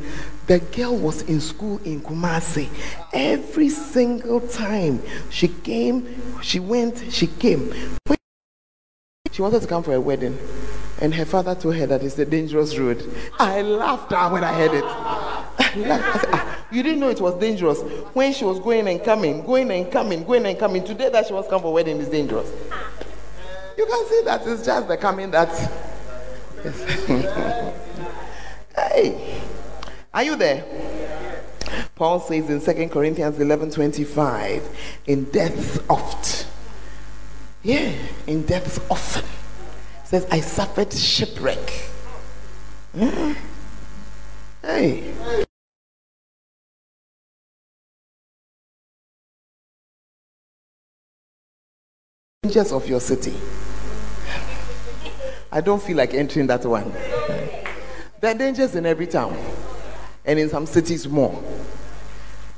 the 0.45 0.59
girl 0.59 0.95
was 0.95 1.23
in 1.23 1.41
school 1.41 1.81
in 1.83 1.99
Kumasi. 1.99 2.69
Every 3.11 3.69
single 3.69 4.39
time 4.39 5.01
she 5.31 5.47
came, 5.47 6.41
she 6.43 6.59
went, 6.59 7.11
she 7.11 7.25
came. 7.25 7.73
She 9.31 9.41
wanted 9.41 9.63
to 9.63 9.67
come 9.67 9.81
for 9.81 9.95
a 9.95 9.99
wedding. 9.99 10.37
And 11.01 11.15
her 11.15 11.25
father 11.25 11.55
told 11.55 11.75
her 11.75 11.87
that 11.87 12.03
it's 12.03 12.19
a 12.19 12.25
dangerous 12.25 12.77
road. 12.77 13.03
I 13.39 13.63
laughed 13.63 14.11
when 14.11 14.43
I 14.43 14.53
heard 14.53 14.75
it. 14.75 14.83
I 14.83 16.19
said, 16.19 16.29
ah, 16.31 16.65
you 16.71 16.83
didn't 16.83 16.99
know 16.99 17.09
it 17.09 17.19
was 17.19 17.33
dangerous 17.39 17.81
when 18.13 18.31
she 18.31 18.45
was 18.45 18.59
going 18.59 18.87
and 18.87 19.03
coming, 19.03 19.43
going 19.43 19.71
and 19.71 19.91
coming, 19.91 20.23
going 20.23 20.45
and 20.45 20.57
coming. 20.57 20.83
Today 20.83 21.09
that 21.09 21.25
she 21.25 21.33
was 21.33 21.47
coming 21.47 21.63
for 21.63 21.69
a 21.69 21.71
wedding 21.71 21.97
is 21.97 22.09
dangerous. 22.09 22.51
You 23.75 23.87
can 23.87 24.07
see 24.07 24.21
that 24.25 24.45
it's 24.45 24.63
just 24.63 24.87
the 24.87 24.97
coming 24.97 25.31
that. 25.31 25.49
Yes. 26.63 27.73
hey, 28.77 29.41
are 30.13 30.23
you 30.23 30.35
there? 30.35 30.65
Paul 31.95 32.19
says 32.19 32.49
in 32.49 32.61
2 32.61 32.89
Corinthians 32.89 33.39
11 33.39 33.71
25, 33.71 34.63
in 35.07 35.25
death 35.25 35.89
oft. 35.89 36.47
Yeah, 37.63 37.91
in 38.27 38.43
death 38.45 38.89
often. 38.89 39.25
Says, 40.05 40.25
I 40.31 40.39
suffered 40.39 40.93
shipwreck. 40.93 41.69
Hmm? 42.95 43.33
Hey. 44.61 45.13
dangers 52.47 52.71
of 52.71 52.87
your 52.87 53.01
city. 53.01 53.33
I 55.51 55.59
don't 55.59 55.81
feel 55.81 55.97
like 55.97 56.13
entering 56.13 56.47
that 56.47 56.65
one. 56.65 56.91
There 58.19 58.31
are 58.31 58.37
dangers 58.37 58.75
in 58.75 58.85
every 58.85 59.05
town 59.05 59.37
and 60.25 60.39
in 60.39 60.49
some 60.49 60.65
cities 60.65 61.07
more. 61.07 61.39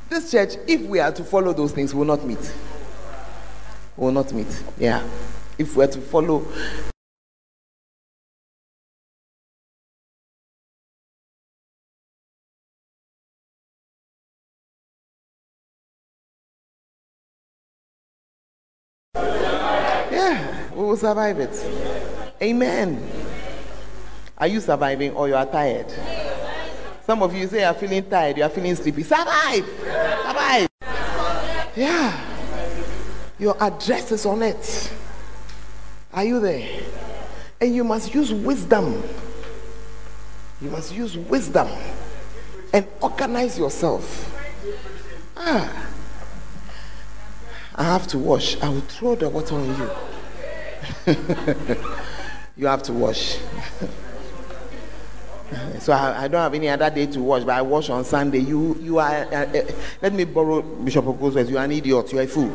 This 0.07 0.31
church, 0.31 0.55
if 0.67 0.81
we 0.81 0.99
are 0.99 1.11
to 1.11 1.23
follow 1.23 1.51
those 1.51 1.73
things, 1.73 1.93
will 1.93 2.05
not 2.05 2.25
meet. 2.25 2.53
Will 3.97 4.11
not 4.11 4.31
meet. 4.31 4.47
Yeah. 4.77 5.05
If 5.57 5.75
we 5.75 5.83
are 5.83 5.87
to 5.87 5.99
follow 5.99 6.47
Yeah, 20.11 20.71
we 20.73 20.85
will 20.85 20.97
survive 20.97 21.39
it. 21.39 21.65
Amen. 22.41 23.18
Are 24.39 24.47
you 24.47 24.61
surviving 24.61 25.11
or 25.11 25.27
you 25.27 25.35
are 25.35 25.45
tired? 25.45 25.91
Some 27.05 27.21
of 27.23 27.35
you 27.35 27.45
say 27.47 27.61
you're 27.61 27.73
feeling 27.73 28.09
tired, 28.09 28.37
you're 28.37 28.47
feeling 28.49 28.73
sleepy. 28.75 29.03
Survive! 29.03 29.65
Survive! 29.65 30.69
Yeah. 31.75 32.25
Your 33.37 33.61
address 33.61 34.13
is 34.13 34.25
on 34.25 34.41
it. 34.43 34.93
Are 36.13 36.23
you 36.23 36.39
there? 36.39 36.81
And 37.59 37.75
you 37.75 37.83
must 37.83 38.13
use 38.13 38.31
wisdom. 38.31 39.03
You 40.61 40.69
must 40.69 40.93
use 40.93 41.17
wisdom 41.17 41.67
and 42.71 42.87
organize 43.01 43.59
yourself. 43.59 44.35
Ah. 45.35 45.87
I 47.75 47.83
have 47.83 48.07
to 48.07 48.17
wash. 48.17 48.61
I 48.61 48.69
will 48.69 48.81
throw 48.81 49.15
the 49.15 49.27
water 49.27 49.55
on 49.55 49.67
you. 49.67 49.89
you 52.57 52.67
have 52.67 52.83
to 52.83 52.93
wash. 52.93 53.37
so 55.79 55.93
I, 55.93 56.23
I, 56.23 56.27
don't 56.27 56.41
have 56.41 56.53
any 56.53 56.69
other 56.69 56.89
day 56.89 57.05
to 57.07 57.21
wash, 57.21 57.43
but 57.43 57.55
I 57.55 57.61
wash 57.61 57.89
on 57.89 58.03
Sunday. 58.03 58.39
You, 58.39 58.77
you 58.81 58.99
are. 58.99 59.25
Uh, 59.25 59.45
uh, 59.45 59.61
let 60.01 60.13
me 60.13 60.23
borrow 60.23 60.61
Bishop 60.61 61.05
Oko's 61.05 61.35
words. 61.35 61.49
You 61.49 61.57
are 61.57 61.65
an 61.65 61.71
idiot. 61.71 62.11
You 62.11 62.19
are 62.19 62.23
a 62.23 62.27
fool. 62.27 62.51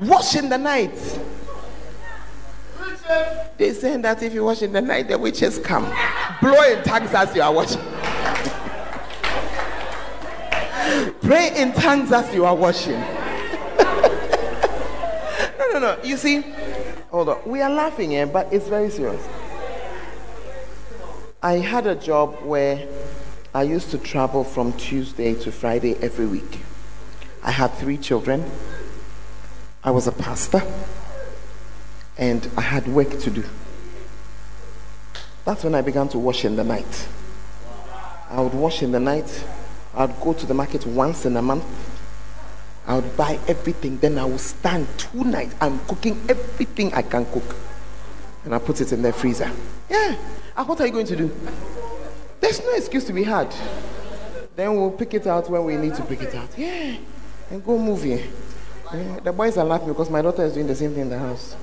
Wash 0.00 0.36
in 0.36 0.48
the 0.48 0.58
night. 0.58 0.94
They 3.56 3.72
say 3.72 3.96
that 3.98 4.22
if 4.22 4.34
you 4.34 4.44
wash 4.44 4.62
in 4.62 4.72
the 4.72 4.80
night, 4.80 5.08
the 5.08 5.18
witches 5.18 5.58
come. 5.58 5.84
Blow 6.42 6.62
in 6.64 6.82
tongues 6.82 7.14
as 7.14 7.34
you 7.34 7.42
are 7.42 7.52
washing. 7.52 7.80
Pray 11.20 11.52
in 11.56 11.72
tongues 11.72 12.12
as 12.12 12.32
you 12.34 12.44
are 12.44 12.54
washing. 12.54 13.00
no, 15.58 15.70
no, 15.72 15.78
no. 15.78 15.98
You 16.02 16.16
see, 16.16 16.40
hold 17.10 17.28
on. 17.28 17.38
We 17.46 17.62
are 17.62 17.70
laughing 17.70 18.10
here, 18.10 18.26
but 18.26 18.52
it's 18.52 18.66
very 18.66 18.90
serious. 18.90 19.24
I 21.42 21.58
had 21.58 21.86
a 21.86 21.94
job 21.94 22.42
where 22.42 22.88
I 23.54 23.64
used 23.64 23.90
to 23.90 23.98
travel 23.98 24.42
from 24.42 24.72
Tuesday 24.72 25.34
to 25.34 25.52
Friday 25.52 25.94
every 26.00 26.26
week. 26.26 26.62
I 27.42 27.50
had 27.50 27.68
three 27.74 27.98
children. 27.98 28.42
I 29.84 29.90
was 29.90 30.06
a 30.06 30.12
pastor 30.12 30.62
and 32.16 32.48
I 32.56 32.62
had 32.62 32.88
work 32.88 33.18
to 33.20 33.30
do. 33.30 33.44
That's 35.44 35.62
when 35.62 35.74
I 35.74 35.82
began 35.82 36.08
to 36.08 36.18
wash 36.18 36.46
in 36.46 36.56
the 36.56 36.64
night. 36.64 37.06
I 38.30 38.40
would 38.40 38.54
wash 38.54 38.82
in 38.82 38.92
the 38.92 39.00
night. 39.00 39.44
I 39.94 40.06
would 40.06 40.18
go 40.20 40.32
to 40.32 40.46
the 40.46 40.54
market 40.54 40.86
once 40.86 41.26
in 41.26 41.36
a 41.36 41.42
month. 41.42 41.64
I 42.86 42.94
would 42.94 43.16
buy 43.16 43.38
everything. 43.46 43.98
Then 43.98 44.16
I 44.16 44.24
would 44.24 44.40
stand 44.40 44.88
two 44.96 45.22
nights. 45.22 45.54
I'm 45.60 45.80
cooking 45.80 46.18
everything 46.30 46.94
I 46.94 47.02
can 47.02 47.26
cook. 47.26 47.54
And 48.44 48.54
I 48.54 48.58
put 48.58 48.80
it 48.80 48.90
in 48.92 49.02
the 49.02 49.12
freezer. 49.12 49.50
Yeah. 49.90 50.16
And 50.56 50.66
what 50.66 50.80
are 50.80 50.86
you 50.86 50.92
going 50.92 51.06
to 51.06 51.16
do? 51.16 51.30
There's 52.40 52.60
no 52.60 52.72
excuse 52.74 53.04
to 53.04 53.12
be 53.12 53.24
had. 53.24 53.54
Then 54.54 54.74
we'll 54.74 54.90
pick 54.90 55.12
it 55.14 55.26
out 55.26 55.50
when 55.50 55.64
we 55.64 55.76
need 55.76 55.94
to 55.96 56.02
pick 56.02 56.22
it 56.22 56.34
out. 56.34 56.48
Yeah. 56.56 56.96
And 57.50 57.64
go 57.64 57.78
movie. 57.78 58.24
Yeah. 58.92 59.20
The 59.20 59.32
boys 59.32 59.56
are 59.58 59.64
laughing 59.64 59.88
because 59.88 60.08
my 60.08 60.22
daughter 60.22 60.44
is 60.44 60.54
doing 60.54 60.66
the 60.66 60.74
same 60.74 60.92
thing 60.92 61.02
in 61.02 61.10
the 61.10 61.18
house. 61.18 61.54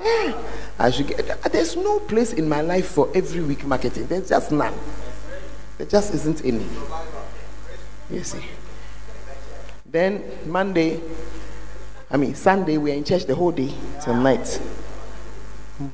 Yeah. 0.00 0.40
I 0.78 0.90
should 0.90 1.08
get, 1.08 1.42
there's 1.50 1.74
no 1.74 1.98
place 2.00 2.34
in 2.34 2.48
my 2.48 2.60
life 2.60 2.86
for 2.86 3.10
every 3.14 3.40
week 3.40 3.64
marketing. 3.64 4.06
There's 4.06 4.28
just 4.28 4.52
none. 4.52 4.74
There 5.78 5.86
just 5.86 6.14
isn't 6.14 6.44
any. 6.44 6.66
You 8.10 8.22
see. 8.22 8.44
Then 9.84 10.22
Monday, 10.46 11.00
I 12.10 12.16
mean 12.16 12.34
Sunday, 12.34 12.76
we're 12.76 12.94
in 12.94 13.04
church 13.04 13.24
the 13.24 13.34
whole 13.34 13.52
day 13.52 13.72
till 14.04 14.14
night. 14.14 14.60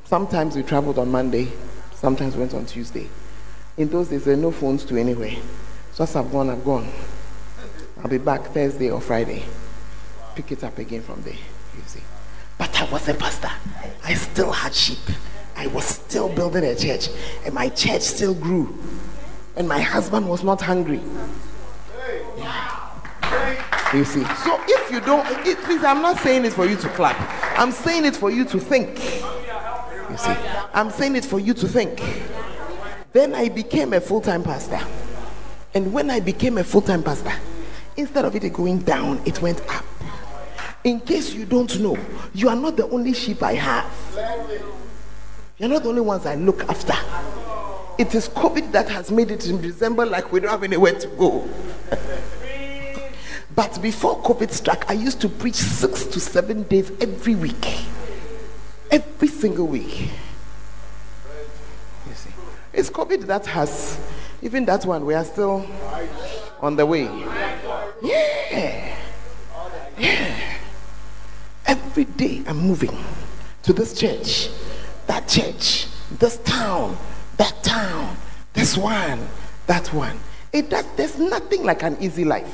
Sometimes 0.04 0.56
we 0.56 0.62
traveled 0.62 0.98
on 0.98 1.10
Monday, 1.10 1.48
sometimes 2.02 2.34
went 2.34 2.52
on 2.52 2.66
Tuesday. 2.66 3.08
In 3.76 3.88
those 3.88 4.08
days, 4.08 4.24
there 4.24 4.34
were 4.34 4.42
no 4.42 4.50
phones 4.50 4.84
to 4.86 4.96
anywhere. 4.96 5.36
So 5.92 6.02
as 6.02 6.16
I've 6.16 6.30
gone, 6.32 6.50
I've 6.50 6.64
gone. 6.64 6.90
I'll 8.02 8.10
be 8.10 8.18
back 8.18 8.46
Thursday 8.46 8.90
or 8.90 9.00
Friday. 9.00 9.44
Pick 10.34 10.50
it 10.50 10.64
up 10.64 10.76
again 10.78 11.02
from 11.02 11.22
there. 11.22 11.32
You 11.76 11.82
see. 11.86 12.00
But 12.58 12.74
I 12.82 12.90
was 12.90 13.08
a 13.08 13.14
pastor. 13.14 13.52
I 14.04 14.14
still 14.14 14.50
had 14.50 14.74
sheep. 14.74 14.98
I 15.56 15.68
was 15.68 15.84
still 15.84 16.28
building 16.28 16.64
a 16.64 16.74
church. 16.74 17.08
And 17.44 17.54
my 17.54 17.68
church 17.68 18.02
still 18.02 18.34
grew. 18.34 18.76
And 19.54 19.68
my 19.68 19.80
husband 19.80 20.28
was 20.28 20.42
not 20.42 20.60
hungry. 20.60 21.00
Yeah. 22.36 22.80
You 23.94 24.04
see. 24.04 24.24
So 24.24 24.60
if 24.66 24.90
you 24.90 25.00
don't, 25.02 25.24
it, 25.46 25.56
please, 25.58 25.84
I'm 25.84 26.02
not 26.02 26.18
saying 26.18 26.46
it 26.46 26.52
for 26.52 26.66
you 26.66 26.76
to 26.78 26.88
clap. 26.88 27.16
I'm 27.56 27.70
saying 27.70 28.06
it 28.06 28.16
for 28.16 28.30
you 28.30 28.44
to 28.46 28.58
think. 28.58 28.98
You 30.10 30.16
see. 30.16 30.51
I'm 30.74 30.90
saying 30.90 31.16
it 31.16 31.24
for 31.24 31.38
you 31.38 31.52
to 31.54 31.68
think. 31.68 32.02
Then 33.12 33.34
I 33.34 33.50
became 33.50 33.92
a 33.92 34.00
full 34.00 34.22
time 34.22 34.42
pastor. 34.42 34.80
And 35.74 35.92
when 35.92 36.10
I 36.10 36.20
became 36.20 36.56
a 36.58 36.64
full 36.64 36.80
time 36.80 37.02
pastor, 37.02 37.32
instead 37.96 38.24
of 38.24 38.34
it 38.34 38.50
going 38.52 38.78
down, 38.80 39.20
it 39.26 39.40
went 39.42 39.60
up. 39.68 39.84
In 40.84 40.98
case 41.00 41.34
you 41.34 41.44
don't 41.44 41.78
know, 41.78 41.96
you 42.34 42.48
are 42.48 42.56
not 42.56 42.76
the 42.76 42.88
only 42.88 43.12
sheep 43.12 43.42
I 43.42 43.54
have. 43.54 43.92
You're 45.58 45.68
not 45.68 45.82
the 45.82 45.90
only 45.90 46.00
ones 46.00 46.24
I 46.24 46.36
look 46.36 46.64
after. 46.64 46.94
It 47.98 48.14
is 48.14 48.28
COVID 48.30 48.72
that 48.72 48.88
has 48.88 49.10
made 49.10 49.30
it 49.30 49.46
in 49.46 49.60
December 49.60 50.06
like 50.06 50.32
we 50.32 50.40
don't 50.40 50.50
have 50.50 50.62
anywhere 50.62 50.98
to 50.98 51.06
go. 51.08 51.48
but 53.54 53.80
before 53.82 54.20
COVID 54.22 54.50
struck, 54.50 54.86
I 54.88 54.94
used 54.94 55.20
to 55.20 55.28
preach 55.28 55.54
six 55.54 56.04
to 56.06 56.18
seven 56.18 56.62
days 56.64 56.90
every 57.00 57.34
week. 57.34 57.84
Every 58.90 59.28
single 59.28 59.66
week. 59.66 60.08
It's 62.72 62.88
COVID 62.88 63.26
that 63.26 63.46
has, 63.46 64.00
even 64.40 64.64
that 64.64 64.86
one, 64.86 65.04
we 65.04 65.14
are 65.14 65.24
still 65.24 65.66
on 66.60 66.76
the 66.76 66.86
way. 66.86 67.04
Yeah. 68.02 68.96
Yeah. 69.98 70.58
Every 71.66 72.04
day 72.04 72.42
I'm 72.46 72.56
moving 72.58 72.96
to 73.62 73.72
this 73.72 73.92
church, 73.92 74.48
that 75.06 75.28
church, 75.28 75.86
this 76.18 76.38
town, 76.38 76.96
that 77.36 77.62
town, 77.62 78.16
this 78.54 78.76
one, 78.76 79.28
that 79.66 79.92
one. 79.92 80.18
It 80.52 80.70
does, 80.70 80.86
there's 80.96 81.18
nothing 81.18 81.64
like 81.64 81.82
an 81.82 81.96
easy 82.00 82.24
life. 82.24 82.52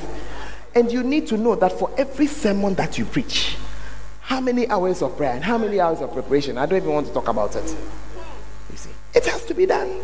And 0.75 0.91
you 0.91 1.03
need 1.03 1.27
to 1.27 1.37
know 1.37 1.55
that 1.55 1.71
for 1.71 1.89
every 1.97 2.27
sermon 2.27 2.75
that 2.75 2.97
you 2.97 3.05
preach, 3.05 3.55
how 4.21 4.39
many 4.39 4.67
hours 4.69 5.01
of 5.01 5.17
prayer 5.17 5.33
and 5.33 5.43
how 5.43 5.57
many 5.57 5.79
hours 5.79 6.01
of 6.01 6.13
preparation? 6.13 6.57
I 6.57 6.65
don't 6.65 6.77
even 6.77 6.93
want 6.93 7.07
to 7.07 7.13
talk 7.13 7.27
about 7.27 7.55
it. 7.55 7.75
It 9.13 9.25
has 9.25 9.43
to 9.45 9.53
be 9.53 9.65
done. 9.65 9.99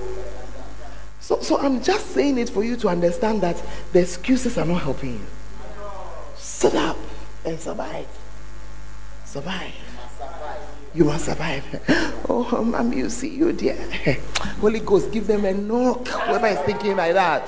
So, 1.19 1.39
so 1.41 1.57
I'm 1.57 1.81
just 1.81 2.07
saying 2.11 2.37
it 2.37 2.49
for 2.49 2.63
you 2.63 2.75
to 2.77 2.87
understand 2.89 3.41
that 3.41 3.61
the 3.91 4.01
excuses 4.01 4.57
are 4.57 4.65
not 4.65 4.81
helping 4.81 5.13
you. 5.13 5.25
Sit 6.35 6.75
up 6.75 6.97
and 7.43 7.59
survive. 7.59 8.07
Survive. 9.25 9.73
You 10.93 11.05
must 11.05 11.25
survive. 11.25 11.63
Oh, 12.27 12.63
mom, 12.63 12.91
you 12.91 13.09
see, 13.09 13.29
you 13.29 13.53
dear. 13.53 13.75
Holy 14.59 14.79
Ghost, 14.79 15.11
give 15.11 15.27
them 15.27 15.45
a 15.45 15.53
knock. 15.53 16.07
Whoever 16.07 16.47
is 16.47 16.59
thinking 16.59 16.95
like 16.95 17.13
that. 17.13 17.47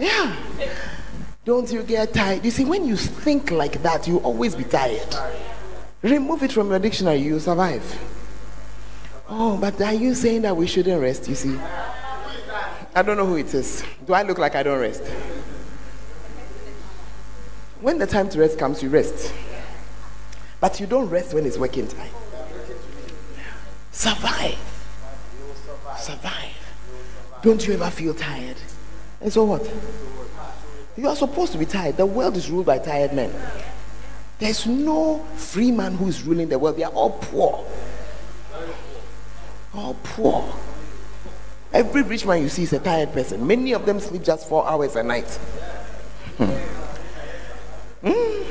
Yeah. 0.00 0.36
Don't 1.44 1.70
you 1.70 1.82
get 1.84 2.12
tired? 2.12 2.44
You 2.44 2.50
see, 2.50 2.64
when 2.64 2.86
you 2.86 2.96
think 2.96 3.50
like 3.50 3.82
that, 3.82 4.08
you 4.08 4.18
always 4.18 4.54
be 4.54 4.64
tired. 4.64 5.14
Remove 6.02 6.42
it 6.42 6.52
from 6.52 6.70
your 6.70 6.78
dictionary, 6.80 7.18
you 7.18 7.38
survive. 7.38 7.82
Oh, 9.28 9.56
but 9.56 9.80
are 9.80 9.94
you 9.94 10.14
saying 10.14 10.42
that 10.42 10.56
we 10.56 10.66
shouldn't 10.66 11.00
rest? 11.00 11.28
You 11.28 11.34
see, 11.34 11.58
I 12.94 13.02
don't 13.02 13.16
know 13.16 13.26
who 13.26 13.36
it 13.36 13.52
is. 13.54 13.82
Do 14.06 14.12
I 14.12 14.22
look 14.22 14.38
like 14.38 14.54
I 14.54 14.62
don't 14.62 14.78
rest? 14.78 15.02
When 17.80 17.98
the 17.98 18.06
time 18.06 18.28
to 18.30 18.38
rest 18.38 18.58
comes, 18.58 18.82
you 18.82 18.88
rest. 18.88 19.32
But 20.60 20.80
you 20.80 20.86
don't 20.86 21.08
rest 21.08 21.34
when 21.34 21.44
it's 21.46 21.58
working 21.58 21.88
time. 21.88 22.10
Survive. 23.92 24.58
Survive. 25.98 26.56
Don't 27.42 27.66
you 27.66 27.74
ever 27.74 27.90
feel 27.90 28.14
tired? 28.14 28.56
And 29.20 29.32
so 29.32 29.44
what? 29.44 29.70
You 30.96 31.08
are 31.08 31.16
supposed 31.16 31.52
to 31.52 31.58
be 31.58 31.66
tired. 31.66 31.96
The 31.96 32.06
world 32.06 32.36
is 32.36 32.50
ruled 32.50 32.66
by 32.66 32.78
tired 32.78 33.12
men. 33.12 33.32
There's 34.38 34.66
no 34.66 35.18
free 35.36 35.70
man 35.70 35.94
who 35.94 36.08
is 36.08 36.22
ruling 36.22 36.48
the 36.48 36.58
world. 36.58 36.76
They 36.76 36.84
are 36.84 36.92
all 36.92 37.10
poor. 37.10 37.64
All 39.74 39.96
poor. 40.02 40.54
Every 41.72 42.02
rich 42.02 42.24
man 42.24 42.42
you 42.42 42.48
see 42.48 42.62
is 42.62 42.72
a 42.72 42.78
tired 42.78 43.12
person. 43.12 43.44
Many 43.44 43.72
of 43.72 43.84
them 43.84 43.98
sleep 43.98 44.22
just 44.22 44.48
four 44.48 44.66
hours 44.66 44.94
a 44.94 45.02
night. 45.02 45.28
Hmm. 46.38 48.08
Mm. 48.08 48.46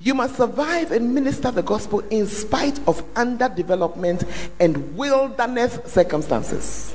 You 0.00 0.14
must 0.14 0.36
survive 0.36 0.90
and 0.90 1.14
minister 1.14 1.50
the 1.50 1.62
gospel 1.62 2.00
in 2.10 2.26
spite 2.26 2.78
of 2.88 3.02
underdevelopment 3.14 4.26
and 4.58 4.96
wilderness 4.96 5.78
circumstances. 5.84 6.94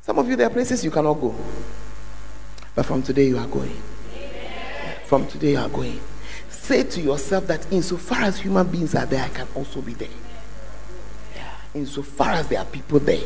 Some 0.00 0.18
of 0.18 0.28
you, 0.28 0.36
there 0.36 0.46
are 0.46 0.50
places 0.50 0.84
you 0.84 0.90
cannot 0.90 1.14
go. 1.14 1.34
But 2.74 2.86
from 2.86 3.02
today, 3.02 3.26
you 3.28 3.38
are 3.38 3.46
going. 3.46 3.76
From 5.04 5.26
today, 5.26 5.52
you 5.52 5.58
are 5.58 5.68
going. 5.68 6.00
Say 6.48 6.84
to 6.84 7.00
yourself 7.00 7.46
that 7.48 7.70
insofar 7.70 8.22
as 8.22 8.38
human 8.40 8.66
beings 8.66 8.94
are 8.94 9.06
there, 9.06 9.22
I 9.22 9.28
can 9.28 9.46
also 9.54 9.82
be 9.82 9.92
there. 9.92 10.08
Insofar 11.74 12.32
as 12.32 12.48
there 12.48 12.58
are 12.58 12.66
people 12.66 12.98
there, 12.98 13.24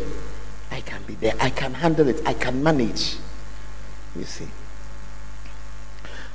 I 0.70 0.80
can 0.80 1.02
be 1.02 1.14
there. 1.14 1.34
I 1.40 1.50
can 1.50 1.74
handle 1.74 2.08
it. 2.08 2.20
I 2.26 2.34
can 2.34 2.62
manage. 2.62 3.16
You 4.14 4.24
see. 4.24 4.46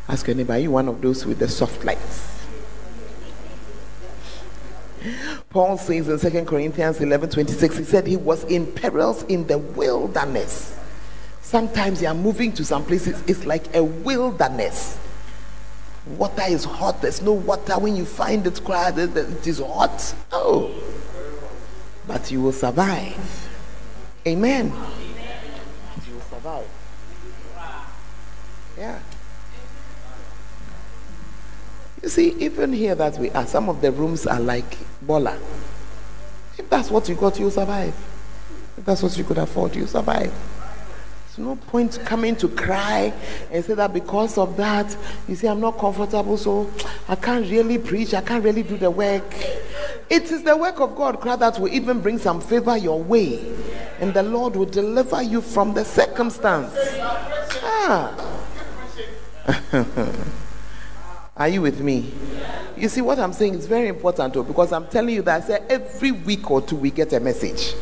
Ask 0.09 0.28
anybody, 0.28 0.68
one 0.68 0.89
of 0.89 1.01
those 1.01 1.26
with 1.26 1.39
the 1.39 1.47
soft 1.47 1.86
lights? 1.86 2.32
Paul 5.49 5.78
says 5.78 6.07
in 6.07 6.32
2 6.32 6.45
Corinthians 6.45 6.99
11 6.99 7.30
26, 7.30 7.78
he 7.78 7.84
said 7.84 8.07
he 8.07 8.18
was 8.18 8.43
in 8.45 8.68
perils 8.74 9.24
in 9.24 9.47
the 9.47 9.57
wilderness. 9.57 10.78
Sometimes 11.41 12.01
you 12.01 12.07
are 12.07 12.14
moving 12.14 12.51
to 12.53 12.64
some 12.64 12.86
places, 12.86 13.24
it's 13.28 13.45
like 13.45 13.76
a 13.76 13.84
wilderness. 13.84 14.99
Water 16.18 16.43
is 16.47 16.64
hot, 16.66 17.01
there's 17.01 17.22
no 17.22 17.34
water. 17.34 17.80
When 17.80 17.95
you 17.95 18.05
find 18.05 18.45
it, 18.45 18.64
cry. 18.64 18.91
it 18.95 19.47
is 19.47 19.59
hot. 19.59 20.16
Oh, 20.32 20.74
but 22.12 22.30
you 22.30 22.41
will 22.41 22.51
survive. 22.51 23.49
Amen. 24.28 24.66
You 26.05 26.14
will 26.14 26.22
survive. 26.22 26.68
Yeah. 28.78 28.99
You 32.03 32.09
see, 32.09 32.32
even 32.39 32.74
here 32.74 32.95
that 32.95 33.18
we 33.18 33.30
are, 33.32 33.45
some 33.47 33.70
of 33.70 33.80
the 33.80 33.93
rooms 33.93 34.28
are 34.28 34.41
like 34.41 34.78
bola. 35.01 35.38
If 36.57 36.70
that's 36.70 36.91
what 36.91 37.07
you 37.07 37.16
got, 37.16 37.39
you'll 37.39 37.49
survive. 37.49 37.95
If 38.78 38.84
that's 38.84 39.01
what 39.01 39.18
you 39.18 39.24
could 39.24 39.38
afford, 39.38 39.74
you'll 39.74 39.88
survive. 39.88 40.34
No 41.41 41.55
point 41.55 41.99
coming 42.05 42.35
to 42.35 42.47
cry 42.47 43.11
and 43.51 43.65
say 43.65 43.73
that 43.73 43.91
because 43.91 44.37
of 44.37 44.55
that, 44.57 44.95
you 45.27 45.35
see, 45.35 45.47
I'm 45.47 45.59
not 45.59 45.79
comfortable, 45.79 46.37
so 46.37 46.69
I 47.07 47.15
can't 47.15 47.49
really 47.49 47.79
preach, 47.79 48.13
I 48.13 48.21
can't 48.21 48.43
really 48.43 48.61
do 48.61 48.77
the 48.77 48.91
work. 48.91 49.23
It 50.07 50.31
is 50.31 50.43
the 50.43 50.55
work 50.55 50.79
of 50.79 50.95
God, 50.95 51.19
cry 51.19 51.35
that 51.37 51.57
will 51.57 51.73
even 51.73 51.99
bring 51.99 52.19
some 52.19 52.41
favor 52.41 52.77
your 52.77 53.01
way, 53.01 53.43
and 53.99 54.13
the 54.13 54.21
Lord 54.21 54.55
will 54.55 54.67
deliver 54.67 55.23
you 55.23 55.41
from 55.41 55.73
the 55.73 55.83
circumstance. 55.83 56.73
Ah. 57.63 58.27
Are 61.37 61.47
you 61.47 61.63
with 61.63 61.81
me? 61.81 62.13
You 62.77 62.87
see, 62.87 63.01
what 63.01 63.17
I'm 63.17 63.33
saying 63.33 63.55
is 63.55 63.65
very 63.65 63.87
important 63.87 64.35
too, 64.35 64.43
because 64.43 64.71
I'm 64.71 64.85
telling 64.87 65.15
you 65.15 65.23
that 65.23 65.43
I 65.43 65.47
say 65.47 65.65
every 65.69 66.11
week 66.11 66.51
or 66.51 66.61
two 66.61 66.75
we 66.75 66.91
get 66.91 67.13
a 67.13 67.19
message. 67.19 67.73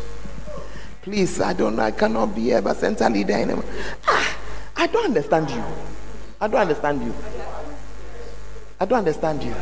Please, 1.02 1.40
I 1.42 1.54
don't 1.54 1.76
know, 1.76 1.84
I 1.84 1.92
cannot 1.92 2.36
be 2.36 2.52
ever 2.54 2.74
center 2.74 3.10
leader 3.10 3.34
anymore. 3.34 3.66
Ah, 4.08 4.38
I 4.76 4.88
don't 4.88 5.06
understand 5.06 5.50
you. 5.50 5.64
I 6.42 6.48
don't 6.48 6.62
understand 6.62 7.04
you. 7.04 7.14
I 8.80 8.86
don't 8.86 9.00
understand 9.00 9.44
you. 9.44 9.56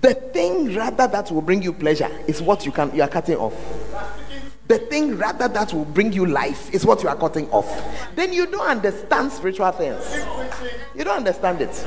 The 0.00 0.14
thing 0.14 0.74
rather 0.74 1.06
that 1.06 1.30
will 1.30 1.40
bring 1.40 1.62
you 1.62 1.72
pleasure 1.72 2.10
is 2.26 2.42
what 2.42 2.66
you 2.66 2.72
can 2.72 2.94
you 2.94 3.02
are 3.02 3.08
cutting 3.08 3.36
off. 3.36 3.54
The 4.66 4.78
thing 4.78 5.16
rather 5.16 5.48
that 5.48 5.72
will 5.72 5.84
bring 5.84 6.12
you 6.12 6.26
life 6.26 6.72
is 6.74 6.84
what 6.84 7.02
you 7.02 7.08
are 7.08 7.16
cutting 7.16 7.50
off. 7.50 7.68
Then 8.14 8.32
you 8.32 8.46
don't 8.46 8.66
understand 8.66 9.32
spiritual 9.32 9.70
things. 9.72 10.24
You 10.94 11.04
don't 11.04 11.18
understand 11.18 11.60
it 11.60 11.86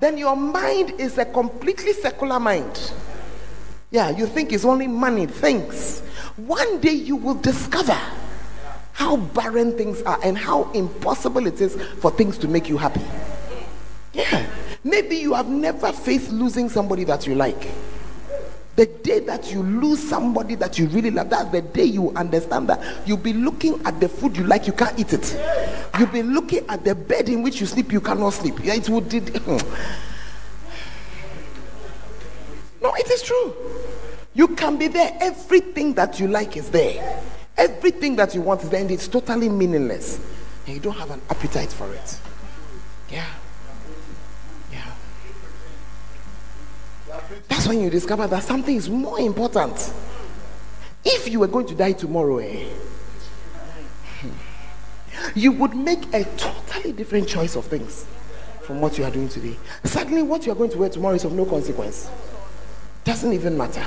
then 0.00 0.16
your 0.16 0.36
mind 0.36 0.94
is 0.98 1.18
a 1.18 1.24
completely 1.24 1.92
secular 1.92 2.38
mind. 2.38 2.92
Yeah, 3.90 4.10
you 4.10 4.26
think 4.26 4.52
it's 4.52 4.64
only 4.64 4.86
money, 4.86 5.26
things. 5.26 6.00
One 6.36 6.80
day 6.80 6.92
you 6.92 7.16
will 7.16 7.34
discover 7.34 7.98
how 8.92 9.16
barren 9.16 9.76
things 9.78 10.02
are 10.02 10.18
and 10.22 10.36
how 10.36 10.70
impossible 10.72 11.46
it 11.46 11.60
is 11.60 11.80
for 12.00 12.10
things 12.10 12.36
to 12.38 12.48
make 12.48 12.68
you 12.68 12.76
happy. 12.76 13.00
Yeah, 14.12 14.46
maybe 14.84 15.16
you 15.16 15.32
have 15.34 15.48
never 15.48 15.92
faced 15.92 16.30
losing 16.30 16.68
somebody 16.68 17.04
that 17.04 17.26
you 17.26 17.34
like. 17.34 17.68
The 18.76 18.86
day 18.86 19.20
that 19.20 19.52
you 19.52 19.62
lose 19.62 20.06
somebody 20.06 20.54
that 20.56 20.78
you 20.78 20.86
really 20.88 21.10
love, 21.10 21.30
that's 21.30 21.50
the 21.50 21.62
day 21.62 21.84
you 21.84 22.10
understand 22.10 22.68
that 22.68 22.80
you'll 23.06 23.16
be 23.16 23.32
looking 23.32 23.80
at 23.86 23.98
the 23.98 24.08
food 24.08 24.36
you 24.36 24.44
like, 24.44 24.66
you 24.66 24.72
can't 24.72 24.96
eat 24.98 25.12
it. 25.14 25.36
You'll 25.98 26.08
be 26.08 26.22
looking 26.22 26.64
at 26.68 26.84
the 26.84 26.94
bed 26.94 27.28
in 27.28 27.42
which 27.42 27.60
you 27.60 27.66
sleep, 27.66 27.90
you 27.90 28.00
cannot 28.00 28.30
sleep. 28.34 28.62
Yeah, 28.62 28.74
it 28.74 28.88
would 28.88 29.08
did. 29.08 29.28
Hmm. 29.38 29.56
It 32.98 33.10
is 33.10 33.22
true. 33.22 33.54
You 34.34 34.48
can 34.48 34.76
be 34.76 34.88
there. 34.88 35.16
Everything 35.20 35.94
that 35.94 36.20
you 36.20 36.28
like 36.28 36.56
is 36.56 36.70
there. 36.70 37.22
Everything 37.56 38.16
that 38.16 38.34
you 38.34 38.40
want 38.40 38.62
is 38.62 38.70
there, 38.70 38.80
and 38.80 38.90
it's 38.90 39.08
totally 39.08 39.48
meaningless. 39.48 40.20
And 40.66 40.74
you 40.74 40.80
don't 40.80 40.96
have 40.96 41.10
an 41.10 41.20
appetite 41.30 41.72
for 41.72 41.92
it. 41.92 42.20
Yeah. 43.10 43.26
Yeah. 44.70 44.92
That's 47.48 47.66
when 47.66 47.80
you 47.80 47.90
discover 47.90 48.26
that 48.26 48.42
something 48.42 48.76
is 48.76 48.88
more 48.88 49.18
important. 49.18 49.92
If 51.04 51.28
you 51.28 51.40
were 51.40 51.48
going 51.48 51.66
to 51.66 51.74
die 51.74 51.92
tomorrow, 51.92 52.38
eh, 52.38 52.68
you 55.34 55.52
would 55.52 55.74
make 55.74 56.12
a 56.14 56.24
totally 56.36 56.92
different 56.92 57.28
choice 57.28 57.56
of 57.56 57.64
things 57.64 58.06
from 58.62 58.80
what 58.80 58.98
you 58.98 59.04
are 59.04 59.10
doing 59.10 59.28
today. 59.28 59.56
Suddenly, 59.84 60.22
what 60.22 60.44
you 60.44 60.52
are 60.52 60.54
going 60.54 60.70
to 60.70 60.78
wear 60.78 60.90
tomorrow 60.90 61.14
is 61.14 61.24
of 61.24 61.32
no 61.32 61.46
consequence. 61.46 62.10
Doesn't 63.08 63.32
even 63.32 63.56
matter. 63.56 63.86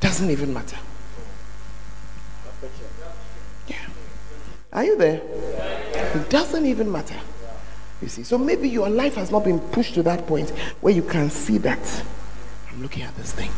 Doesn't 0.00 0.28
even 0.28 0.52
matter. 0.52 0.76
Yeah. 3.68 3.76
Are 4.72 4.82
you 4.82 4.96
there? 4.98 5.22
It 6.16 6.28
doesn't 6.28 6.66
even 6.66 6.90
matter. 6.90 7.14
You 8.02 8.08
see, 8.08 8.24
so 8.24 8.38
maybe 8.38 8.68
your 8.68 8.90
life 8.90 9.14
has 9.14 9.30
not 9.30 9.44
been 9.44 9.60
pushed 9.60 9.94
to 9.94 10.02
that 10.02 10.26
point 10.26 10.50
where 10.80 10.92
you 10.92 11.02
can 11.02 11.30
see 11.30 11.58
that 11.58 12.02
I'm 12.72 12.82
looking 12.82 13.04
at 13.04 13.16
this 13.18 13.30
thing. 13.30 13.52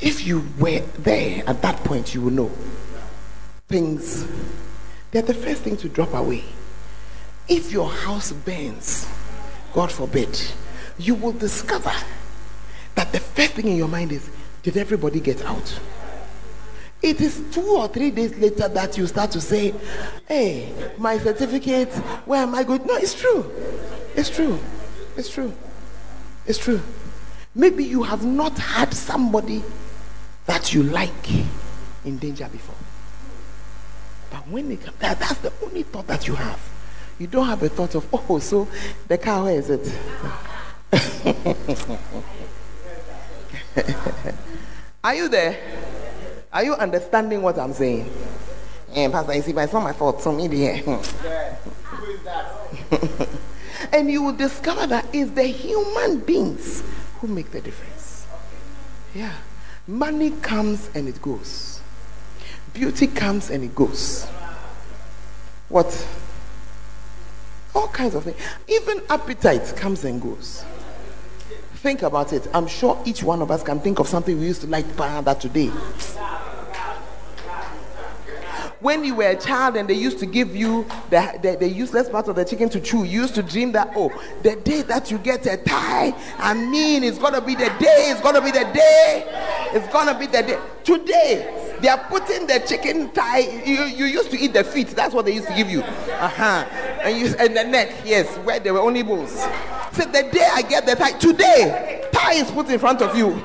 If 0.00 0.24
you 0.24 0.46
were 0.60 0.78
there 1.00 1.42
at 1.48 1.60
that 1.62 1.82
point, 1.82 2.14
you 2.14 2.22
will 2.22 2.30
know 2.30 2.52
things. 3.66 4.24
They're 5.10 5.22
the 5.22 5.34
first 5.34 5.62
thing 5.62 5.76
to 5.78 5.88
drop 5.88 6.14
away. 6.14 6.44
If 7.48 7.72
your 7.72 7.90
house 7.90 8.30
burns, 8.30 9.08
God 9.72 9.90
forbid, 9.90 10.40
you 10.96 11.16
will 11.16 11.32
discover 11.32 11.92
that 12.98 13.12
the 13.12 13.20
first 13.20 13.52
thing 13.52 13.68
in 13.68 13.76
your 13.76 13.86
mind 13.86 14.10
is, 14.10 14.28
did 14.64 14.76
everybody 14.76 15.20
get 15.20 15.40
out? 15.44 15.78
It 17.00 17.20
is 17.20 17.40
two 17.52 17.76
or 17.76 17.86
three 17.86 18.10
days 18.10 18.36
later 18.36 18.66
that 18.66 18.98
you 18.98 19.06
start 19.06 19.30
to 19.30 19.40
say, 19.40 19.72
Hey, 20.26 20.74
my 20.98 21.16
certificate, 21.16 21.94
where 22.26 22.42
am 22.42 22.56
I 22.56 22.64
going? 22.64 22.84
No, 22.84 22.96
it's 22.96 23.14
true. 23.14 23.48
It's 24.16 24.28
true. 24.28 24.58
It's 25.16 25.30
true. 25.30 25.52
It's 26.44 26.58
true. 26.58 26.80
Maybe 27.54 27.84
you 27.84 28.02
have 28.02 28.24
not 28.24 28.58
had 28.58 28.92
somebody 28.92 29.62
that 30.46 30.74
you 30.74 30.82
like 30.82 31.30
in 32.04 32.18
danger 32.18 32.48
before. 32.50 32.74
But 34.32 34.48
when 34.48 34.72
it 34.72 34.82
comes, 34.82 34.98
that, 34.98 35.20
that's 35.20 35.38
the 35.38 35.52
only 35.62 35.84
thought 35.84 36.08
that 36.08 36.26
you 36.26 36.34
have. 36.34 36.60
You 37.20 37.28
don't 37.28 37.46
have 37.46 37.62
a 37.62 37.68
thought 37.68 37.94
of, 37.94 38.08
oh, 38.12 38.40
so 38.40 38.66
the 39.06 39.18
car, 39.18 39.44
where 39.44 39.54
is 39.56 39.70
it? 39.70 39.92
Are 45.04 45.14
you 45.14 45.28
there? 45.28 45.58
Are 46.52 46.64
you 46.64 46.74
understanding 46.74 47.42
what 47.42 47.58
I'm 47.58 47.72
saying? 47.72 48.10
Yeah, 48.92 49.10
Pastor, 49.10 49.34
you 49.34 49.42
see, 49.42 49.52
but 49.52 49.64
it's 49.64 49.72
not 49.72 49.82
my 49.82 49.92
fault. 49.92 50.22
So 50.22 50.32
maybe, 50.32 50.58
yeah. 50.58 50.76
Who 50.78 52.06
is 52.10 52.22
that? 52.24 53.28
and 53.92 54.10
you 54.10 54.22
will 54.22 54.32
discover 54.32 54.86
that 54.86 55.06
it's 55.12 55.30
the 55.32 55.44
human 55.44 56.20
beings 56.20 56.82
who 57.20 57.28
make 57.28 57.50
the 57.50 57.60
difference. 57.60 58.26
Yeah. 59.14 59.32
Money 59.86 60.30
comes 60.30 60.90
and 60.94 61.08
it 61.08 61.20
goes. 61.20 61.80
Beauty 62.74 63.06
comes 63.06 63.50
and 63.50 63.64
it 63.64 63.74
goes. 63.74 64.26
What? 65.68 66.06
All 67.74 67.88
kinds 67.88 68.14
of 68.14 68.24
things. 68.24 68.36
Even 68.68 69.02
appetite 69.08 69.74
comes 69.76 70.04
and 70.04 70.20
goes. 70.20 70.64
Think 71.88 72.02
about 72.02 72.34
it. 72.34 72.46
I'm 72.52 72.66
sure 72.66 73.00
each 73.06 73.22
one 73.22 73.40
of 73.40 73.50
us 73.50 73.62
can 73.62 73.80
think 73.80 73.98
of 73.98 74.06
something 74.08 74.38
we 74.38 74.44
used 74.44 74.60
to 74.60 74.66
like 74.66 74.84
that 74.96 75.40
today 75.40 75.70
when 78.80 79.02
you 79.02 79.14
were 79.14 79.30
a 79.30 79.36
child 79.36 79.74
and 79.76 79.88
they 79.88 79.94
used 79.94 80.18
to 80.20 80.26
give 80.26 80.54
you 80.54 80.86
the, 81.10 81.38
the, 81.42 81.56
the, 81.56 81.68
useless 81.68 82.08
part 82.08 82.28
of 82.28 82.36
the 82.36 82.44
chicken 82.44 82.68
to 82.68 82.80
chew, 82.80 83.02
you 83.02 83.22
used 83.22 83.34
to 83.34 83.42
dream 83.42 83.72
that, 83.72 83.90
oh, 83.96 84.08
the 84.44 84.54
day 84.56 84.82
that 84.82 85.10
you 85.10 85.18
get 85.18 85.44
a 85.46 85.56
tie, 85.56 86.14
I 86.38 86.54
mean, 86.54 87.02
it's 87.02 87.18
going 87.18 87.34
to 87.34 87.40
be 87.40 87.56
the 87.56 87.74
day, 87.80 88.10
it's 88.10 88.20
going 88.20 88.36
to 88.36 88.40
be 88.40 88.52
the 88.52 88.70
day, 88.72 89.24
it's 89.72 89.92
going 89.92 90.06
to 90.06 90.16
be 90.16 90.26
the 90.26 90.42
day. 90.42 90.60
Today, 90.84 91.76
they 91.80 91.88
are 91.88 91.98
putting 92.08 92.46
the 92.46 92.62
chicken 92.68 93.10
tie, 93.10 93.40
you, 93.40 93.84
you 93.84 94.04
used 94.04 94.30
to 94.30 94.38
eat 94.38 94.52
the 94.52 94.62
feet, 94.62 94.88
that's 94.88 95.12
what 95.12 95.24
they 95.24 95.34
used 95.34 95.48
to 95.48 95.54
give 95.54 95.68
you. 95.68 95.80
Uh-huh. 95.80 96.64
And, 97.02 97.18
you, 97.18 97.34
and 97.36 97.56
the 97.56 97.64
neck, 97.64 97.92
yes, 98.04 98.32
where 98.38 98.60
there 98.60 98.74
were 98.74 98.80
only 98.80 99.02
bones. 99.02 99.44
So 99.92 100.04
the 100.04 100.28
day 100.32 100.46
I 100.52 100.62
get 100.62 100.86
the 100.86 100.94
tie, 100.94 101.12
today, 101.12 102.08
tie 102.12 102.34
is 102.34 102.50
put 102.50 102.68
in 102.68 102.78
front 102.78 103.02
of 103.02 103.16
you. 103.16 103.42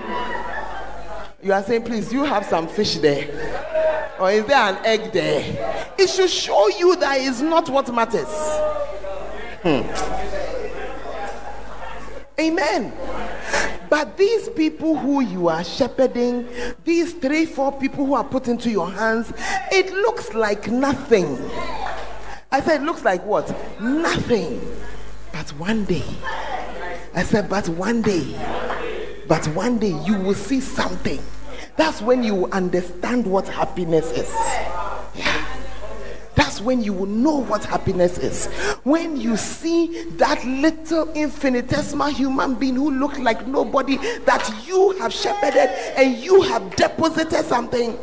You 1.41 1.53
are 1.53 1.63
saying, 1.63 1.83
please, 1.83 2.11
you 2.13 2.23
have 2.23 2.45
some 2.45 2.67
fish 2.67 2.95
there. 2.97 4.13
Or 4.19 4.31
is 4.31 4.45
there 4.45 4.57
an 4.57 4.77
egg 4.85 5.11
there? 5.11 5.93
It 5.97 6.07
should 6.07 6.29
show 6.29 6.69
you 6.69 6.95
that 6.97 7.19
it's 7.19 7.41
not 7.41 7.69
what 7.69 7.93
matters. 7.93 8.27
Hmm. 9.63 9.83
Amen. 12.39 12.93
But 13.89 14.17
these 14.17 14.49
people 14.49 14.97
who 14.97 15.21
you 15.21 15.49
are 15.49 15.63
shepherding, 15.63 16.47
these 16.83 17.13
three, 17.13 17.45
four 17.45 17.71
people 17.71 18.05
who 18.05 18.15
are 18.15 18.23
put 18.23 18.47
into 18.47 18.71
your 18.71 18.89
hands, 18.89 19.31
it 19.71 19.91
looks 19.93 20.33
like 20.33 20.67
nothing. 20.67 21.37
I 22.51 22.61
said, 22.61 22.81
it 22.81 22.85
looks 22.85 23.03
like 23.03 23.25
what? 23.25 23.53
Nothing. 23.81 24.59
But 25.43 25.59
one 25.59 25.83
day, 25.83 26.05
I 27.13 27.21
said, 27.21 27.49
but 27.49 27.67
one 27.67 28.01
day, 28.01 28.33
but 29.27 29.45
one 29.47 29.77
day 29.77 29.91
you 30.05 30.17
will 30.17 30.35
see 30.35 30.61
something. 30.61 31.21
That's 31.75 32.01
when 32.01 32.23
you 32.23 32.33
will 32.33 32.53
understand 32.53 33.27
what 33.27 33.49
happiness 33.49 34.09
is. 34.11 34.33
Yeah. 35.13 35.45
That's 36.35 36.61
when 36.61 36.81
you 36.81 36.93
will 36.93 37.07
know 37.07 37.43
what 37.43 37.65
happiness 37.65 38.17
is. 38.19 38.45
When 38.85 39.19
you 39.19 39.35
see 39.35 40.05
that 40.11 40.45
little 40.45 41.11
infinitesimal 41.11 42.07
human 42.07 42.55
being 42.55 42.75
who 42.75 42.91
looks 42.91 43.19
like 43.19 43.45
nobody 43.45 43.97
that 43.97 44.49
you 44.65 44.91
have 44.99 45.11
shepherded 45.11 45.69
and 45.97 46.15
you 46.19 46.41
have 46.43 46.73
deposited 46.77 47.43
something. 47.43 47.97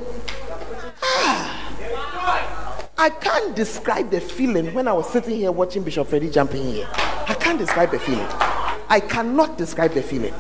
Ah. 1.03 2.60
I 3.01 3.09
can't 3.09 3.57
describe 3.57 4.11
the 4.11 4.21
feeling 4.21 4.75
when 4.75 4.87
I 4.87 4.93
was 4.93 5.11
sitting 5.11 5.35
here 5.35 5.51
watching 5.51 5.83
Bishop 5.83 6.07
Freddie 6.09 6.29
jumping 6.29 6.63
here. 6.63 6.87
I 6.93 7.35
can't 7.41 7.59
describe 7.59 7.93
the 7.93 7.99
feeling. 7.99 8.27
I 8.91 9.01
cannot 9.01 9.57
describe 9.57 9.93
the 9.93 10.03
feeling 10.03 10.35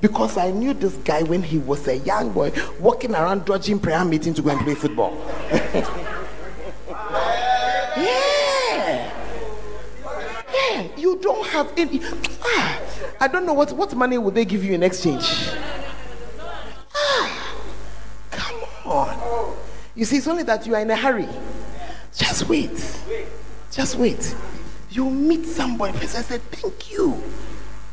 because 0.00 0.38
I 0.38 0.50
knew 0.50 0.72
this 0.72 0.94
guy 1.04 1.22
when 1.24 1.42
he 1.42 1.58
was 1.58 1.86
a 1.88 1.98
young 1.98 2.32
boy 2.32 2.52
walking 2.78 3.14
around 3.14 3.44
dodging 3.44 3.78
prayer 3.78 4.02
meeting 4.02 4.32
to 4.32 4.40
go 4.40 4.48
and 4.48 4.60
play 4.60 4.74
football. 4.74 5.14
yeah. 7.98 9.12
Yeah. 10.54 10.88
You 10.96 11.18
don't 11.20 11.46
have 11.48 11.70
any. 11.76 12.00
Ah, 12.42 12.80
I 13.20 13.28
don't 13.28 13.44
know 13.44 13.52
what, 13.52 13.72
what 13.72 13.94
money 13.94 14.16
would 14.16 14.34
they 14.34 14.46
give 14.46 14.64
you 14.64 14.72
in 14.72 14.82
exchange. 14.82 15.50
Ah, 16.94 17.56
come 18.30 18.60
on. 18.86 19.54
You 19.94 20.06
see, 20.06 20.16
it's 20.16 20.28
only 20.28 20.44
that 20.44 20.66
you 20.66 20.74
are 20.74 20.80
in 20.80 20.90
a 20.90 20.96
hurry. 20.96 21.28
Just 22.14 22.48
wait. 22.48 23.00
Just 23.70 23.96
wait. 23.96 24.34
You 24.90 25.08
meet 25.08 25.46
somebody, 25.46 25.96
person 25.98 26.22
say, 26.22 26.38
Thank 26.38 26.92
you. 26.92 27.22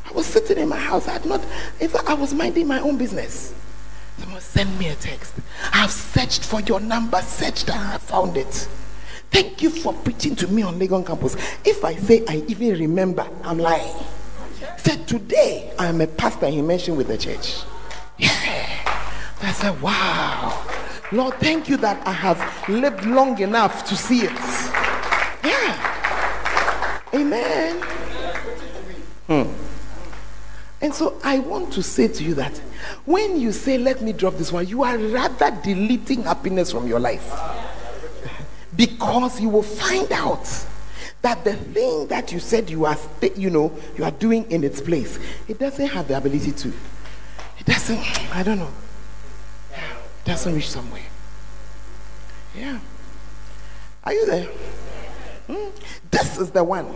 I 0.08 0.12
was 0.12 0.26
sitting 0.26 0.58
in 0.58 0.68
my 0.68 0.78
house. 0.78 1.06
I 1.06 1.12
had 1.12 1.26
not, 1.26 1.44
if 1.80 1.94
I 2.08 2.14
was 2.14 2.34
minding 2.34 2.66
my 2.66 2.80
own 2.80 2.96
business. 2.96 3.54
Someone 4.18 4.40
send 4.40 4.76
me 4.78 4.88
a 4.88 4.94
text. 4.96 5.34
I've 5.72 5.90
searched 5.90 6.44
for 6.44 6.60
your 6.62 6.80
number, 6.80 7.20
searched 7.22 7.70
and 7.70 7.78
I 7.78 7.98
found 7.98 8.36
it. 8.36 8.68
Thank 9.30 9.62
you 9.62 9.70
for 9.70 9.92
preaching 9.92 10.34
to 10.36 10.48
me 10.48 10.62
on 10.62 10.78
Legon 10.80 11.06
campus. 11.06 11.36
If 11.64 11.84
I 11.84 11.94
say 11.94 12.24
I 12.26 12.42
even 12.48 12.78
remember, 12.78 13.28
I'm 13.44 13.58
lying. 13.58 13.94
Said 14.78 15.06
today 15.06 15.72
I 15.78 15.86
am 15.86 16.00
a 16.00 16.06
pastor 16.06 16.48
he 16.48 16.62
mentioned 16.62 16.96
with 16.96 17.08
the 17.08 17.18
church. 17.18 17.58
Yeah. 18.16 18.32
I 19.40 19.52
said, 19.52 19.80
wow. 19.80 20.77
Lord, 21.10 21.34
thank 21.34 21.68
you 21.68 21.76
that 21.78 22.06
I 22.06 22.12
have 22.12 22.68
lived 22.68 23.04
long 23.06 23.38
enough 23.40 23.84
to 23.88 23.96
see 23.96 24.20
it. 24.20 24.32
Yeah. 25.44 27.00
Amen. 27.14 27.82
Hmm. 29.26 29.44
And 30.80 30.94
so 30.94 31.18
I 31.24 31.38
want 31.38 31.72
to 31.72 31.82
say 31.82 32.08
to 32.08 32.24
you 32.24 32.34
that 32.34 32.56
when 33.04 33.40
you 33.40 33.52
say, 33.52 33.78
let 33.78 34.02
me 34.02 34.12
drop 34.12 34.34
this 34.34 34.52
one, 34.52 34.66
you 34.68 34.82
are 34.82 34.96
rather 34.96 35.50
deleting 35.62 36.22
happiness 36.22 36.70
from 36.70 36.86
your 36.86 37.00
life. 37.00 37.32
because 38.78 39.40
you 39.40 39.48
will 39.48 39.62
find 39.62 40.10
out 40.12 40.44
that 41.20 41.42
the 41.42 41.54
thing 41.54 42.06
that 42.06 42.32
you 42.32 42.38
said 42.38 42.70
you 42.70 42.84
are, 42.84 42.96
you 43.34 43.50
know, 43.50 43.76
you 43.96 44.04
are 44.04 44.12
doing 44.12 44.48
in 44.52 44.62
its 44.62 44.80
place, 44.80 45.18
it 45.48 45.58
doesn't 45.58 45.88
have 45.88 46.06
the 46.06 46.16
ability 46.16 46.52
to. 46.52 46.68
It 47.58 47.66
doesn't, 47.66 47.98
I 48.34 48.44
don't 48.44 48.58
know. 48.58 48.70
Doesn't 50.24 50.54
reach 50.54 50.68
somewhere. 50.68 51.02
Yeah. 52.54 52.78
Are 54.04 54.12
you 54.12 54.26
there? 54.26 54.48
Hmm? 55.46 55.70
This 56.10 56.38
is 56.38 56.50
the 56.50 56.64
one. 56.64 56.92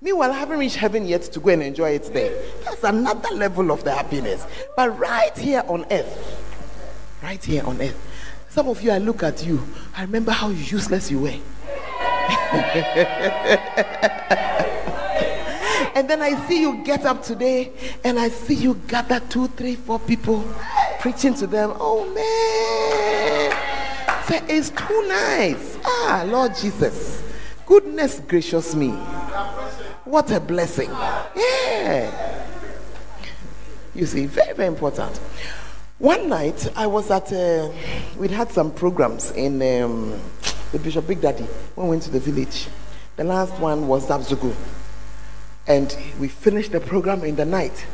Meanwhile, 0.00 0.30
I 0.30 0.38
haven't 0.38 0.58
reached 0.58 0.76
heaven 0.76 1.06
yet 1.06 1.22
to 1.22 1.40
go 1.40 1.50
and 1.50 1.62
enjoy 1.62 1.90
it 1.90 2.12
there. 2.12 2.32
That's 2.64 2.84
another 2.84 3.34
level 3.34 3.72
of 3.72 3.82
the 3.82 3.92
happiness. 3.92 4.46
But 4.76 4.96
right 4.98 5.36
here 5.36 5.64
on 5.66 5.84
earth, 5.90 7.20
right 7.22 7.42
here 7.44 7.64
on 7.64 7.80
earth, 7.80 8.00
some 8.48 8.68
of 8.68 8.80
you, 8.80 8.92
I 8.92 8.98
look 8.98 9.22
at 9.22 9.44
you, 9.44 9.62
I 9.96 10.02
remember 10.02 10.30
how 10.30 10.50
useless 10.50 11.10
you 11.10 11.20
were. 11.20 11.28
and 15.94 16.08
then 16.08 16.22
I 16.22 16.46
see 16.46 16.60
you 16.60 16.84
get 16.84 17.04
up 17.04 17.22
today 17.22 17.72
and 18.04 18.18
I 18.18 18.28
see 18.28 18.54
you 18.54 18.74
gather 18.86 19.20
two, 19.20 19.48
three, 19.48 19.74
four 19.74 19.98
people 19.98 20.44
preaching 21.00 21.34
to 21.34 21.46
them. 21.46 21.72
Oh 21.78 22.04
man, 22.12 23.52
it's 24.48 24.70
too 24.70 25.08
nice. 25.08 25.78
Ah, 25.84 26.24
Lord 26.26 26.54
Jesus, 26.56 27.22
goodness 27.66 28.20
gracious 28.20 28.74
me. 28.74 28.90
What 30.04 30.30
a 30.30 30.40
blessing. 30.40 30.88
Yeah. 30.88 32.44
You 33.94 34.06
see, 34.06 34.26
very, 34.26 34.54
very 34.54 34.68
important. 34.68 35.16
One 35.98 36.28
night, 36.28 36.70
I 36.76 36.86
was 36.86 37.10
at, 37.10 37.32
uh, 37.32 37.70
we'd 38.16 38.30
had 38.30 38.52
some 38.52 38.70
programs 38.70 39.32
in 39.32 39.54
um, 39.82 40.18
the 40.70 40.78
Bishop 40.78 41.08
Big 41.08 41.20
Daddy 41.20 41.46
we 41.74 41.88
went 41.88 42.04
to 42.04 42.10
the 42.10 42.20
village. 42.20 42.68
The 43.16 43.24
last 43.24 43.52
one 43.58 43.88
was 43.88 44.06
Zabzugu. 44.06 44.54
And 45.66 45.96
we 46.20 46.28
finished 46.28 46.70
the 46.70 46.80
program 46.80 47.24
in 47.24 47.34
the 47.34 47.44
night. 47.44 47.84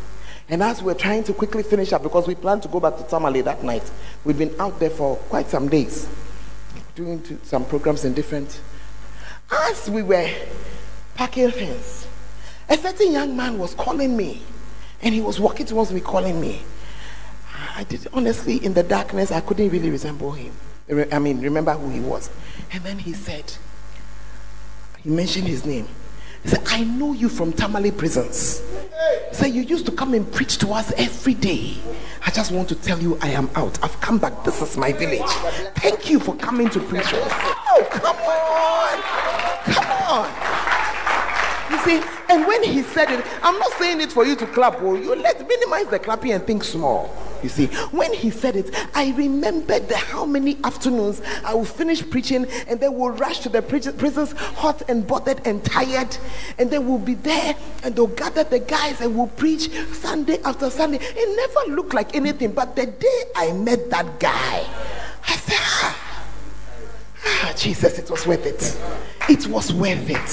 And 0.48 0.62
as 0.62 0.82
we 0.82 0.92
we're 0.92 0.98
trying 0.98 1.24
to 1.24 1.32
quickly 1.32 1.62
finish 1.62 1.92
up, 1.92 2.02
because 2.02 2.26
we 2.26 2.34
planned 2.34 2.62
to 2.62 2.68
go 2.68 2.80
back 2.80 2.96
to 2.98 3.04
Tamale 3.04 3.40
that 3.42 3.62
night, 3.62 3.90
we'd 4.24 4.38
been 4.38 4.54
out 4.60 4.78
there 4.78 4.90
for 4.90 5.16
quite 5.16 5.48
some 5.48 5.68
days, 5.68 6.06
doing 6.94 7.22
some 7.42 7.64
programs 7.64 8.04
in 8.04 8.12
different. 8.14 8.60
As 9.50 9.88
we 9.88 10.02
were 10.02 10.30
packing 11.14 11.50
things. 11.50 12.06
A 12.68 12.76
certain 12.76 13.12
young 13.12 13.36
man 13.36 13.58
was 13.58 13.74
calling 13.74 14.16
me, 14.16 14.42
and 15.02 15.14
he 15.14 15.20
was 15.20 15.38
walking 15.38 15.66
towards 15.66 15.92
me, 15.92 16.00
calling 16.00 16.40
me. 16.40 16.62
I 17.76 17.84
did 17.84 18.06
honestly 18.12 18.64
in 18.64 18.74
the 18.74 18.82
darkness, 18.82 19.32
I 19.32 19.40
couldn't 19.40 19.70
really 19.70 19.90
resemble 19.90 20.32
him. 20.32 20.52
I 21.12 21.18
mean, 21.18 21.40
remember 21.40 21.72
who 21.72 21.90
he 21.90 22.00
was. 22.00 22.30
And 22.72 22.82
then 22.84 22.98
he 22.98 23.12
said, 23.12 23.54
he 24.98 25.10
mentioned 25.10 25.46
his 25.46 25.64
name. 25.64 25.88
Said, 26.44 26.62
I 26.66 26.84
know 26.84 27.12
you 27.12 27.28
from 27.28 27.52
Tamale 27.52 27.90
prisons. 27.90 28.62
Said, 29.32 29.48
You 29.48 29.62
used 29.62 29.86
to 29.86 29.92
come 29.92 30.14
and 30.14 30.30
preach 30.30 30.58
to 30.58 30.68
us 30.68 30.92
every 30.96 31.34
day. 31.34 31.74
I 32.26 32.30
just 32.30 32.52
want 32.52 32.68
to 32.68 32.74
tell 32.74 33.00
you 33.00 33.18
I 33.20 33.28
am 33.30 33.50
out. 33.54 33.82
I've 33.82 34.00
come 34.00 34.18
back. 34.18 34.44
This 34.44 34.60
is 34.62 34.76
my 34.76 34.92
village. 34.92 35.30
Thank 35.76 36.10
you 36.10 36.18
for 36.20 36.34
coming 36.36 36.68
to 36.70 36.80
preach. 36.80 37.06
Oh, 37.12 37.86
come 37.90 38.16
on. 38.16 39.02
Come 39.74 39.90
on. 40.08 40.54
You 41.70 41.78
see, 41.84 42.13
and 42.34 42.46
when 42.48 42.64
he 42.64 42.82
said 42.82 43.10
it, 43.10 43.24
I'm 43.44 43.56
not 43.60 43.72
saying 43.74 44.00
it 44.00 44.10
for 44.10 44.26
you 44.26 44.34
to 44.36 44.46
clap, 44.46 44.82
or 44.82 44.94
oh, 44.94 44.96
you 44.96 45.14
let 45.14 45.46
minimize 45.46 45.86
the 45.86 46.00
clapping 46.00 46.32
and 46.32 46.44
think 46.44 46.64
small. 46.64 47.14
You 47.44 47.48
see, 47.48 47.66
when 47.92 48.12
he 48.12 48.30
said 48.30 48.56
it, 48.56 48.74
I 48.94 49.12
remembered 49.12 49.88
how 49.92 50.24
many 50.24 50.56
afternoons 50.64 51.22
I 51.44 51.54
will 51.54 51.64
finish 51.64 52.08
preaching 52.08 52.46
and 52.66 52.80
then 52.80 52.94
we'll 52.94 53.10
rush 53.10 53.40
to 53.40 53.48
the 53.48 53.62
prisons 53.62 54.32
hot 54.32 54.82
and 54.88 55.06
bothered 55.06 55.46
and 55.46 55.64
tired, 55.64 56.16
and 56.58 56.70
then 56.70 56.88
we'll 56.88 56.98
be 56.98 57.14
there 57.14 57.54
and 57.84 57.94
they'll 57.94 58.08
gather 58.08 58.42
the 58.42 58.58
guys 58.58 59.00
and 59.00 59.16
we'll 59.16 59.28
preach 59.28 59.70
Sunday 59.92 60.42
after 60.42 60.70
Sunday. 60.70 60.98
It 61.00 61.36
never 61.36 61.76
looked 61.76 61.94
like 61.94 62.16
anything, 62.16 62.50
but 62.50 62.74
the 62.74 62.86
day 62.86 63.22
I 63.36 63.52
met 63.52 63.90
that 63.90 64.18
guy, 64.18 64.66
I 65.28 65.36
said, 65.36 65.58
ah, 65.60 66.03
ah 67.24 67.52
Jesus, 67.56 67.98
it 67.98 68.10
was 68.10 68.26
worth 68.26 68.46
it. 68.46 68.78
It 69.28 69.46
was 69.46 69.72
worth 69.72 70.10
it. 70.10 70.28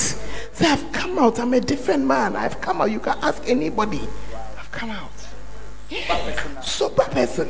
Say, 0.53 0.69
I've 0.69 0.91
come 0.91 1.17
out. 1.19 1.39
I'm 1.39 1.53
a 1.53 1.61
different 1.61 2.05
man. 2.05 2.35
I've 2.35 2.59
come 2.59 2.81
out. 2.81 2.91
You 2.91 2.99
can 2.99 3.17
ask 3.21 3.41
anybody. 3.47 4.01
I've 4.57 4.71
come 4.71 4.91
out. 4.91 5.11
Super 6.63 7.03
person. 7.03 7.49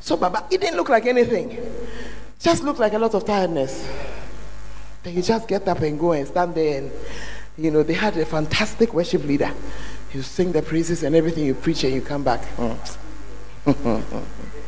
Super, 0.00 0.30
but 0.30 0.46
it 0.50 0.60
didn't 0.60 0.76
look 0.76 0.88
like 0.88 1.06
anything. 1.06 1.58
Just 2.38 2.62
looked 2.62 2.80
like 2.80 2.94
a 2.94 2.98
lot 2.98 3.14
of 3.14 3.24
tiredness. 3.24 3.88
Then 5.02 5.14
you 5.14 5.22
just 5.22 5.46
get 5.46 5.66
up 5.68 5.80
and 5.80 5.98
go 5.98 6.12
and 6.12 6.26
stand 6.26 6.54
there 6.54 6.78
and, 6.78 6.90
you 7.56 7.70
know, 7.70 7.82
they 7.82 7.94
had 7.94 8.16
a 8.16 8.24
fantastic 8.24 8.94
worship 8.94 9.24
leader. 9.24 9.52
You 10.12 10.22
sing 10.22 10.52
the 10.52 10.62
praises 10.62 11.02
and 11.02 11.14
everything, 11.14 11.44
you 11.44 11.54
preach 11.54 11.84
and 11.84 11.94
you 11.94 12.02
come 12.02 12.24
back. 12.24 12.42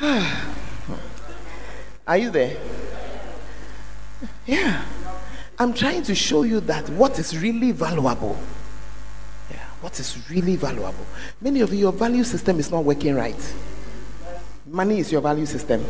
Are 2.06 2.18
you 2.18 2.30
there? 2.30 2.56
Yeah. 4.46 4.84
I'm 5.58 5.72
trying 5.72 6.02
to 6.02 6.14
show 6.14 6.42
you 6.42 6.60
that 6.60 6.86
what 6.90 7.18
is 7.18 7.38
really 7.38 7.72
valuable. 7.72 8.36
Yeah, 9.50 9.64
what 9.80 9.98
is 9.98 10.28
really 10.30 10.56
valuable. 10.56 11.06
Many 11.40 11.62
of 11.62 11.72
you, 11.72 11.78
your 11.78 11.92
value 11.92 12.24
system 12.24 12.58
is 12.58 12.70
not 12.70 12.84
working 12.84 13.14
right. 13.14 13.54
Money 14.66 14.98
is 14.98 15.10
your 15.10 15.22
value 15.22 15.46
system. 15.46 15.82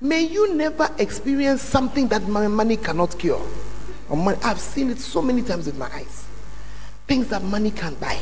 May 0.00 0.22
you 0.22 0.54
never 0.54 0.88
experience 0.98 1.60
something 1.60 2.08
that 2.08 2.26
money 2.26 2.78
cannot 2.78 3.18
cure. 3.18 3.46
I've 4.10 4.60
seen 4.60 4.88
it 4.88 5.00
so 5.00 5.20
many 5.20 5.42
times 5.42 5.66
with 5.66 5.76
my 5.76 5.92
eyes. 5.92 6.24
Things 7.06 7.28
that 7.28 7.42
money 7.42 7.70
can't 7.70 8.00
buy. 8.00 8.18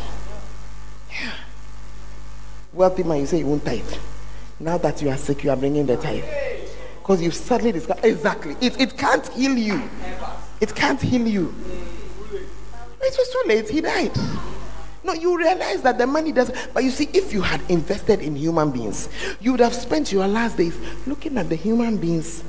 Yeah. 1.13 1.33
Wealthy 2.73 3.05
man, 3.05 3.21
you 3.21 3.27
say 3.27 3.39
you 3.39 3.47
won't 3.47 3.65
tithe. 3.65 3.85
Now 4.61 4.79
that 4.79 5.03
you 5.03 5.11
are 5.11 5.17
sick, 5.17 5.45
you 5.45 5.51
are 5.51 5.57
bringing 5.57 5.87
the 5.87 5.97
tithe. 5.97 6.25
Because 6.99 7.21
you've 7.21 7.35
suddenly 7.35 7.73
discover 7.73 8.01
exactly. 8.07 8.57
It, 8.61 8.81
it 8.81 8.97
can't 8.97 9.27
heal 9.29 9.57
you. 9.57 9.83
It 10.61 10.75
can't 10.75 11.01
heal 11.01 11.27
you. 11.27 11.55
It 12.33 13.19
was 13.19 13.29
too 13.31 13.43
late. 13.47 13.69
He 13.69 13.81
died. 13.81 14.17
No, 15.03 15.13
you 15.13 15.37
realize 15.37 15.83
that 15.83 15.99
the 15.99 16.07
money 16.07 16.33
does. 16.33 16.51
But 16.73 16.83
you 16.83 16.91
see, 16.91 17.11
if 17.13 17.33
you 17.33 17.43
had 17.43 17.61
invested 17.71 18.21
in 18.21 18.35
human 18.35 18.71
beings, 18.71 19.11
you 19.41 19.51
would 19.51 19.61
have 19.61 19.75
spent 19.75 20.11
your 20.11 20.27
last 20.27 20.57
days 20.57 20.79
looking 21.07 21.37
at 21.37 21.51
the 21.51 21.57
human 21.57 21.99
beings 21.99 22.43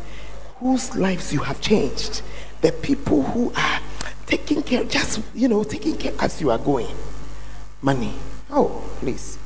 whose 0.59 0.95
lives 0.95 1.33
you 1.33 1.41
have 1.41 1.59
changed. 1.59 2.21
The 2.61 2.71
people 2.71 3.23
who 3.23 3.51
are 3.57 3.81
taking 4.25 4.63
care, 4.63 4.85
just, 4.85 5.21
you 5.33 5.49
know, 5.49 5.65
taking 5.65 5.97
care 5.97 6.13
as 6.19 6.39
you 6.39 6.49
are 6.49 6.57
going. 6.57 6.95
Money. 7.81 8.13
Oh, 8.49 8.81
please. 8.99 9.37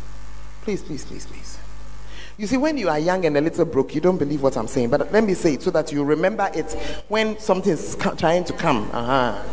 Please, 0.61 0.83
please, 0.83 1.03
please, 1.03 1.25
please. 1.25 1.48
You 2.39 2.47
see, 2.47 2.55
when 2.55 2.77
you 2.77 2.87
are 2.87 2.97
young 2.97 3.25
and 3.25 3.35
a 3.35 3.41
little 3.41 3.65
broke, 3.65 3.93
you 3.93 3.99
don't 3.99 4.17
believe 4.17 4.41
what 4.41 4.55
I'm 4.55 4.67
saying. 4.67 4.91
But 4.91 5.11
let 5.11 5.25
me 5.25 5.33
say 5.33 5.55
it 5.55 5.61
so 5.61 5.71
that 5.71 5.91
you 5.91 6.05
remember 6.05 6.49
it 6.53 6.71
when 7.09 7.37
something's 7.37 7.97
trying 8.17 8.45
to 8.45 8.53
come. 8.53 8.89
Uh-huh. 8.93 9.43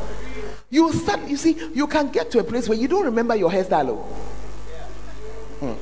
You 0.70 0.93
start, 0.93 1.26
you 1.26 1.37
see, 1.37 1.59
you 1.74 1.89
can 1.89 2.11
get 2.12 2.30
to 2.30 2.39
a 2.39 2.45
place 2.45 2.68
where 2.68 2.78
you 2.78 2.87
don't 2.87 3.05
remember 3.05 3.34
your 3.34 3.51
hairstyle. 3.51 3.89
Oh. 3.89 4.03
Hmm. 5.59 5.72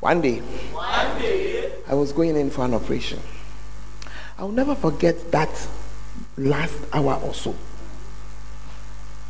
One 0.00 0.20
day, 0.20 0.40
One 0.40 1.18
day, 1.18 1.72
I 1.88 1.94
was 1.94 2.12
going 2.12 2.36
in 2.36 2.50
for 2.50 2.66
an 2.66 2.74
operation. 2.74 3.18
I'll 4.38 4.50
never 4.50 4.74
forget 4.74 5.32
that 5.32 5.68
last 6.36 6.76
hour 6.92 7.14
or 7.24 7.32
so. 7.32 7.54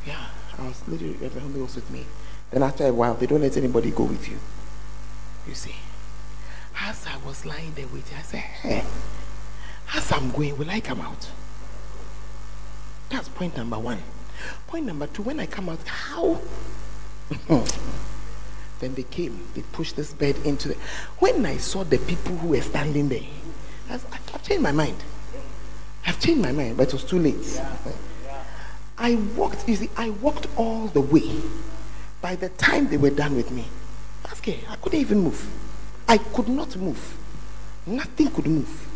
Yeah, 0.05 0.27
I 0.59 0.67
was 0.67 0.83
literally, 0.89 1.17
everyone 1.23 1.63
was 1.63 1.77
with 1.77 1.89
me. 1.93 2.07
Then 2.51 2.65
after 2.65 2.89
a 2.89 2.93
while, 2.93 3.15
they 3.15 3.27
don't 3.27 3.41
let 3.41 3.57
anybody 3.57 3.93
go 3.93 4.03
with 4.03 4.29
you. 4.29 4.39
You 5.47 5.55
see. 5.55 5.77
As 6.83 7.07
I 7.07 7.17
was 7.27 7.45
lying 7.45 7.73
there 7.75 7.87
waiting, 7.89 8.17
I 8.17 8.23
said, 8.23 8.41
Hey, 8.41 8.85
as 9.95 10.11
I'm 10.13 10.31
going, 10.31 10.57
will 10.57 10.71
I 10.71 10.81
come 10.81 11.01
out? 11.01 11.29
That's 13.11 13.29
point 13.29 13.57
number 13.57 13.79
one. 13.79 13.99
Point 14.67 14.87
number 14.87 15.07
two, 15.07 15.23
when 15.23 15.41
I 15.41 15.47
come 15.47 15.69
out, 15.69 15.87
how? 15.87 16.41
then 18.79 18.95
they 18.95 19.03
came, 19.03 19.47
they 19.55 19.61
pushed 19.73 19.97
this 19.97 20.15
bed 20.15 20.37
into 20.45 20.69
the. 20.69 20.75
When 21.19 21.45
I 21.45 21.59
saw 21.59 21.85
the 21.85 21.99
people 21.99 22.37
who 22.37 22.49
were 22.49 22.63
standing 22.63 23.11
there, 23.11 23.27
I, 23.89 23.93
have 23.93 24.43
changed 24.43 24.63
my 24.63 24.73
mind. 24.73 24.97
I've 26.07 26.19
changed 26.19 26.43
my 26.43 26.53
mind, 26.53 26.79
but 26.79 26.89
it 26.89 26.93
was 26.95 27.05
too 27.05 27.19
late. 27.19 27.61
I 28.97 29.17
walked, 29.37 29.69
you 29.69 29.77
see, 29.77 29.91
I 29.97 30.11
walked 30.11 30.47
all 30.57 30.87
the 30.87 31.01
way. 31.01 31.41
By 32.23 32.37
the 32.37 32.49
time 32.51 32.89
they 32.89 32.97
were 32.97 33.11
done 33.11 33.37
with 33.37 33.51
me, 33.51 33.67
I 34.25 34.31
I 34.71 34.77
couldn't 34.77 35.01
even 35.01 35.21
move. 35.21 35.70
I 36.11 36.19
could 36.19 36.49
not 36.49 36.77
move. 36.77 37.17
Nothing 37.87 38.33
could 38.33 38.49
move. 38.49 38.89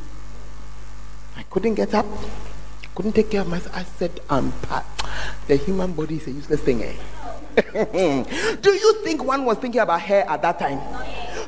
I 1.37 1.45
couldn't 1.45 1.77
get 1.77 1.95
up. 1.95 2.07
Couldn't 2.93 3.13
take 3.13 3.31
care 3.31 3.43
of 3.43 3.47
myself. 3.47 3.77
I 3.77 3.85
said, 3.85 4.19
I'm 4.29 4.51
part. 4.51 4.85
The 5.47 5.55
human 5.55 5.93
body 5.93 6.17
is 6.17 6.27
a 6.27 6.33
useless 6.33 6.61
thing. 6.63 6.83
Eh? 6.83 6.95
Do 8.61 8.71
you 8.73 8.95
think 9.05 9.23
one 9.23 9.45
was 9.45 9.59
thinking 9.59 9.81
about 9.81 10.01
hair 10.01 10.29
at 10.29 10.43
that 10.43 10.59
time? 10.59 10.81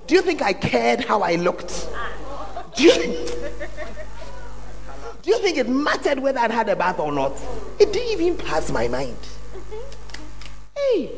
Do 0.07 0.14
you 0.14 0.23
think 0.23 0.41
I 0.41 0.53
cared 0.53 1.05
how 1.05 1.23
I 1.23 1.35
looked? 1.35 1.89
Do 2.77 2.85
you, 2.85 2.93
do 5.23 5.31
you 5.31 5.39
think 5.41 5.59
it 5.59 5.69
mattered 5.69 6.21
whether 6.21 6.39
I'd 6.39 6.53
had 6.53 6.69
a 6.69 6.77
bath 6.77 7.01
or 7.01 7.11
not? 7.11 7.33
It 7.81 7.93
didn't 7.93 8.21
even 8.21 8.37
pass 8.37 8.71
my 8.71 8.87
mind. 8.87 9.19
Hey. 10.77 11.11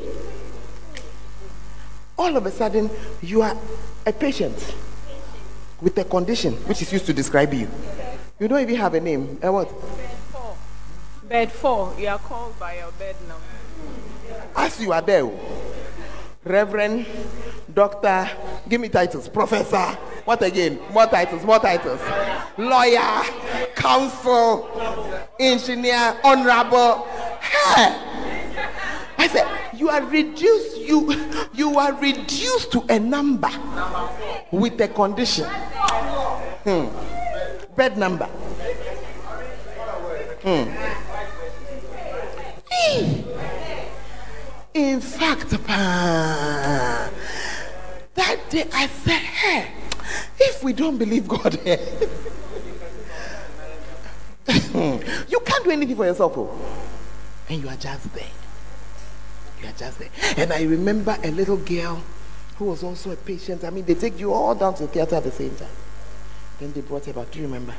All 2.19 2.35
of 2.35 2.45
a 2.45 2.51
sudden, 2.51 2.89
you 3.21 3.41
are 3.41 3.55
a 4.05 4.11
patient 4.11 4.75
with 5.79 5.97
a 5.97 6.03
condition 6.03 6.53
which 6.67 6.81
is 6.81 6.91
used 6.91 7.05
to 7.05 7.13
describe 7.13 7.53
you. 7.53 7.69
You 8.37 8.49
don't 8.49 8.59
even 8.59 8.75
have 8.75 8.93
a 8.93 8.99
name. 8.99 9.39
A 9.41 9.49
what? 9.49 9.69
Bed 9.69 10.11
four. 10.29 10.55
Bed 11.29 11.51
four. 11.51 11.95
You 11.97 12.09
are 12.09 12.19
called 12.19 12.59
by 12.59 12.77
your 12.79 12.91
bed 12.91 13.15
now. 13.25 13.37
As 14.53 14.81
you 14.81 14.91
are 14.91 15.01
there, 15.01 15.23
oh. 15.23 15.39
Reverend, 16.43 17.05
Doctor, 17.73 18.29
give 18.67 18.81
me 18.81 18.89
titles, 18.89 19.29
Professor, 19.29 19.85
what 20.25 20.41
again? 20.41 20.77
More 20.91 21.05
titles, 21.05 21.45
more 21.45 21.59
titles. 21.59 22.01
Lawyer, 22.57 23.23
counsel, 23.75 24.69
engineer, 25.39 26.17
honorable. 26.23 27.07
Hey! 27.39 28.08
You 29.79 29.87
are 29.87 30.03
reduced, 30.03 30.77
you 30.77 31.15
you 31.53 31.79
are 31.79 31.93
reduced 31.93 32.69
to 32.73 32.83
a 32.89 32.99
number 32.99 33.49
with 34.51 34.81
a 34.81 34.89
condition. 34.89 35.45
Hmm. 36.65 36.87
Bed 37.77 37.97
number. 37.97 38.25
Hmm. 40.43 40.67
In 44.73 44.99
fact, 44.99 45.51
that 48.15 48.39
day 48.49 48.67
I 48.73 48.87
said, 48.87 49.21
hey, 49.21 49.71
if 50.41 50.61
we 50.61 50.73
don't 50.73 50.97
believe 50.97 51.25
God, 51.25 51.53
you 51.65 51.79
can't 55.45 55.63
do 55.63 55.71
anything 55.71 55.95
for 55.95 56.05
yourself. 56.05 56.33
Oh. 56.35 56.51
And 57.47 57.63
you 57.63 57.69
are 57.69 57.77
just 57.77 58.13
there. 58.13 58.38
You 59.61 59.67
are 59.67 59.73
just 59.73 59.99
there. 59.99 60.09
And 60.37 60.53
I 60.53 60.63
remember 60.63 61.17
a 61.23 61.31
little 61.31 61.57
girl 61.57 62.01
who 62.57 62.65
was 62.65 62.83
also 62.83 63.11
a 63.11 63.15
patient. 63.15 63.63
I 63.63 63.69
mean, 63.69 63.85
they 63.85 63.95
take 63.95 64.19
you 64.19 64.33
all 64.33 64.55
down 64.55 64.75
to 64.75 64.83
the 64.83 64.89
theater 64.89 65.15
at 65.15 65.23
the 65.23 65.31
same 65.31 65.55
time. 65.55 65.67
Then 66.59 66.73
they 66.73 66.81
brought 66.81 67.05
her 67.05 67.13
back. 67.13 67.31
Do 67.31 67.39
you 67.39 67.45
remember? 67.45 67.73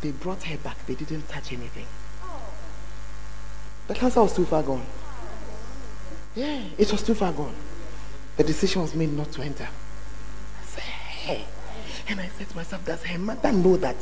They 0.00 0.10
brought 0.10 0.42
her 0.44 0.56
back. 0.58 0.84
They 0.86 0.94
didn't 0.94 1.28
touch 1.28 1.52
anything. 1.52 1.86
The 3.86 3.94
cancer 3.94 4.22
was 4.22 4.34
too 4.34 4.44
far 4.46 4.62
gone. 4.62 4.84
Yeah, 6.34 6.64
it 6.76 6.90
was 6.90 7.02
too 7.02 7.14
far 7.14 7.32
gone. 7.32 7.54
The 8.36 8.44
decision 8.44 8.82
was 8.82 8.94
made 8.94 9.12
not 9.12 9.30
to 9.32 9.42
enter. 9.42 9.68
I 10.60 10.64
said, 10.64 10.82
hey. 10.82 11.44
And 12.08 12.20
I 12.20 12.28
said 12.28 12.48
to 12.48 12.56
myself, 12.56 12.84
does 12.84 13.02
her 13.04 13.18
mother 13.18 13.52
know 13.52 13.76
that 13.76 13.96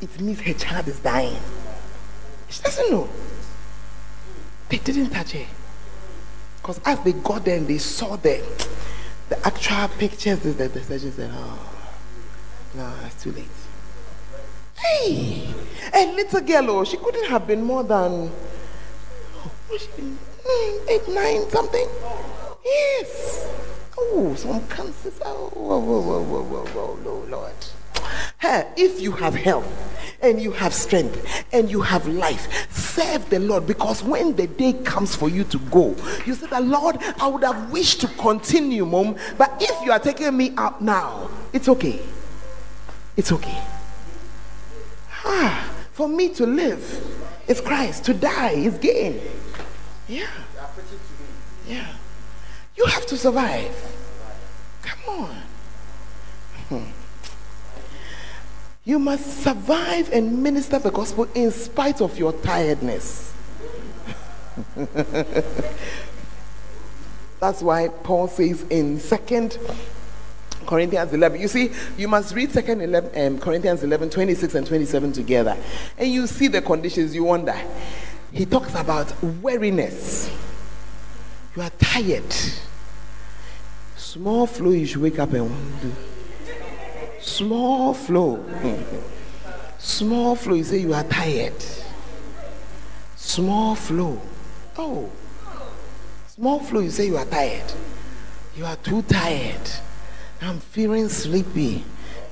it 0.00 0.20
means 0.20 0.40
her 0.40 0.54
child 0.54 0.86
is 0.88 1.00
dying? 1.00 1.36
She 2.48 2.62
doesn't 2.62 2.90
know. 2.90 3.08
They 4.68 4.78
didn't 4.78 5.10
touch 5.10 5.32
her. 5.32 5.46
Because 6.64 6.80
as 6.86 6.98
they 7.00 7.12
got 7.12 7.44
there 7.44 7.58
and 7.58 7.68
they 7.68 7.76
saw 7.76 8.16
the, 8.16 8.42
the 9.28 9.46
actual 9.46 9.86
pictures, 9.98 10.38
the, 10.38 10.52
the 10.52 10.80
surgeon 10.80 11.12
said, 11.12 11.30
oh, 11.30 11.58
no, 12.74 12.90
it's 13.04 13.22
too 13.22 13.32
late. 13.32 13.44
Hey, 14.78 15.52
a 15.92 16.06
little 16.14 16.40
girl, 16.40 16.70
oh, 16.70 16.84
she 16.84 16.96
couldn't 16.96 17.26
have 17.26 17.46
been 17.46 17.62
more 17.62 17.84
than 17.84 18.30
eight, 20.88 21.06
nine, 21.06 21.50
something. 21.50 21.86
Yes. 22.64 23.46
Oh, 23.98 24.34
some 24.34 24.66
cancers. 24.66 25.20
Oh, 25.22 25.50
whoa, 25.52 25.78
whoa, 25.78 26.00
whoa, 26.00 26.22
whoa, 26.22 26.64
whoa, 26.64 26.96
whoa, 26.96 27.26
Lord. 27.28 27.52
Hey, 28.40 28.68
if 28.76 29.00
you 29.00 29.12
have 29.12 29.34
health 29.34 29.66
and 30.22 30.40
you 30.40 30.52
have 30.52 30.72
strength 30.74 31.44
and 31.52 31.70
you 31.70 31.80
have 31.80 32.06
life, 32.06 32.70
serve 32.70 33.28
the 33.30 33.38
Lord 33.38 33.66
because 33.66 34.02
when 34.02 34.36
the 34.36 34.46
day 34.46 34.72
comes 34.72 35.14
for 35.14 35.28
you 35.28 35.44
to 35.44 35.58
go, 35.58 35.96
you 36.24 36.34
say, 36.34 36.46
The 36.46 36.60
Lord, 36.60 36.98
I 37.20 37.26
would 37.26 37.42
have 37.42 37.70
wished 37.70 38.00
to 38.02 38.08
continue, 38.08 38.86
mom, 38.86 39.16
but 39.36 39.56
if 39.60 39.84
you 39.84 39.92
are 39.92 39.98
taking 39.98 40.36
me 40.36 40.52
out 40.56 40.80
now, 40.80 41.30
it's 41.52 41.68
okay. 41.68 42.00
It's 43.16 43.32
okay. 43.32 43.62
Ah, 45.24 45.70
for 45.92 46.08
me 46.08 46.28
to 46.34 46.46
live 46.46 46.82
is 47.46 47.60
Christ, 47.60 48.04
to 48.04 48.14
die 48.14 48.52
is 48.52 48.78
gain. 48.78 49.20
Yeah. 50.08 50.26
Yeah. 51.66 51.86
You 52.76 52.86
have 52.86 53.06
to 53.06 53.16
survive. 53.16 53.74
Come 54.82 55.20
on. 55.20 55.36
Hmm. 56.68 57.03
You 58.86 58.98
must 58.98 59.42
survive 59.42 60.12
and 60.12 60.42
minister 60.42 60.78
the 60.78 60.90
gospel 60.90 61.26
in 61.34 61.50
spite 61.50 62.02
of 62.02 62.18
your 62.18 62.34
tiredness. 62.34 63.32
That's 67.40 67.62
why 67.62 67.88
Paul 67.88 68.28
says 68.28 68.66
in 68.68 69.00
Second 69.00 69.58
Corinthians 70.66 71.14
11. 71.14 71.40
You 71.40 71.48
see, 71.48 71.70
you 71.96 72.08
must 72.08 72.34
read 72.34 72.52
Second 72.52 72.82
11, 72.82 73.26
um, 73.26 73.38
Corinthians 73.38 73.82
11, 73.82 74.10
26 74.10 74.54
and 74.54 74.66
27 74.66 75.12
together. 75.12 75.56
And 75.96 76.10
you 76.10 76.26
see 76.26 76.48
the 76.48 76.60
conditions, 76.60 77.14
you 77.14 77.24
wonder. 77.24 77.56
He 78.32 78.44
talks 78.44 78.74
about 78.74 79.14
weariness. 79.22 80.30
You 81.56 81.62
are 81.62 81.70
tired. 81.78 82.34
Small 83.96 84.46
flow, 84.46 84.72
you 84.72 84.84
should 84.84 85.00
wake 85.00 85.18
up 85.18 85.32
and 85.32 85.80
do. 85.80 85.92
Small 87.24 87.94
flow. 87.94 88.44
Small 89.78 90.36
flow, 90.36 90.54
you 90.54 90.62
say 90.62 90.78
you 90.78 90.92
are 90.92 91.04
tired. 91.04 91.54
Small 93.16 93.74
flow. 93.74 94.20
Oh. 94.76 95.10
Small 96.28 96.60
flow. 96.60 96.80
you 96.80 96.90
say 96.90 97.06
you 97.06 97.16
are 97.16 97.24
tired. 97.24 97.64
You 98.54 98.66
are 98.66 98.76
too 98.76 99.00
tired. 99.02 99.70
I'm 100.42 100.60
feeling 100.60 101.08
sleepy. 101.08 101.82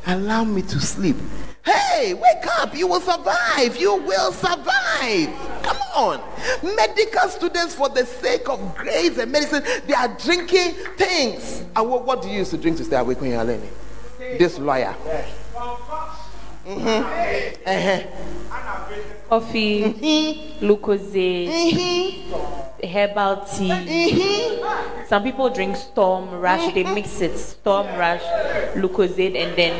Allow 0.06 0.44
me 0.44 0.60
to 0.60 0.78
sleep. 0.78 1.16
Hey, 1.64 2.12
wake 2.12 2.46
up. 2.58 2.76
You 2.76 2.86
will 2.86 3.00
survive. 3.00 3.76
You 3.78 3.96
will 3.96 4.30
survive. 4.30 5.28
Come 5.62 5.78
on. 5.96 6.20
Medical 6.62 7.30
students, 7.30 7.74
for 7.74 7.88
the 7.88 8.04
sake 8.04 8.46
of 8.50 8.76
grades 8.76 9.16
and 9.16 9.32
medicine, 9.32 9.64
they 9.86 9.94
are 9.94 10.08
drinking 10.18 10.74
things. 10.98 11.64
And 11.74 11.88
what, 11.88 12.04
what 12.04 12.20
do 12.20 12.28
you 12.28 12.38
use 12.40 12.50
to 12.50 12.58
drink 12.58 12.76
to 12.76 12.84
stay 12.84 12.96
awake 12.96 13.22
when 13.22 13.30
you 13.30 13.36
are 13.38 13.44
learning? 13.44 13.70
This 14.38 14.58
lawyer. 14.58 14.94
Mm-hmm. 16.64 17.66
Uh-huh. 17.66 18.00
Coffee, 19.28 19.82
Mm-hmm. 19.82 20.66
Lucozade, 20.66 21.48
Mm-hmm. 21.48 22.86
herbal 22.86 23.36
tea. 23.46 23.68
Mm-hmm. 23.70 25.06
Some 25.08 25.22
people 25.24 25.50
drink 25.50 25.76
Storm 25.76 26.30
Rush. 26.40 26.72
They 26.74 26.84
mix 26.84 27.20
it. 27.20 27.36
Storm 27.38 27.86
Rush, 27.98 28.22
Lucozade, 28.74 29.36
and 29.36 29.56
then 29.56 29.74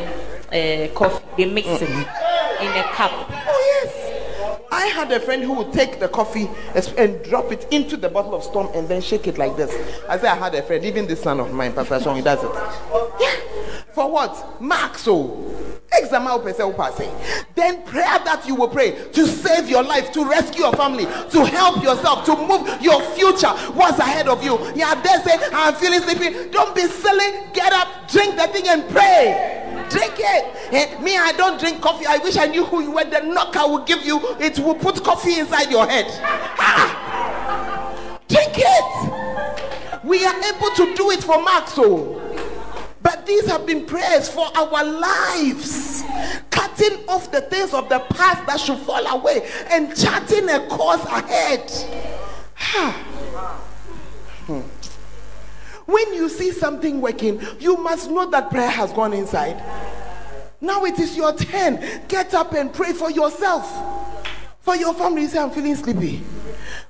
uh, 0.49 0.93
coffee. 0.95 1.25
They 1.37 1.47
mix 1.51 1.69
it 1.69 1.89
in 1.91 2.71
a 2.77 2.85
cup. 2.95 3.11
Oh, 3.13 3.83
yes. 3.85 4.02
I 4.83 4.87
had 4.87 5.13
a 5.13 5.21
friend 5.21 5.45
who 5.45 5.53
would 5.53 5.73
take 5.73 6.01
the 6.01 6.09
coffee 6.09 6.51
and 6.99 7.23
drop 7.23 7.53
it 7.53 7.69
into 7.71 7.97
the 7.97 8.09
bottle 8.09 8.35
of 8.35 8.43
Storm 8.43 8.69
and 8.75 8.89
then 8.89 9.01
shake 9.01 9.29
it 9.29 9.39
like 9.39 9.57
this. 9.57 9.71
I 10.09 10.19
said, 10.19 10.27
I 10.27 10.35
had 10.35 10.53
a 10.57 10.63
friend, 10.63 10.85
even 10.85 11.07
this 11.07 11.23
son 11.23 11.39
of 11.39 11.53
mine, 11.55 11.73
Pastor 11.73 12.01
Sean, 12.01 12.17
he 12.17 12.23
does 12.23 12.43
it. 12.43 12.51
Yeah. 13.21 13.31
For 13.93 14.11
what? 14.11 14.61
Mark 14.61 14.99
so. 14.99 15.39
Then 17.55 17.83
prayer 17.85 18.19
that 18.25 18.43
you 18.45 18.57
will 18.57 18.69
pray 18.69 18.91
to 19.13 19.27
save 19.27 19.69
your 19.69 19.85
life, 19.85 20.11
to 20.13 20.29
rescue 20.29 20.65
your 20.65 20.73
family, 20.73 21.05
to 21.05 21.45
help 21.45 21.81
yourself, 21.85 22.25
to 22.27 22.35
move 22.35 22.83
your 22.83 23.01
future. 23.13 23.51
What's 23.75 24.01
ahead 24.01 24.27
of 24.27 24.43
you? 24.43 24.59
Yeah, 24.75 25.01
they 25.01 25.23
say, 25.23 25.39
I'm 25.53 25.75
feeling 25.75 26.01
sleepy. 26.01 26.51
Don't 26.51 26.75
be 26.75 26.89
silly. 26.89 27.47
Get 27.55 27.73
up, 27.73 28.11
drink 28.11 28.35
the 28.35 28.49
thing, 28.49 28.67
and 28.67 28.89
pray. 28.91 29.61
Drink 29.93 30.15
it. 30.19 30.73
Eh, 30.73 31.01
me, 31.01 31.19
I 31.19 31.33
don't 31.33 31.61
drink 31.61 31.83
coffee. 31.83 32.07
I 32.07 32.19
wish 32.19 32.37
I 32.37 32.47
knew 32.47 32.65
who 32.65 32.81
you 32.83 32.93
were. 32.93 33.05
The 33.05 33.21
knocker 33.21 33.69
will 33.69 33.85
give 33.85 34.05
you, 34.05 34.21
it 34.41 34.59
will 34.59 34.75
put 34.75 35.05
coffee 35.05 35.39
inside 35.39 35.71
your 35.71 35.87
head. 35.87 36.07
Ah! 36.59 38.19
Drink 38.29 38.55
it. 38.57 40.05
We 40.05 40.25
are 40.25 40.35
able 40.35 40.71
to 40.77 40.95
do 40.95 41.11
it 41.11 41.23
for 41.23 41.43
Mark, 41.43 41.69
so. 41.69 42.19
But 43.03 43.27
these 43.27 43.47
have 43.47 43.67
been 43.67 43.85
prayers 43.85 44.29
for 44.29 44.47
our 44.57 44.85
lives, 44.85 46.03
cutting 46.51 47.05
off 47.09 47.31
the 47.31 47.43
things 47.43 47.75
of 47.75 47.89
the 47.89 47.99
past 47.99 48.47
that 48.47 48.61
should 48.61 48.79
fall 48.79 49.07
away 49.07 49.49
and 49.71 49.95
charting 49.97 50.49
a 50.49 50.67
course 50.69 51.05
ahead. 51.05 51.71
Hmm. 52.57 53.13
When 55.87 56.15
you 56.15 56.29
see 56.29 56.53
something 56.53 57.01
working, 57.01 57.41
you 57.59 57.77
must 57.77 58.11
know 58.11 58.29
that 58.31 58.51
prayer 58.51 58.71
has 58.71 58.93
gone 58.93 59.13
inside. 59.13 59.63
Now 60.61 60.85
it 60.85 60.99
is 60.99 61.17
your 61.17 61.35
turn. 61.35 61.83
Get 62.09 62.35
up 62.35 62.53
and 62.53 62.73
pray 62.73 62.93
for 62.93 63.11
yourself. 63.11 63.69
For 64.61 64.77
your 64.77 64.95
family, 64.95 65.23
you 65.23 65.29
say, 65.29 65.41
I'm 65.41 65.51
feeling 65.51 65.75
sleepy. 65.75 66.23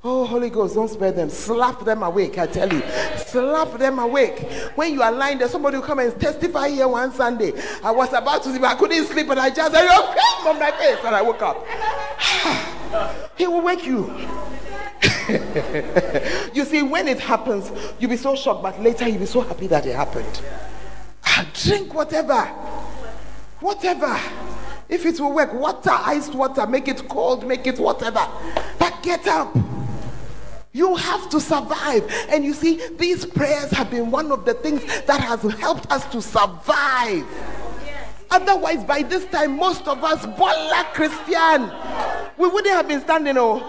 Oh, 0.04 0.26
Holy 0.26 0.50
Ghost, 0.50 0.74
don't 0.74 0.88
spare 0.88 1.12
them. 1.12 1.30
Slap 1.30 1.84
them 1.84 2.02
awake, 2.02 2.36
I 2.36 2.46
tell 2.46 2.70
you. 2.70 2.82
Slap 3.16 3.78
them 3.78 3.98
awake. 3.98 4.40
When 4.74 4.92
you 4.92 5.00
are 5.00 5.12
lying 5.12 5.38
there, 5.38 5.48
somebody 5.48 5.78
will 5.78 5.84
come 5.84 6.00
and 6.00 6.20
testify 6.20 6.68
here 6.68 6.88
one 6.88 7.12
Sunday. 7.12 7.52
I 7.82 7.92
was 7.92 8.12
about 8.12 8.42
to 8.42 8.50
sleep, 8.50 8.62
I 8.62 8.74
couldn't 8.74 9.06
sleep, 9.06 9.30
and 9.30 9.40
I 9.40 9.48
just 9.48 9.72
Oh, 9.74 10.14
come 10.42 10.54
on 10.54 10.60
my 10.60 10.70
face. 10.72 10.98
And 11.04 11.14
I 11.14 11.22
woke 11.22 11.40
up. 11.40 11.66
he 13.38 13.46
will 13.46 13.62
wake 13.62 13.86
you. 13.86 14.04
you 16.54 16.64
see, 16.64 16.82
when 16.82 17.08
it 17.08 17.18
happens, 17.18 17.70
you'll 17.98 18.10
be 18.10 18.16
so 18.16 18.36
shocked, 18.36 18.62
but 18.62 18.80
later 18.80 19.08
you'll 19.08 19.18
be 19.18 19.26
so 19.26 19.40
happy 19.40 19.66
that 19.66 19.84
it 19.86 19.94
happened. 19.94 20.42
Ah, 21.24 21.46
Drink 21.54 21.92
whatever. 21.92 22.44
Whatever. 23.60 24.18
If 24.88 25.06
it 25.06 25.18
will 25.18 25.32
work, 25.32 25.54
water, 25.54 25.90
iced 25.90 26.34
water, 26.34 26.66
make 26.66 26.86
it 26.86 27.08
cold, 27.08 27.46
make 27.46 27.66
it 27.66 27.78
whatever. 27.78 28.26
But 28.78 29.02
get 29.02 29.26
up. 29.26 29.56
You 30.72 30.96
have 30.96 31.28
to 31.30 31.40
survive. 31.40 32.10
And 32.28 32.44
you 32.44 32.54
see, 32.54 32.80
these 32.96 33.24
prayers 33.26 33.70
have 33.70 33.90
been 33.90 34.10
one 34.10 34.32
of 34.32 34.44
the 34.44 34.54
things 34.54 34.84
that 35.04 35.20
has 35.20 35.42
helped 35.54 35.90
us 35.90 36.04
to 36.12 36.22
survive. 36.22 37.26
Otherwise, 38.30 38.82
by 38.84 39.02
this 39.02 39.26
time, 39.26 39.56
most 39.56 39.86
of 39.86 40.02
us, 40.02 40.24
Bola 40.24 40.86
Christian, 40.94 41.70
we 42.38 42.48
wouldn't 42.48 42.74
have 42.74 42.88
been 42.88 43.02
standing. 43.02 43.36
Oh, 43.36 43.60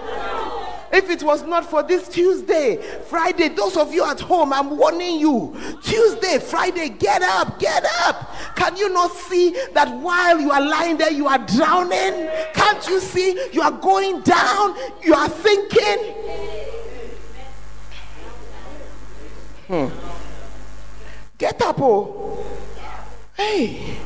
if 0.93 1.09
it 1.09 1.23
was 1.23 1.43
not 1.43 1.65
for 1.65 1.81
this 1.81 2.07
Tuesday, 2.07 2.77
Friday, 3.07 3.49
those 3.49 3.75
of 3.77 3.91
you 3.91 4.05
at 4.05 4.19
home, 4.19 4.53
I'm 4.53 4.77
warning 4.77 5.19
you. 5.19 5.57
Tuesday, 5.81 6.37
Friday, 6.37 6.89
get 6.89 7.23
up, 7.23 7.59
get 7.59 7.83
up. 8.01 8.35
Can 8.55 8.77
you 8.77 8.89
not 8.89 9.11
see 9.11 9.55
that 9.73 9.89
while 9.99 10.39
you 10.39 10.51
are 10.51 10.61
lying 10.61 10.97
there, 10.97 11.11
you 11.11 11.27
are 11.27 11.39
drowning? 11.39 12.29
Can't 12.53 12.87
you 12.87 12.99
see 12.99 13.49
you 13.51 13.63
are 13.63 13.71
going 13.71 14.21
down? 14.21 14.75
You 15.03 15.15
are 15.15 15.29
sinking. 15.29 16.13
Hmm. 19.67 19.87
Get 21.39 21.59
up, 21.63 21.81
oh. 21.81 22.45
Hey, 23.35 23.97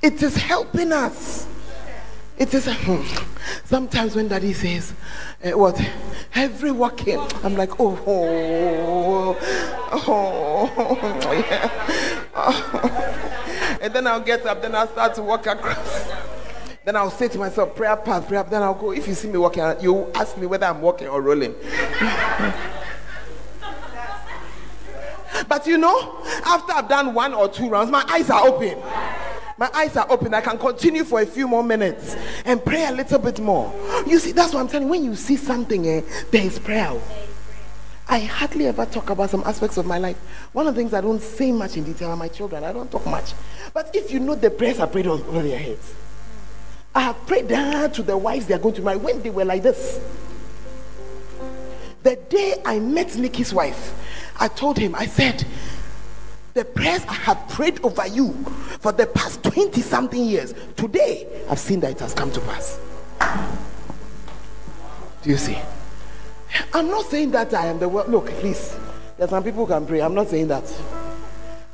it 0.00 0.22
is 0.22 0.36
helping 0.36 0.92
us. 0.92 1.48
It 2.38 2.52
is 2.52 2.68
sometimes 3.64 4.14
when 4.14 4.28
daddy 4.28 4.52
says, 4.52 4.92
eh, 5.42 5.52
What? 5.52 5.80
Every 6.34 6.70
walking, 6.70 7.18
I'm 7.42 7.56
like, 7.56 7.80
Oh, 7.80 7.98
oh, 8.06 9.36
oh, 10.06 11.32
yeah. 11.48 11.70
And 13.80 13.94
then 13.94 14.06
I'll 14.06 14.20
get 14.20 14.44
up, 14.46 14.62
then 14.62 14.74
I'll 14.74 14.88
start 14.88 15.14
to 15.14 15.22
walk 15.22 15.46
across. 15.46 16.10
Then 16.84 16.96
I'll 16.96 17.10
say 17.10 17.28
to 17.28 17.38
myself, 17.38 17.74
Prayer 17.74 17.96
path, 17.96 18.28
prayer. 18.28 18.42
Then 18.42 18.62
I'll 18.62 18.74
go. 18.74 18.92
If 18.92 19.08
you 19.08 19.14
see 19.14 19.28
me 19.28 19.38
walking, 19.38 19.62
you 19.80 20.10
ask 20.14 20.36
me 20.36 20.46
whether 20.46 20.66
I'm 20.66 20.80
walking 20.80 21.08
or 21.08 21.20
rolling. 21.20 21.54
But 25.48 25.66
you 25.66 25.78
know, 25.78 26.24
after 26.44 26.72
I've 26.72 26.88
done 26.88 27.14
one 27.14 27.34
or 27.34 27.48
two 27.48 27.68
rounds, 27.68 27.90
my 27.90 28.04
eyes 28.08 28.30
are 28.30 28.46
open. 28.48 28.78
My 29.58 29.70
eyes 29.72 29.96
are 29.96 30.06
open. 30.10 30.34
I 30.34 30.42
can 30.42 30.58
continue 30.58 31.04
for 31.04 31.20
a 31.20 31.26
few 31.26 31.48
more 31.48 31.62
minutes 31.62 32.14
and 32.44 32.62
pray 32.62 32.86
a 32.86 32.92
little 32.92 33.18
bit 33.18 33.40
more. 33.40 33.72
You 34.06 34.18
see, 34.18 34.32
that's 34.32 34.52
what 34.52 34.60
I'm 34.60 34.68
telling 34.68 34.86
you. 34.86 34.90
When 34.90 35.04
you 35.04 35.14
see 35.14 35.36
something, 35.36 35.86
eh, 35.86 36.02
there 36.30 36.44
is 36.44 36.58
prayer. 36.58 36.92
I 38.08 38.20
hardly 38.20 38.66
ever 38.66 38.86
talk 38.86 39.10
about 39.10 39.30
some 39.30 39.42
aspects 39.44 39.78
of 39.78 39.86
my 39.86 39.98
life. 39.98 40.16
One 40.52 40.66
of 40.66 40.74
the 40.74 40.80
things 40.80 40.92
I 40.94 41.00
don't 41.00 41.20
say 41.20 41.52
much 41.52 41.76
in 41.76 41.84
detail 41.84 42.10
are 42.10 42.16
my 42.16 42.28
children. 42.28 42.64
I 42.64 42.72
don't 42.72 42.90
talk 42.90 43.06
much. 43.06 43.32
But 43.72 43.90
if 43.94 44.12
you 44.12 44.20
know 44.20 44.34
the 44.34 44.50
prayers 44.50 44.78
I 44.78 44.86
prayed 44.86 45.06
on 45.06 45.22
over 45.22 45.42
their 45.42 45.58
heads, 45.58 45.94
I 46.94 47.00
have 47.00 47.26
prayed 47.26 47.48
down 47.48 47.90
to 47.92 48.02
the 48.02 48.16
wives 48.16 48.46
they 48.46 48.54
are 48.54 48.58
going 48.58 48.74
to 48.76 48.82
marry 48.82 48.98
when 48.98 49.22
they 49.22 49.30
were 49.30 49.44
like 49.44 49.62
this. 49.62 50.00
The 52.02 52.16
day 52.16 52.62
I 52.64 52.78
met 52.78 53.16
Nikki's 53.16 53.52
wife, 53.52 53.94
I 54.38 54.48
told 54.48 54.78
him, 54.78 54.94
I 54.94 55.06
said, 55.06 55.44
the 56.56 56.64
prayers 56.64 57.04
I 57.06 57.12
have 57.12 57.48
prayed 57.50 57.84
over 57.84 58.06
you 58.08 58.32
for 58.80 58.90
the 58.90 59.06
past 59.06 59.44
20 59.44 59.82
something 59.82 60.24
years, 60.24 60.54
today 60.74 61.28
I've 61.50 61.58
seen 61.58 61.80
that 61.80 61.92
it 61.92 62.00
has 62.00 62.14
come 62.14 62.32
to 62.32 62.40
pass. 62.40 62.80
Do 65.22 65.30
you 65.30 65.36
see? 65.36 65.58
I'm 66.72 66.88
not 66.88 67.04
saying 67.06 67.32
that 67.32 67.52
I 67.52 67.66
am 67.66 67.78
the 67.78 67.88
world. 67.88 68.08
Look, 68.08 68.28
please. 68.40 68.74
There's 69.18 69.30
some 69.30 69.44
people 69.44 69.66
who 69.66 69.72
can 69.72 69.86
pray. 69.86 70.00
I'm 70.00 70.14
not 70.14 70.28
saying 70.28 70.48
that. 70.48 70.64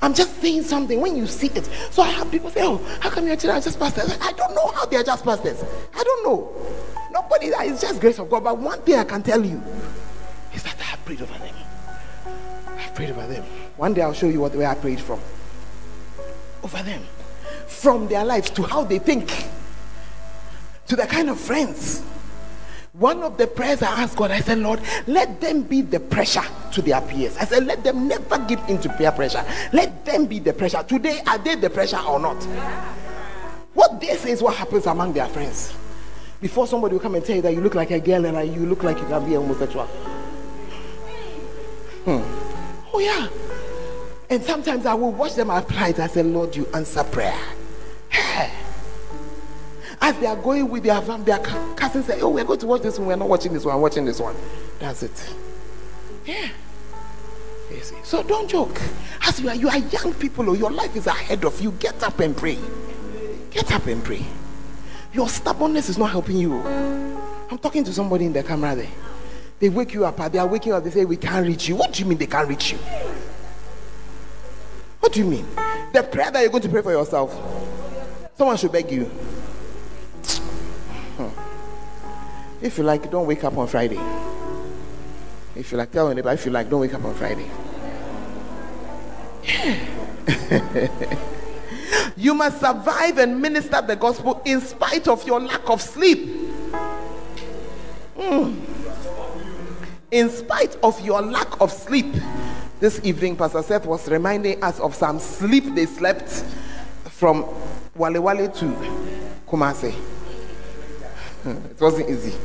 I'm 0.00 0.14
just 0.14 0.40
saying 0.40 0.64
something 0.64 1.00
when 1.00 1.16
you 1.16 1.28
see 1.28 1.46
it. 1.46 1.64
So 1.92 2.02
I 2.02 2.08
have 2.08 2.28
people 2.32 2.50
say, 2.50 2.62
Oh, 2.64 2.78
how 3.00 3.10
come 3.10 3.28
your 3.28 3.36
children 3.36 3.58
are 3.58 3.64
just 3.64 3.78
pastors? 3.78 4.18
I 4.20 4.32
don't 4.32 4.52
know 4.52 4.66
how 4.72 4.86
they 4.86 4.96
are 4.96 5.04
just 5.04 5.24
pastors. 5.24 5.62
I 5.94 6.02
don't 6.02 6.24
know. 6.24 6.52
Nobody, 7.12 7.46
it's 7.46 7.82
just 7.82 8.00
grace 8.00 8.18
of 8.18 8.28
God. 8.28 8.42
But 8.42 8.58
one 8.58 8.80
thing 8.80 8.96
I 8.96 9.04
can 9.04 9.22
tell 9.22 9.44
you 9.44 9.62
is 10.52 10.64
that 10.64 10.74
I 10.80 10.84
have 10.84 11.04
prayed 11.04 11.22
over 11.22 11.38
them. 11.38 11.54
Prayed 12.94 13.10
over 13.10 13.26
them. 13.26 13.44
One 13.76 13.94
day 13.94 14.02
I'll 14.02 14.12
show 14.12 14.28
you 14.28 14.40
what 14.40 14.54
where 14.54 14.68
I 14.68 14.74
prayed 14.74 15.00
from. 15.00 15.20
Over 16.62 16.82
them. 16.82 17.02
From 17.66 18.06
their 18.08 18.24
lives 18.24 18.50
to 18.50 18.62
how 18.62 18.84
they 18.84 18.98
think. 18.98 19.46
To 20.88 20.96
the 20.96 21.06
kind 21.06 21.30
of 21.30 21.40
friends. 21.40 22.02
One 22.92 23.22
of 23.22 23.38
the 23.38 23.46
prayers 23.46 23.82
I 23.82 24.02
asked 24.02 24.16
God, 24.16 24.30
I 24.30 24.40
said, 24.40 24.58
Lord, 24.58 24.78
let 25.06 25.40
them 25.40 25.62
be 25.62 25.80
the 25.80 25.98
pressure 25.98 26.44
to 26.72 26.82
their 26.82 27.00
peers. 27.00 27.38
I 27.38 27.46
said, 27.46 27.64
let 27.64 27.82
them 27.82 28.06
never 28.06 28.38
give 28.40 28.60
into 28.68 28.90
peer 28.90 29.10
pressure. 29.10 29.42
Let 29.72 30.04
them 30.04 30.26
be 30.26 30.40
the 30.40 30.52
pressure. 30.52 30.82
Today, 30.82 31.22
are 31.26 31.38
they 31.38 31.54
the 31.54 31.70
pressure 31.70 31.98
or 31.98 32.20
not? 32.20 32.36
What 33.72 33.98
they 33.98 34.14
say 34.16 34.32
is 34.32 34.42
what 34.42 34.56
happens 34.56 34.84
among 34.84 35.14
their 35.14 35.26
friends. 35.28 35.72
Before 36.42 36.66
somebody 36.66 36.92
will 36.92 37.00
come 37.00 37.14
and 37.14 37.24
tell 37.24 37.36
you 37.36 37.42
that 37.42 37.54
you 37.54 37.62
look 37.62 37.74
like 37.74 37.90
a 37.92 38.00
girl 38.00 38.26
and 38.26 38.54
you 38.54 38.66
look 38.66 38.82
like 38.82 38.98
you 38.98 39.06
can 39.06 39.24
be 39.24 39.34
homosexual. 39.34 39.88
Oh, 42.92 42.98
yeah. 42.98 43.28
And 44.30 44.42
sometimes 44.42 44.86
I 44.86 44.94
will 44.94 45.12
watch 45.12 45.34
them 45.34 45.50
apply 45.50 45.88
it. 45.88 45.98
I 46.00 46.06
say, 46.06 46.22
Lord, 46.22 46.56
you 46.56 46.66
answer 46.74 47.04
prayer. 47.04 47.38
As 50.00 50.18
they 50.18 50.26
are 50.26 50.36
going 50.36 50.68
with 50.68 50.82
their 50.82 51.00
fam, 51.00 51.22
their 51.22 51.38
cou- 51.38 51.74
cousins 51.74 52.06
say, 52.06 52.20
Oh, 52.20 52.30
we're 52.30 52.44
going 52.44 52.58
to 52.58 52.66
watch 52.66 52.82
this 52.82 52.98
one. 52.98 53.06
We're 53.06 53.16
not 53.16 53.28
watching 53.28 53.52
this 53.52 53.64
one. 53.64 53.76
I'm 53.76 53.80
watching 53.80 54.04
this 54.04 54.18
one. 54.18 54.34
That's 54.80 55.04
it. 55.04 55.34
Yeah. 56.26 56.48
You 57.70 57.80
see? 57.80 57.94
So 58.02 58.22
don't 58.24 58.48
joke. 58.50 58.80
As 59.22 59.40
you 59.40 59.48
are, 59.48 59.54
you 59.54 59.68
are 59.68 59.78
young 59.78 60.12
people, 60.14 60.48
or 60.48 60.56
your 60.56 60.72
life 60.72 60.96
is 60.96 61.06
ahead 61.06 61.44
of 61.44 61.60
you. 61.60 61.70
Get 61.72 62.02
up 62.02 62.18
and 62.18 62.36
pray. 62.36 62.58
Get 63.50 63.70
up 63.72 63.86
and 63.86 64.02
pray. 64.02 64.24
Your 65.12 65.28
stubbornness 65.28 65.88
is 65.88 65.98
not 65.98 66.10
helping 66.10 66.36
you. 66.36 66.60
I'm 67.50 67.58
talking 67.58 67.84
to 67.84 67.92
somebody 67.92 68.24
in 68.24 68.32
the 68.32 68.42
camera 68.42 68.74
there. 68.74 68.88
They 69.62 69.68
wake 69.68 69.94
you 69.94 70.04
up. 70.04 70.16
They 70.32 70.40
are 70.40 70.46
waking 70.48 70.72
up. 70.72 70.82
They 70.82 70.90
say, 70.90 71.04
We 71.04 71.16
can't 71.16 71.46
reach 71.46 71.68
you. 71.68 71.76
What 71.76 71.92
do 71.92 72.02
you 72.02 72.08
mean 72.08 72.18
they 72.18 72.26
can't 72.26 72.48
reach 72.48 72.72
you? 72.72 72.78
What 74.98 75.12
do 75.12 75.20
you 75.20 75.24
mean? 75.26 75.46
The 75.92 76.02
prayer 76.02 76.32
that 76.32 76.40
you're 76.40 76.50
going 76.50 76.64
to 76.64 76.68
pray 76.68 76.82
for 76.82 76.90
yourself, 76.90 77.30
someone 78.36 78.56
should 78.56 78.72
beg 78.72 78.90
you. 78.90 79.04
Hmm. 81.14 81.28
If 82.60 82.76
you 82.76 82.82
like, 82.82 83.08
don't 83.08 83.24
wake 83.24 83.44
up 83.44 83.56
on 83.56 83.68
Friday. 83.68 84.00
If 85.54 85.70
you 85.70 85.78
like, 85.78 85.92
tell 85.92 86.08
anybody, 86.08 86.34
if 86.34 86.44
you 86.44 86.50
like, 86.50 86.68
don't 86.68 86.80
wake 86.80 86.94
up 86.94 87.04
on 87.04 87.14
Friday. 87.14 87.48
you 92.16 92.34
must 92.34 92.58
survive 92.58 93.16
and 93.18 93.40
minister 93.40 93.80
the 93.80 93.94
gospel 93.94 94.42
in 94.44 94.60
spite 94.60 95.06
of 95.06 95.24
your 95.24 95.38
lack 95.38 95.70
of 95.70 95.80
sleep. 95.80 96.50
Mm. 98.18 98.71
In 100.12 100.28
spite 100.28 100.76
of 100.82 101.00
your 101.00 101.22
lack 101.22 101.58
of 101.58 101.72
sleep. 101.72 102.14
This 102.80 103.00
evening, 103.02 103.34
Pastor 103.34 103.62
Seth 103.62 103.86
was 103.86 104.06
reminding 104.10 104.62
us 104.62 104.78
of 104.78 104.94
some 104.94 105.18
sleep 105.18 105.74
they 105.74 105.86
slept 105.86 106.28
from 107.04 107.46
Wale 107.94 108.20
Wale 108.20 108.50
to 108.50 108.64
Kumasi. 109.48 109.94
It 111.46 111.80
wasn't 111.80 112.10
easy. 112.10 112.36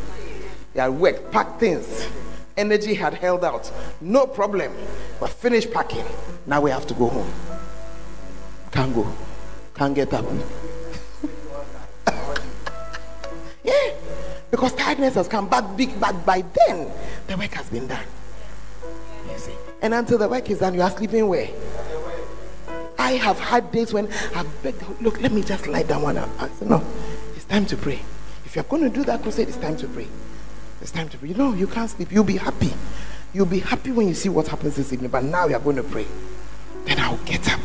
They 0.73 0.79
had 0.79 0.93
worked, 0.93 1.29
packed 1.29 1.59
things. 1.59 2.07
Energy 2.55 2.93
had 2.93 3.15
held 3.15 3.43
out. 3.43 3.69
No 3.99 4.25
problem. 4.25 4.71
But 5.19 5.31
finished 5.31 5.73
packing. 5.73 6.05
Now 6.45 6.61
we 6.61 6.71
have 6.71 6.87
to 6.87 6.93
go 6.93 7.09
home. 7.09 7.29
Can't 8.71 8.95
go. 8.95 9.13
Can't 9.75 9.93
get 9.93 10.13
up. 10.13 10.23
yeah. 13.65 13.73
Because 14.51 14.73
tiredness 14.73 15.15
has 15.15 15.27
come 15.27 15.47
back 15.47 15.75
big, 15.75 15.99
but 15.99 16.25
by 16.25 16.43
then 16.67 16.89
the 17.27 17.37
work 17.37 17.51
has 17.51 17.69
been 17.69 17.87
done. 17.87 18.05
You 19.29 19.37
see. 19.37 19.53
And 19.81 19.93
until 19.93 20.17
the 20.17 20.29
work 20.29 20.49
is 20.49 20.59
done, 20.59 20.73
you 20.73 20.81
are 20.81 20.89
sleeping 20.89 21.27
where? 21.27 21.49
I 22.97 23.11
have 23.13 23.39
had 23.39 23.71
days 23.71 23.93
when 23.93 24.09
I 24.35 24.43
begged, 24.63 24.83
look, 25.01 25.21
let 25.21 25.31
me 25.31 25.41
just 25.41 25.67
lie 25.67 25.83
down 25.83 26.01
one. 26.01 26.17
I 26.17 26.49
said, 26.49 26.69
no, 26.69 26.83
it's 27.35 27.45
time 27.45 27.65
to 27.67 27.77
pray. 27.77 28.01
If 28.45 28.55
you're 28.55 28.63
going 28.65 28.83
to 28.83 28.89
do 28.89 29.03
that 29.05 29.21
crusade, 29.21 29.47
it's 29.47 29.57
time 29.57 29.77
to 29.77 29.87
pray. 29.87 30.07
It's 30.81 30.91
time 30.91 31.09
to 31.09 31.17
pray. 31.17 31.29
You 31.29 31.35
know, 31.35 31.53
you 31.53 31.67
can't 31.67 31.89
sleep. 31.89 32.11
You'll 32.11 32.23
be 32.23 32.37
happy. 32.37 32.73
You'll 33.33 33.45
be 33.45 33.59
happy 33.59 33.91
when 33.91 34.07
you 34.07 34.13
see 34.13 34.29
what 34.29 34.47
happens 34.47 34.75
this 34.75 34.91
evening. 34.93 35.11
But 35.11 35.23
now 35.23 35.47
you're 35.47 35.59
going 35.59 35.75
to 35.75 35.83
pray. 35.83 36.05
Then 36.85 36.99
I'll 36.99 37.17
get 37.17 37.51
up 37.51 37.59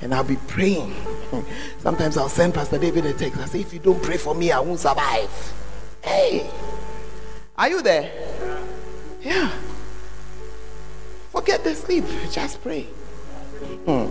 and 0.00 0.14
I'll 0.14 0.24
be 0.24 0.36
praying. 0.48 0.94
Sometimes 1.78 2.16
I'll 2.16 2.28
send 2.28 2.54
Pastor 2.54 2.78
David 2.78 3.06
a 3.06 3.12
text. 3.12 3.38
I 3.38 3.46
say, 3.46 3.60
if 3.60 3.72
you 3.72 3.78
don't 3.78 4.02
pray 4.02 4.16
for 4.16 4.34
me, 4.34 4.50
I 4.50 4.60
won't 4.60 4.80
survive. 4.80 5.30
Hey, 6.02 6.50
are 7.56 7.68
you 7.68 7.82
there? 7.82 8.10
Yeah. 9.22 9.50
Forget 11.30 11.64
the 11.64 11.74
sleep. 11.74 12.04
Just 12.30 12.62
pray. 12.62 12.82
Hmm. 12.82 14.06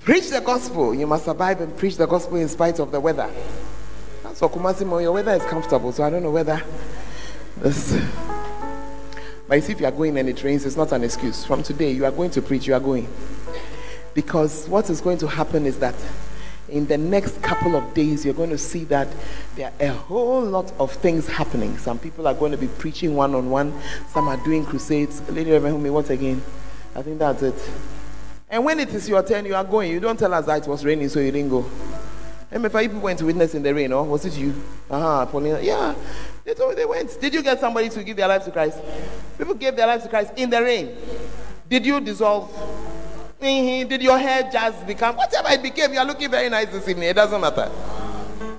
Preach 0.00 0.30
the 0.30 0.40
gospel. 0.40 0.94
You 0.94 1.06
must 1.06 1.24
survive 1.24 1.60
and 1.60 1.76
preach 1.76 1.96
the 1.96 2.06
gospel 2.06 2.36
in 2.36 2.48
spite 2.48 2.78
of 2.80 2.90
the 2.90 3.00
weather. 3.00 3.30
So 4.34 4.48
Kumasimo, 4.48 5.00
your 5.00 5.12
weather 5.12 5.32
is 5.32 5.44
comfortable, 5.44 5.92
so 5.92 6.02
I 6.02 6.10
don't 6.10 6.22
know 6.22 6.30
whether 6.30 6.60
this. 7.58 8.00
But 9.46 9.56
you 9.56 9.60
see, 9.60 9.72
if 9.72 9.80
you 9.80 9.86
are 9.86 9.92
going 9.92 10.16
and 10.16 10.28
it 10.28 10.42
rains, 10.42 10.64
it's 10.64 10.76
not 10.76 10.92
an 10.92 11.04
excuse. 11.04 11.44
From 11.44 11.62
today, 11.62 11.92
you 11.92 12.04
are 12.04 12.10
going 12.10 12.30
to 12.30 12.42
preach, 12.42 12.66
you 12.66 12.74
are 12.74 12.80
going. 12.80 13.06
Because 14.14 14.68
what 14.68 14.88
is 14.90 15.00
going 15.00 15.18
to 15.18 15.26
happen 15.26 15.66
is 15.66 15.78
that 15.78 15.94
in 16.72 16.86
the 16.86 16.96
next 16.96 17.40
couple 17.42 17.76
of 17.76 17.94
days, 17.94 18.24
you're 18.24 18.34
going 18.34 18.50
to 18.50 18.58
see 18.58 18.84
that 18.84 19.08
there 19.54 19.68
are 19.68 19.86
a 19.86 19.92
whole 19.92 20.42
lot 20.42 20.72
of 20.78 20.90
things 20.90 21.28
happening. 21.28 21.76
Some 21.78 21.98
people 21.98 22.26
are 22.26 22.34
going 22.34 22.52
to 22.52 22.58
be 22.58 22.66
preaching 22.66 23.14
one 23.14 23.34
on 23.34 23.50
one, 23.50 23.72
some 24.08 24.26
are 24.28 24.38
doing 24.38 24.64
crusades. 24.64 25.22
Lady 25.30 25.52
Reverend 25.52 25.92
what 25.92 26.10
again? 26.10 26.42
I 26.96 27.02
think 27.02 27.18
that's 27.18 27.42
it. 27.42 27.70
And 28.48 28.64
when 28.64 28.80
it 28.80 28.88
is 28.90 29.08
your 29.08 29.22
turn, 29.22 29.46
you 29.46 29.54
are 29.54 29.64
going. 29.64 29.90
You 29.90 30.00
don't 30.00 30.18
tell 30.18 30.32
us 30.34 30.46
that 30.46 30.62
it 30.62 30.68
was 30.68 30.84
raining, 30.84 31.08
so 31.08 31.20
you 31.20 31.30
didn't 31.30 31.50
go. 31.50 31.64
And 32.50 32.64
if 32.66 32.72
people 32.72 33.00
went 33.00 33.18
to 33.20 33.24
witness 33.24 33.54
in 33.54 33.62
the 33.62 33.74
rain, 33.74 33.92
or 33.92 34.04
was 34.04 34.26
it 34.26 34.36
you? 34.36 34.54
Uh-huh, 34.90 35.24
Paulina. 35.26 35.60
Yeah, 35.62 35.94
they 36.44 36.52
told 36.52 36.70
me 36.70 36.76
they 36.76 36.84
went. 36.84 37.18
Did 37.18 37.32
you 37.32 37.42
get 37.42 37.60
somebody 37.60 37.88
to 37.88 38.04
give 38.04 38.16
their 38.16 38.28
life 38.28 38.44
to 38.44 38.50
Christ? 38.50 38.78
People 39.38 39.54
gave 39.54 39.74
their 39.74 39.86
life 39.86 40.02
to 40.02 40.08
Christ 40.08 40.32
in 40.36 40.50
the 40.50 40.62
rain. 40.62 40.94
Did 41.68 41.86
you 41.86 41.98
dissolve? 42.00 42.50
Did 43.42 44.02
your 44.02 44.18
hair 44.18 44.48
just 44.52 44.86
become 44.86 45.16
whatever 45.16 45.48
it 45.50 45.62
became? 45.62 45.92
You 45.92 45.98
are 45.98 46.04
looking 46.04 46.30
very 46.30 46.48
nice 46.48 46.68
this 46.68 46.86
evening. 46.86 47.08
It 47.08 47.14
doesn't 47.14 47.40
matter. 47.40 47.68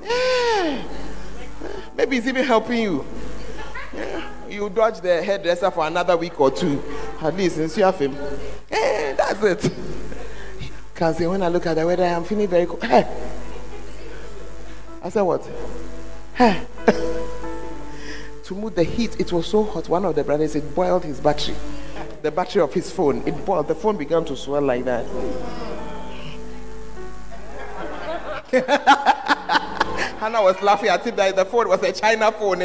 Yeah. 0.04 0.84
Maybe 1.96 2.18
it's 2.18 2.28
even 2.28 2.44
helping 2.44 2.82
you. 2.82 3.06
Yeah. 3.96 4.30
You 4.50 4.70
dodge 4.70 5.00
the 5.00 5.24
hairdresser 5.24 5.72
for 5.72 5.88
another 5.88 6.18
week 6.18 6.38
or 6.38 6.52
two, 6.52 6.84
at 7.22 7.34
least 7.34 7.56
since 7.56 7.78
you 7.78 7.86
have 7.86 7.98
him. 7.98 8.14
Yeah, 8.70 9.14
that's 9.14 9.42
it. 9.44 9.74
Can 10.96 11.14
say 11.14 11.28
when 11.28 11.42
I 11.42 11.48
look 11.48 11.66
at 11.66 11.76
the 11.76 11.86
weather, 11.86 12.04
I'm 12.04 12.26
feeling 12.26 12.50
very 12.50 12.66
cold. 12.66 12.84
Hey. 12.84 13.08
I 15.02 15.08
said, 15.10 15.22
What? 15.22 15.50
Hey. 16.36 16.62
to 18.44 18.54
move 18.54 18.76
the 18.76 18.84
heat, 18.84 19.18
it 19.18 19.32
was 19.32 19.48
so 19.48 19.64
hot. 19.64 19.88
One 19.88 20.04
of 20.04 20.14
the 20.14 20.26
brothers, 20.26 20.56
it 20.56 20.76
boiled 20.76 21.06
his 21.06 21.22
battery. 21.22 21.56
The 22.24 22.32
battery 22.32 22.62
of 22.62 22.74
his 22.74 22.90
phone, 22.90 23.22
it 23.28 23.46
boiled. 23.46 23.68
The 23.68 23.76
phone 23.76 23.98
began 23.98 24.24
to 24.24 24.38
swell 24.38 24.62
like 24.62 24.86
that. 24.86 25.06
Hannah 30.20 30.42
was 30.42 30.62
laughing 30.62 30.88
at 30.88 31.06
it 31.06 31.18
that 31.18 31.36
the 31.36 31.44
phone 31.44 31.68
was 31.68 31.84
a 31.84 31.92
China 31.92 32.32
phone. 32.32 32.62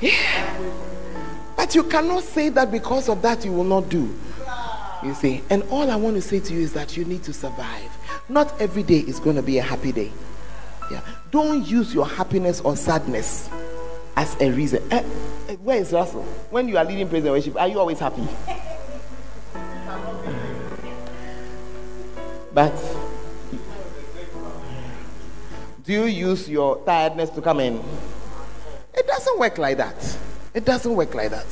yeah. 0.00 0.72
But 1.58 1.74
you 1.74 1.84
cannot 1.84 2.22
say 2.22 2.48
that 2.48 2.70
because 2.70 3.10
of 3.10 3.20
that 3.20 3.44
you 3.44 3.52
will 3.52 3.64
not 3.64 3.90
do. 3.90 4.18
You 5.04 5.12
see, 5.12 5.42
and 5.50 5.62
all 5.64 5.90
I 5.90 5.96
want 5.96 6.16
to 6.16 6.22
say 6.22 6.40
to 6.40 6.54
you 6.54 6.60
is 6.60 6.72
that 6.72 6.96
you 6.96 7.04
need 7.04 7.22
to 7.24 7.34
survive. 7.34 7.90
Not 8.30 8.58
every 8.62 8.82
day 8.82 9.00
is 9.00 9.20
going 9.20 9.36
to 9.36 9.42
be 9.42 9.58
a 9.58 9.62
happy 9.62 9.92
day. 9.92 10.10
Yeah. 10.90 11.02
Don't 11.30 11.66
use 11.66 11.92
your 11.92 12.06
happiness 12.06 12.62
or 12.62 12.76
sadness 12.76 13.50
as 14.18 14.36
a 14.40 14.50
reason. 14.50 14.82
Uh, 14.92 15.00
where 15.62 15.78
is 15.78 15.92
Russell? 15.92 16.22
When 16.50 16.66
you 16.68 16.76
are 16.76 16.84
leading 16.84 17.08
praise 17.08 17.22
and 17.22 17.32
worship, 17.32 17.54
are 17.56 17.68
you 17.68 17.78
always 17.78 18.00
happy? 18.00 18.26
But 22.52 22.74
do 25.84 25.92
you 25.92 26.04
use 26.06 26.48
your 26.48 26.84
tiredness 26.84 27.30
to 27.30 27.40
come 27.40 27.60
in? 27.60 27.80
It 28.92 29.06
doesn't 29.06 29.38
work 29.38 29.56
like 29.56 29.76
that. 29.76 30.18
It 30.52 30.64
doesn't 30.64 30.96
work 30.96 31.14
like 31.14 31.30
that. 31.30 31.46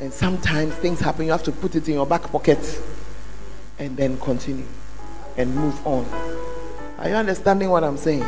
And 0.00 0.12
sometimes 0.12 0.74
things 0.74 0.98
happen, 0.98 1.26
you 1.26 1.30
have 1.30 1.44
to 1.44 1.52
put 1.52 1.76
it 1.76 1.86
in 1.86 1.94
your 1.94 2.06
back 2.06 2.22
pocket 2.22 2.82
and 3.78 3.96
then 3.96 4.18
continue 4.18 4.66
and 5.36 5.54
move 5.54 5.86
on. 5.86 6.04
Are 6.98 7.08
you 7.08 7.14
understanding 7.14 7.70
what 7.70 7.84
I'm 7.84 7.96
saying? 7.96 8.26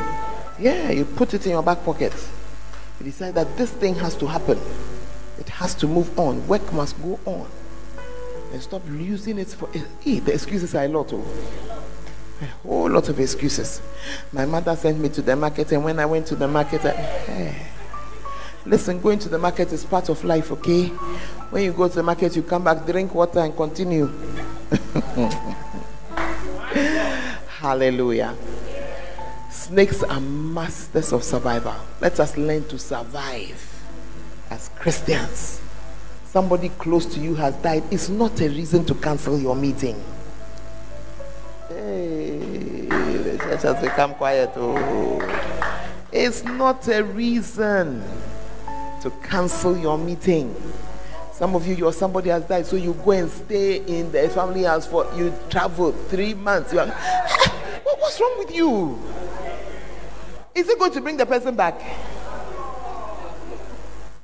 Yeah, 0.61 0.93
you 0.93 1.05
put 1.05 1.35
it 1.35 1.45
in 1.45 1.51
your 1.53 1.63
back 1.65 1.85
pocket. 1.85 2.15
You 2.99 3.07
decide 3.07 3.35
that 3.35 3.57
this 3.57 3.71
thing 3.71 3.95
has 3.97 4.17
to 4.17 4.27
happen. 4.27 4.59
It 5.39 5.49
has 5.51 5.75
to 5.77 5.87
move 5.87 6.19
on. 6.19 6.47
Work 6.49 6.73
must 6.73 7.01
go 7.01 7.19
on. 7.25 7.49
And 8.53 8.63
stop 8.63 8.83
using 8.89 9.39
it 9.39 9.49
for 9.49 9.69
hey, 10.01 10.19
the 10.21 10.33
excuses 10.33 10.75
are 10.75 10.85
a 10.85 10.89
lot. 10.89 11.13
Oh. 11.13 11.25
A 12.41 12.47
whole 12.67 12.89
lot 12.89 13.09
of 13.09 13.19
excuses. 13.19 13.83
My 14.33 14.47
mother 14.47 14.77
sent 14.77 15.01
me 15.01 15.09
to 15.11 15.23
the 15.23 15.35
market, 15.35 15.73
and 15.73 15.85
when 15.85 15.99
I 15.99 16.07
went 16.07 16.27
to 16.29 16.37
the 16.37 16.47
market, 16.47 16.85
I, 16.85 16.93
hey, 16.93 17.67
listen, 18.65 19.01
going 19.01 19.19
to 19.21 19.29
the 19.29 19.39
market 19.39 19.73
is 19.73 19.85
part 19.85 20.09
of 20.09 20.23
life, 20.23 20.53
okay? 20.53 20.87
When 21.51 21.65
you 21.65 21.73
go 21.73 21.89
to 21.89 21.95
the 21.97 22.03
market, 22.05 22.37
you 22.37 22.45
come 22.45 22.63
back, 22.63 22.87
drink 22.87 23.13
water, 23.13 23.41
and 23.41 23.57
continue. 23.57 24.07
Hallelujah. 27.59 28.37
Snakes 29.59 30.05
are 30.05 30.21
masters 30.21 31.13
of 31.13 31.25
survival. 31.25 31.75
Let 32.01 32.21
us 32.21 32.39
learn 32.39 32.67
to 32.69 32.79
survive 32.79 33.83
as 34.51 34.71
Christians. 34.79 35.61
Somebody 36.27 36.69
close 36.71 37.05
to 37.07 37.21
you 37.21 37.35
has 37.35 37.57
died. 37.57 37.83
It's 37.91 38.09
not 38.09 38.41
a 38.41 38.49
reason 38.49 38.85
to 38.87 38.95
cancel 38.95 39.39
your 39.39 39.57
meeting. 39.57 40.01
Hey, 41.69 42.39
the 42.89 43.37
church 43.37 43.63
has 43.63 43.83
become 43.83 44.15
quiet. 44.15 44.53
Oh. 44.55 45.19
It's 46.13 46.45
not 46.45 46.87
a 46.89 47.03
reason 47.03 48.05
to 49.03 49.11
cancel 49.23 49.77
your 49.77 49.99
meeting. 49.99 50.55
Some 51.33 51.57
of 51.57 51.67
you, 51.67 51.75
your 51.75 51.93
somebody 51.93 52.31
has 52.31 52.45
died, 52.45 52.65
so 52.65 52.77
you 52.77 52.95
go 53.05 53.11
and 53.11 53.29
stay 53.29 53.85
in 53.85 54.13
the 54.13 54.29
family 54.29 54.63
house 54.63 54.87
for 54.87 55.05
you 55.17 55.35
travel 55.51 55.91
three 55.93 56.33
months. 56.33 56.73
You 56.73 56.79
are, 56.79 56.87
what's 57.99 58.21
wrong 58.21 58.37
with 58.39 58.55
you? 58.55 58.99
Is 60.59 60.69
it 60.69 60.77
going 60.77 60.91
to 60.91 61.01
bring 61.01 61.17
the 61.17 61.25
person 61.25 61.55
back? 61.55 61.81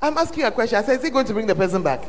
I'm 0.02 0.18
asking 0.18 0.42
a 0.42 0.50
question. 0.50 0.76
I 0.78 0.82
said, 0.82 0.98
is 0.98 1.04
it 1.04 1.12
going 1.12 1.26
to 1.26 1.32
bring 1.32 1.46
the 1.46 1.54
person 1.54 1.80
back? 1.80 2.04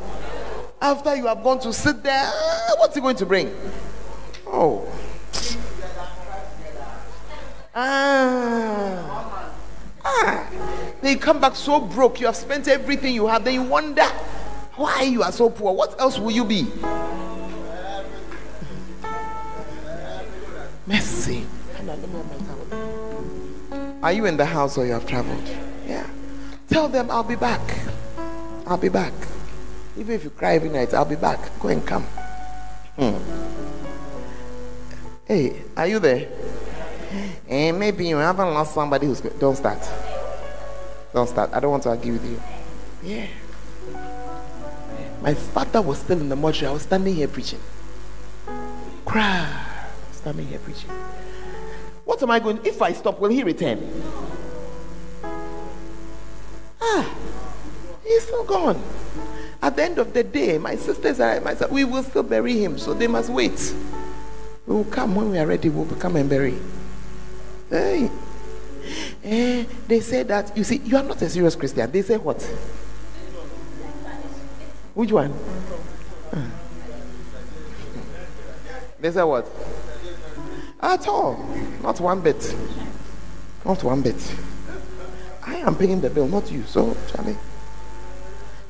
After 0.81 1.15
you 1.15 1.27
have 1.27 1.43
gone 1.43 1.59
to 1.59 1.71
sit 1.71 2.01
there, 2.01 2.23
ah, 2.25 2.75
what's 2.79 2.95
he 2.95 3.01
going 3.01 3.15
to 3.17 3.25
bring? 3.27 3.55
Oh. 4.47 4.91
Ah. 7.75 9.51
Ah. 10.03 10.49
Then 11.01 11.13
you 11.13 11.19
come 11.19 11.39
back 11.39 11.55
so 11.55 11.79
broke. 11.79 12.19
You 12.19 12.25
have 12.25 12.35
spent 12.35 12.67
everything 12.67 13.13
you 13.13 13.27
have. 13.27 13.43
Then 13.43 13.53
you 13.53 13.61
wonder 13.61 14.05
why 14.75 15.03
you 15.03 15.21
are 15.21 15.31
so 15.31 15.51
poor. 15.51 15.71
What 15.71 16.01
else 16.01 16.17
will 16.17 16.31
you 16.31 16.45
be? 16.45 16.65
Mercy. 20.87 21.45
Are 24.05 24.13
you 24.13 24.27
in 24.27 24.37
the 24.37 24.45
house 24.45 24.77
or 24.77 24.85
you 24.85 24.91
have 24.91 25.07
traveled? 25.07 25.49
Yeah. 25.87 26.05
Tell 26.69 26.87
them 26.87 27.09
I'll 27.09 27.23
be 27.23 27.35
back. 27.35 27.59
I'll 28.67 28.77
be 28.77 28.87
back. 28.87 29.13
Even 29.97 30.13
if 30.13 30.23
you 30.23 30.29
cry 30.29 30.53
every 30.53 30.69
night, 30.69 30.93
I'll 30.93 31.09
be 31.09 31.15
back. 31.15 31.39
Go 31.59 31.69
and 31.69 31.83
come. 31.83 32.03
Hmm. 32.97 33.17
Hey, 35.25 35.63
are 35.75 35.87
you 35.87 35.97
there? 35.97 36.29
And 37.49 37.79
maybe 37.79 38.07
you 38.07 38.17
haven't 38.17 38.53
lost 38.53 38.75
somebody 38.75 39.07
who's. 39.07 39.21
Don't 39.21 39.55
start. 39.55 39.81
Don't 41.11 41.27
start. 41.27 41.49
I 41.51 41.59
don't 41.59 41.71
want 41.71 41.81
to 41.83 41.89
argue 41.89 42.13
with 42.13 42.25
you. 42.29 42.39
Yeah. 43.01 43.25
My 45.23 45.33
father 45.33 45.81
was 45.81 45.97
still 45.97 46.21
in 46.21 46.29
the 46.29 46.35
mortuary. 46.35 46.69
I 46.69 46.73
was 46.73 46.83
standing 46.83 47.15
here 47.15 47.27
preaching. 47.27 47.59
Cry. 49.03 49.49
Standing 50.11 50.45
here 50.45 50.59
preaching. 50.59 50.91
What 52.05 52.21
am 52.21 52.31
I 52.31 52.39
going? 52.39 52.59
If 52.63 52.81
I 52.81 52.93
stop, 52.93 53.19
will 53.19 53.29
he 53.29 53.43
return? 53.43 53.79
Ah, 56.79 57.13
he's 58.05 58.23
still 58.23 58.43
gone. 58.43 58.81
At 59.61 59.75
the 59.75 59.83
end 59.83 59.97
of 59.97 60.13
the 60.13 60.23
day, 60.23 60.59
my 60.59 60.75
sisters 60.75 61.19
and 61.19 61.29
I, 61.29 61.39
myself, 61.39 61.71
we 61.71 61.83
will 61.83 62.03
still 62.03 62.23
bury 62.23 62.63
him, 62.63 62.77
so 62.77 62.93
they 62.93 63.07
must 63.07 63.31
wait. 63.31 63.73
We 64.67 64.75
will 64.75 64.85
come 64.85 65.15
when 65.15 65.31
we 65.31 65.39
are 65.39 65.47
ready. 65.47 65.69
We'll 65.69 65.85
come 65.97 66.15
and 66.15 66.29
bury. 66.29 66.55
Hey. 67.69 68.11
Eh, 69.23 69.65
they 69.87 69.99
say 69.99 70.21
that 70.23 70.55
you 70.55 70.63
see 70.63 70.77
you 70.77 70.95
are 70.97 71.03
not 71.03 71.19
a 71.21 71.29
serious 71.29 71.55
Christian. 71.55 71.91
They 71.91 72.03
say 72.03 72.17
what? 72.17 72.41
Which 74.93 75.11
one? 75.11 75.33
Ah. 76.31 76.51
They 78.99 79.11
say 79.11 79.23
what? 79.23 79.45
At 80.81 81.07
all. 81.07 81.43
Not 81.81 81.99
one 81.99 82.21
bit. 82.21 82.55
Not 83.63 83.83
one 83.83 84.01
bit. 84.01 84.35
I 85.45 85.55
am 85.57 85.75
paying 85.75 86.01
the 86.01 86.09
bill, 86.09 86.27
not 86.27 86.51
you. 86.51 86.63
So, 86.63 86.95
Charlie. 87.11 87.37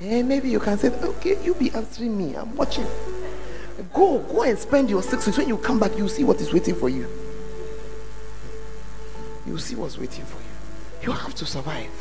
Eh, 0.01 0.21
maybe 0.23 0.49
you 0.49 0.59
can 0.59 0.77
say, 0.77 0.89
okay, 0.89 1.41
you 1.43 1.55
be 1.55 1.71
answering 1.71 2.17
me. 2.17 2.35
I'm 2.35 2.55
watching. 2.55 2.85
Go, 3.93 4.19
go 4.19 4.43
and 4.43 4.57
spend 4.57 4.89
your 4.89 5.01
six 5.01 5.25
weeks. 5.25 5.37
When 5.37 5.47
you 5.47 5.57
come 5.57 5.79
back, 5.79 5.97
you 5.97 6.07
see 6.07 6.23
what 6.23 6.39
is 6.41 6.53
waiting 6.53 6.75
for 6.75 6.89
you. 6.89 7.07
You 9.47 9.57
see 9.57 9.75
what's 9.75 9.97
waiting 9.97 10.25
for 10.25 10.37
you. 10.37 11.07
You 11.07 11.11
have 11.11 11.35
to 11.35 11.45
survive. 11.45 11.91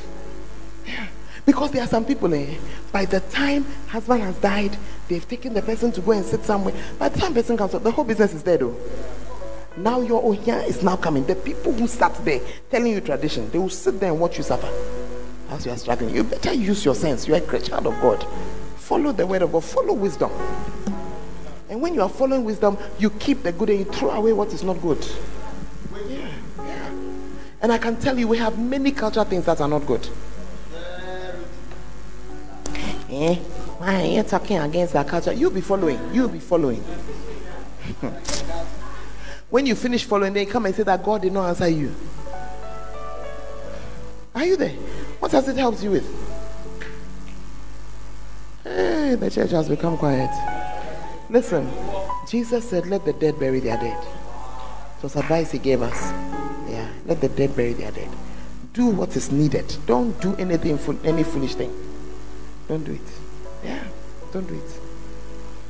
Yeah. 0.86 1.06
Because 1.46 1.72
there 1.72 1.82
are 1.82 1.88
some 1.88 2.04
people, 2.04 2.32
eh, 2.32 2.56
by 2.90 3.04
the 3.04 3.20
time 3.20 3.66
husband 3.88 4.22
has 4.22 4.36
died, 4.38 4.76
they've 5.08 5.28
taken 5.28 5.52
the 5.52 5.62
person 5.62 5.92
to 5.92 6.00
go 6.00 6.12
and 6.12 6.24
sit 6.24 6.42
somewhere. 6.44 6.74
By 6.98 7.10
the 7.10 7.20
time 7.20 7.34
person 7.34 7.56
comes 7.56 7.74
up, 7.74 7.82
the 7.82 7.90
whole 7.90 8.04
business 8.04 8.32
is 8.32 8.42
dead 8.42 8.60
though. 8.60 8.76
Now 9.76 10.00
your 10.00 10.24
Ohia 10.24 10.62
is 10.62 10.82
now 10.82 10.96
coming. 10.96 11.26
The 11.26 11.34
people 11.34 11.72
who 11.72 11.88
sat 11.88 12.14
there 12.24 12.40
telling 12.70 12.92
you 12.92 13.00
tradition, 13.00 13.50
they 13.50 13.58
will 13.58 13.68
sit 13.68 13.98
there 13.98 14.10
and 14.10 14.20
watch 14.20 14.38
you 14.38 14.44
suffer 14.44 14.70
as 15.50 15.66
you 15.66 15.72
are 15.72 15.76
struggling. 15.76 16.14
You 16.14 16.24
better 16.24 16.52
use 16.52 16.84
your 16.84 16.94
sense. 16.94 17.26
You 17.26 17.34
are 17.34 17.38
a 17.38 17.60
child 17.60 17.86
of 17.86 18.00
God. 18.00 18.24
Follow 18.76 19.12
the 19.12 19.26
word 19.26 19.42
of 19.42 19.52
God. 19.52 19.64
Follow 19.64 19.94
wisdom. 19.94 20.30
And 21.68 21.80
when 21.82 21.94
you 21.94 22.02
are 22.02 22.08
following 22.08 22.44
wisdom, 22.44 22.78
you 22.98 23.10
keep 23.10 23.42
the 23.42 23.50
good 23.50 23.70
and 23.70 23.80
you 23.80 23.84
throw 23.86 24.10
away 24.10 24.32
what 24.32 24.52
is 24.52 24.62
not 24.62 24.80
good. 24.80 25.04
Yeah, 26.08 26.28
yeah. 26.58 26.90
And 27.60 27.72
I 27.72 27.78
can 27.78 27.96
tell 27.96 28.16
you, 28.18 28.28
we 28.28 28.38
have 28.38 28.58
many 28.58 28.92
cultural 28.92 29.24
things 29.24 29.46
that 29.46 29.60
are 29.60 29.68
not 29.68 29.86
good. 29.86 30.06
Eh? 33.10 33.34
Why 33.78 34.02
are 34.02 34.06
you 34.06 34.22
talking 34.22 34.58
against 34.58 34.92
that 34.92 35.08
culture? 35.08 35.32
You'll 35.32 35.50
be 35.50 35.60
following. 35.60 35.98
You'll 36.12 36.28
be 36.28 36.40
following. 36.40 36.82
when 39.54 39.66
you 39.66 39.76
finish 39.76 40.02
following, 40.02 40.32
they 40.32 40.44
come 40.44 40.66
and 40.66 40.74
say 40.74 40.82
that 40.82 41.04
God 41.04 41.22
did 41.22 41.32
not 41.32 41.48
answer 41.48 41.68
you. 41.68 41.94
Are 44.34 44.44
you 44.44 44.56
there? 44.56 44.74
What 45.20 45.30
has 45.30 45.46
it 45.46 45.56
helped 45.56 45.80
you 45.80 45.92
with? 45.92 46.04
Hey, 48.64 49.12
eh, 49.12 49.14
the 49.14 49.30
church 49.30 49.52
has 49.52 49.68
become 49.68 49.96
quiet. 49.96 50.28
Listen, 51.30 51.70
Jesus 52.28 52.68
said, 52.68 52.88
Let 52.88 53.04
the 53.04 53.12
dead 53.12 53.38
bury 53.38 53.60
their 53.60 53.76
dead. 53.76 54.04
It 54.96 55.02
was 55.04 55.14
advice 55.14 55.52
he 55.52 55.60
gave 55.60 55.82
us. 55.82 56.10
Yeah, 56.68 56.88
let 57.06 57.20
the 57.20 57.28
dead 57.28 57.54
bury 57.54 57.74
their 57.74 57.92
dead. 57.92 58.10
Do 58.72 58.86
what 58.86 59.14
is 59.14 59.30
needed. 59.30 59.72
Don't 59.86 60.20
do 60.20 60.34
anything, 60.34 60.78
for 60.78 60.96
any 61.04 61.22
foolish 61.22 61.54
thing. 61.54 61.72
Don't 62.66 62.82
do 62.82 62.94
it. 62.94 63.08
Yeah, 63.62 63.84
don't 64.32 64.48
do 64.48 64.54
it. 64.54 64.80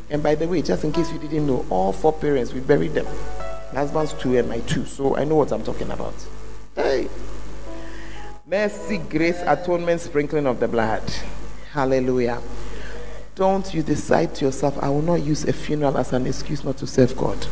And 0.08 0.22
by 0.22 0.36
the 0.36 0.48
way, 0.48 0.62
just 0.62 0.84
in 0.84 0.92
case 0.92 1.12
you 1.12 1.18
didn't 1.18 1.46
know, 1.46 1.66
all 1.68 1.92
four 1.92 2.14
parents, 2.14 2.54
we 2.54 2.60
buried 2.60 2.94
them. 2.94 3.06
My 3.74 3.80
husband's 3.80 4.12
two 4.12 4.38
and 4.38 4.48
my 4.48 4.60
two. 4.60 4.84
So 4.84 5.16
I 5.16 5.24
know 5.24 5.34
what 5.34 5.50
I'm 5.50 5.64
talking 5.64 5.90
about. 5.90 6.14
Hey. 6.76 7.08
Mercy, 8.46 8.98
grace, 8.98 9.42
atonement, 9.44 10.00
sprinkling 10.00 10.46
of 10.46 10.60
the 10.60 10.68
blood. 10.68 11.02
Hallelujah. 11.72 12.40
Don't 13.34 13.74
you 13.74 13.82
decide 13.82 14.32
to 14.36 14.44
yourself, 14.44 14.78
I 14.80 14.90
will 14.90 15.02
not 15.02 15.22
use 15.22 15.42
a 15.42 15.52
funeral 15.52 15.98
as 15.98 16.12
an 16.12 16.24
excuse 16.24 16.62
not 16.62 16.76
to 16.78 16.86
serve 16.86 17.16
God. 17.16 17.48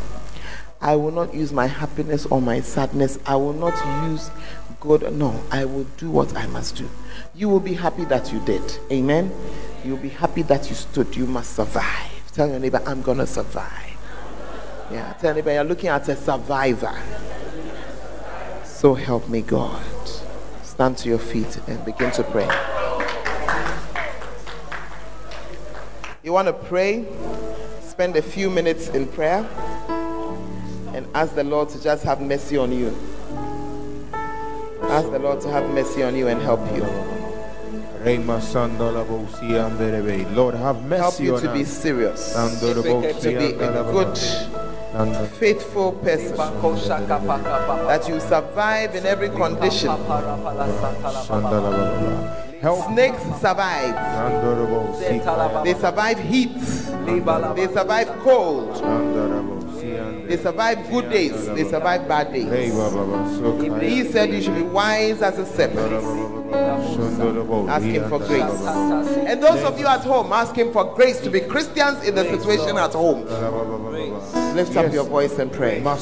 I 0.81 0.95
will 0.95 1.11
not 1.11 1.35
use 1.35 1.53
my 1.53 1.67
happiness 1.67 2.25
or 2.27 2.41
my 2.41 2.61
sadness. 2.61 3.19
I 3.27 3.35
will 3.35 3.53
not 3.53 3.75
use 4.09 4.31
God. 4.79 5.13
No, 5.13 5.43
I 5.51 5.65
will 5.65 5.87
do 5.97 6.09
what 6.09 6.37
I 6.37 6.47
must 6.47 6.77
do. 6.77 6.89
You 7.35 7.49
will 7.49 7.59
be 7.59 7.75
happy 7.75 8.05
that 8.05 8.33
you 8.33 8.39
did. 8.45 8.63
Amen. 8.93 9.33
You'll 9.85 9.97
be 9.97 10.11
happy 10.11 10.43
that 10.43 10.69
you 10.69 10.77
stood. 10.77 11.17
You 11.17 11.27
must 11.27 11.57
survive. 11.57 12.31
Tell 12.33 12.49
your 12.49 12.61
neighbor, 12.61 12.81
I'm 12.87 13.03
going 13.03 13.19
to 13.19 13.27
survive. 13.27 13.92
Yeah, 14.91 15.13
tell 15.21 15.35
neighbor, 15.35 15.53
you're 15.53 15.65
looking 15.65 15.89
at 15.89 16.09
a 16.09 16.17
survivor. 16.17 16.95
So 18.65 18.95
help 18.95 19.29
me, 19.29 19.43
God. 19.43 19.83
Stand 20.63 20.99
to 20.99 21.09
your 21.09 21.19
feet 21.19 21.59
and 21.69 21.85
begin 21.85 22.11
to 22.13 22.25
pray. 22.25 22.49
You 26.23 26.33
want 26.33 26.49
to 26.49 26.53
pray? 26.53 27.07
Spend 27.83 28.17
a 28.17 28.23
few 28.23 28.51
minutes 28.51 28.89
in 28.89 29.07
prayer 29.07 29.49
and 30.95 31.07
ask 31.15 31.35
the 31.35 31.45
Lord 31.45 31.69
to 31.71 31.83
just 31.83 32.05
have 32.05 32.21
mercy 32.21 32.57
on 32.57 32.73
you. 32.73 32.97
Ask 34.83 35.11
the 35.11 35.19
Lord 35.19 35.41
to 35.43 35.49
have 35.49 35.69
mercy 35.71 36.03
on 36.03 36.17
you 36.17 36.29
and 36.29 36.41
help 36.43 36.61
you. 36.75 37.22
Lord, 40.35 40.55
have 40.55 40.83
mercy 40.83 41.03
help 41.03 41.21
you 41.21 41.41
to 41.41 41.53
be 41.53 41.65
serious, 41.65 42.35
to 42.35 42.83
be 42.83 43.55
a 43.55 43.83
good, 43.93 44.19
faithful 45.39 45.93
person, 45.93 46.37
that 46.37 48.05
you 48.09 48.21
survive 48.21 48.95
in 48.97 49.07
every 49.07 49.29
condition. 49.31 49.91
Help. 52.61 52.93
Snakes 52.93 53.23
survive. 53.41 53.95
They 55.65 55.75
survive 55.75 56.19
heat. 56.19 56.55
They 57.57 57.69
survive 57.73 58.09
cold. 58.23 59.62
They 60.33 60.39
survive 60.39 60.91
good 60.91 61.11
days. 61.11 61.47
They 61.49 61.65
survive 61.65 62.09
bad 62.09 62.33
days. 62.33 62.49
He 63.83 64.03
said 64.05 64.31
you 64.33 64.41
should 64.41 64.55
be 64.55 64.63
wise 64.63 65.21
as 65.21 65.39
a 65.39 65.45
serpent. 65.45 65.93
Ask 67.69 67.85
him 67.85 68.09
for 68.09 68.19
grace. 68.19 68.67
And 69.29 69.43
those 69.43 69.63
of 69.63 69.79
you 69.79 69.87
at 69.87 70.01
home, 70.01 70.33
ask 70.33 70.57
him 70.57 70.73
for 70.73 70.95
grace 70.95 71.21
to 71.21 71.29
be 71.29 71.41
Christians 71.41 72.03
in 72.09 72.15
the 72.15 72.25
situation 72.25 72.79
at 72.79 72.95
home. 72.95 73.27
Lift 74.57 74.75
up 74.75 74.91
your 74.91 75.05
voice 75.05 75.39
and 75.39 75.53
pray. 75.53 75.81
Lift 75.83 75.97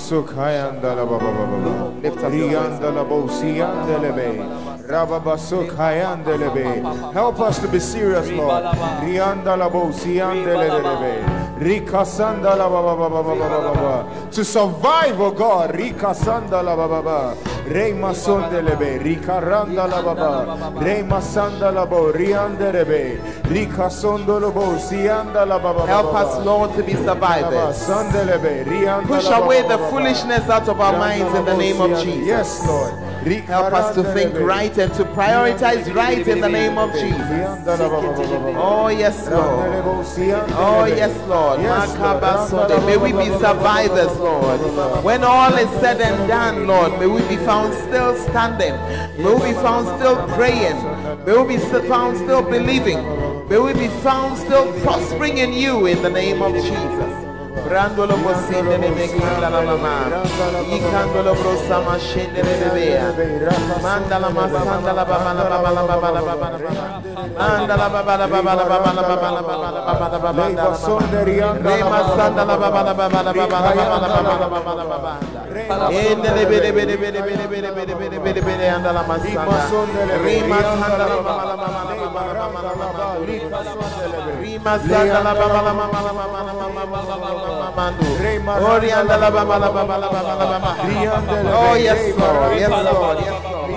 up 2.23 2.33
your 2.33 2.53
voice. 2.53 2.85
Help 7.13 7.41
us 7.41 7.59
to 7.59 7.67
be 7.67 7.81
serious, 7.81 8.29
Lord. 8.31 8.65
To 14.33 14.45
survive, 14.45 15.21
oh 15.21 15.31
God. 15.31 15.75
Rika 15.77 16.15
sandala 16.15 16.77
baba. 16.77 17.03
Baba. 17.03 17.37
Reima 17.69 18.15
sondelebe. 18.15 19.03
Rika 19.03 19.41
randala 19.41 20.03
baba. 20.03 20.81
Reima 20.81 21.21
sandala 21.21 21.89
bo. 21.89 22.13
Riandelebe. 22.13 23.21
Rika 23.51 23.91
sondolobo. 23.91 24.79
Siandala 24.79 25.63
baba. 25.63 25.87
Help 25.87 26.15
us, 26.15 26.45
Lord, 26.45 26.75
to 26.77 26.83
be 26.83 26.95
survivors. 26.95 27.87
Push 29.07 29.31
away 29.31 29.63
the 29.63 29.79
foolishness 29.91 30.49
out 30.49 30.69
of 30.69 30.81
our 30.81 30.99
minds 30.99 31.35
in 31.35 31.45
the 31.45 31.57
name 31.57 31.81
of 31.81 31.91
Jesus. 32.03 32.27
Yes, 32.27 32.67
Lord. 32.67 33.10
Help 33.47 33.73
us 33.75 33.95
to 33.95 34.03
think 34.15 34.35
right 34.35 34.77
and 34.79 34.93
to 34.95 35.05
prioritize 35.05 35.95
right 35.95 36.27
in 36.27 36.41
the 36.41 36.49
name 36.49 36.79
of 36.79 36.91
Jesus. 36.93 37.67
Oh, 38.57 38.89
yes, 38.89 39.29
Lord. 39.29 39.83
Oh, 40.57 40.85
yes, 40.87 41.15
Lord. 41.29 41.61
May 42.87 42.97
we 42.97 43.13
be 43.13 43.27
survivors, 43.39 44.17
Lord. 44.19 45.05
When 45.05 45.23
all 45.23 45.53
is 45.55 45.69
said 45.81 46.01
and 46.01 46.29
done, 46.29 46.67
Lord, 46.67 46.99
may 46.99 47.07
we 47.07 47.21
be 47.29 47.37
found 47.45 47.75
still 47.75 48.17
standing. 48.17 48.75
May 49.23 49.35
we 49.35 49.49
be 49.49 49.55
found 49.55 49.87
still 49.99 50.17
praying. 50.35 50.77
May 51.27 51.43
we 51.43 51.57
be 51.57 51.89
found 51.89 52.17
still 52.17 52.43
believing. 52.43 53.03
May 53.49 53.59
we 53.59 53.75
be 53.75 53.89
found 54.03 54.39
still 54.39 54.73
prospering 54.81 55.39
in 55.39 55.53
you 55.53 55.87
in 55.87 56.01
the 56.03 56.11
name 56.11 56.41
of 56.41 56.55
Jesus. 56.55 57.20
Brandolo 57.65 58.17
bosinde 58.17 58.79
ne 58.79 58.89
mekanda 58.91 59.49
la 59.51 59.61
mama. 59.61 59.95
Ikandolo 60.77 61.35
brosama 61.35 61.99
shende 61.99 62.43
ne 62.43 62.55
bebea. 62.61 63.13
Manda 63.83 64.19
la 64.19 64.31
masanda 64.31 64.93
la 64.93 65.05
baba 65.05 65.33
la 65.35 65.45
baba 65.45 65.71
la 65.71 65.83
baba 65.83 66.11
la 66.11 66.21
baba 66.23 66.51
la 66.51 66.59
baba. 66.59 67.03
Manda 67.39 67.77
la 67.77 67.89
baba 67.89 68.17
la 68.17 68.27
baba 68.27 68.55
la 68.55 68.65
baba 68.65 68.93
la 68.93 69.03
baba 69.03 69.31
la 69.31 69.43
baba 69.43 69.71
la 69.71 69.81
baba 69.83 70.09
la 70.11 70.21
baba 70.21 70.43
la 70.43 70.59
baba. 70.59 70.79
Rema 71.61 72.01
sanda 72.17 72.45
la 72.45 72.57
baba 72.57 72.83
la 72.83 72.95
baba 72.95 73.23
la 73.23 73.33
baba 73.33 73.59
la 73.61 73.73
baba 73.75 73.99
la 74.01 74.09
baba 74.09 74.39
la 74.41 74.49
baba 74.49 74.75
la 74.75 74.85
baba. 74.85 75.13
Ende 75.91 76.31
le 76.35 76.45
bede 76.47 76.73
bede 76.73 76.97
bede 76.97 77.21
bede 77.23 77.47
bede 77.47 77.71
bede 77.73 77.95
bede 77.95 78.19
bede 78.19 78.41
bede 78.43 78.69
anda 78.69 78.93
la 78.93 79.03
masanda. 79.03 79.69
Rema 80.25 80.59
sanda 80.61 80.97
la 80.99 81.17
baba 81.17 81.45
la 81.45 81.57
baba 81.57 81.81
la 81.89 81.95
baba 82.01 82.23
la 82.27 82.35
baba 82.35 82.61
la 82.63 82.73
baba. 82.81 83.07
Rema 84.41 84.79
sanda 84.79 85.21
la 85.23 85.35
baba 85.35 85.63
la 85.63 85.63
la 85.63 85.73
la 85.73 85.73
la 85.73 85.73
mama. 85.73 85.89
Orianda 85.91 86.01
la 86.01 86.13
baba 86.13 86.41
la 86.43 86.53
baba 86.53 86.73
la 86.73 86.85
baba 86.85 87.09
la 87.09 87.17
baba. 87.17 87.50
Oh 91.53 91.75
yes 91.77 92.17
Lord, 92.19 92.59
yes 92.59 92.71
Lord, 92.71 93.19
yes 93.21 93.45
Lord. 93.45 93.71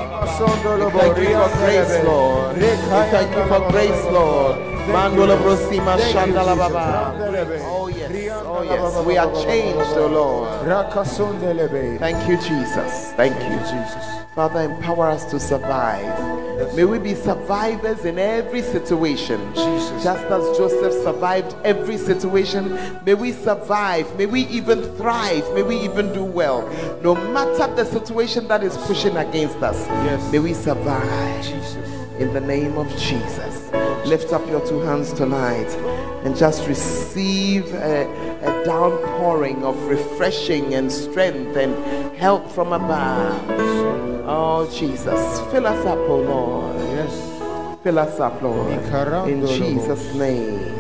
We 0.80 0.92
thank 1.00 1.18
you 1.18 1.36
for 1.36 1.50
grace, 1.58 2.04
Lord. 2.06 2.58
We 2.58 3.02
thank 3.12 3.36
you 3.36 3.46
for 3.48 3.62
grace, 3.72 4.04
Lord. 4.12 4.56
Mandola 4.92 5.36
brosima 5.38 5.98
shanda 6.12 6.44
la 6.44 6.56
baba. 6.56 7.14
Oh 7.66 7.88
yes, 7.88 8.12
oh 8.46 8.64
yes. 8.64 9.06
We 9.06 9.18
are 9.18 9.32
changed, 9.46 9.98
oh 9.98 10.08
Lord. 10.08 10.68
Thank 12.00 12.28
you, 12.28 12.38
Jesus. 12.38 13.14
Thank 13.16 13.36
you, 13.50 13.58
Jesus. 13.60 14.23
Father, 14.36 14.62
empower 14.62 15.10
us 15.10 15.26
to 15.26 15.40
survive. 15.40 16.76
May 16.76 16.86
we 16.86 16.98
be 16.98 17.14
survivors 17.14 18.04
in 18.04 18.18
every 18.18 18.64
situation. 18.64 19.40
Jesus. 19.54 20.04
Just 20.04 20.24
as 20.26 20.58
Joseph 20.58 20.94
survived 21.04 21.56
every 21.64 21.98
situation, 21.98 22.80
may 23.06 23.14
we 23.14 23.32
survive. 23.32 24.18
May 24.18 24.26
we 24.26 24.42
even 24.48 24.82
thrive. 24.98 25.44
May 25.54 25.62
we 25.62 25.78
even 25.82 26.12
do 26.14 26.24
well. 26.24 26.68
No 27.04 27.14
matter 27.14 27.74
the 27.76 27.86
situation 27.86 28.48
that 28.48 28.64
is 28.64 28.76
pushing 28.78 29.18
against 29.18 29.58
us, 29.58 29.86
yes. 29.88 30.32
may 30.32 30.40
we 30.40 30.54
survive. 30.54 31.44
Jesus. 31.44 32.03
In 32.24 32.34
the 32.34 32.40
name 32.40 32.78
of 32.78 32.88
Jesus. 32.98 33.70
Lift 34.06 34.32
up 34.32 34.48
your 34.48 34.66
two 34.66 34.80
hands 34.80 35.12
tonight 35.12 35.68
and 36.24 36.38
just 36.38 36.66
receive 36.70 37.66
a, 37.74 38.08
a 38.44 38.64
downpouring 38.64 39.62
of 39.66 39.76
refreshing 39.88 40.74
and 40.74 40.90
strength 40.90 41.58
and 41.58 41.76
help 42.16 42.50
from 42.50 42.72
above. 42.72 43.44
Oh, 44.26 44.70
Jesus. 44.74 45.42
Fill 45.52 45.68
us 45.68 45.86
up, 45.86 45.98
oh 45.98 46.22
Lord. 46.22 46.78
Yes. 46.92 47.84
Fill 47.84 48.00
us 48.00 48.18
up, 48.22 48.42
Lord. 48.42 48.72
In 49.28 49.46
Jesus' 49.46 50.16
name. 50.16 50.74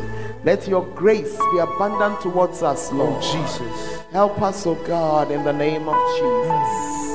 Let 0.45 0.65
your 0.65 0.85
grace 0.95 1.37
be 1.51 1.57
abundant 1.57 2.21
towards 2.21 2.63
us, 2.63 2.89
oh, 2.89 2.95
Lord. 2.95 3.21
Oh, 3.21 3.33
Jesus. 3.33 4.01
Help 4.13 4.41
us, 4.41 4.65
oh 4.65 4.75
God, 4.75 5.29
in 5.29 5.43
the 5.43 5.51
name 5.51 5.89
of 5.89 5.97
Jesus. 6.17 7.12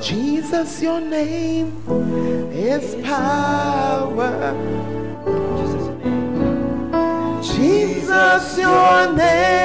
Jesus, 0.00 0.80
your 0.80 1.02
name 1.02 1.70
is 2.50 2.94
power. 3.04 4.54
Jesus, 7.42 8.58
your 8.58 9.12
name 9.12 9.57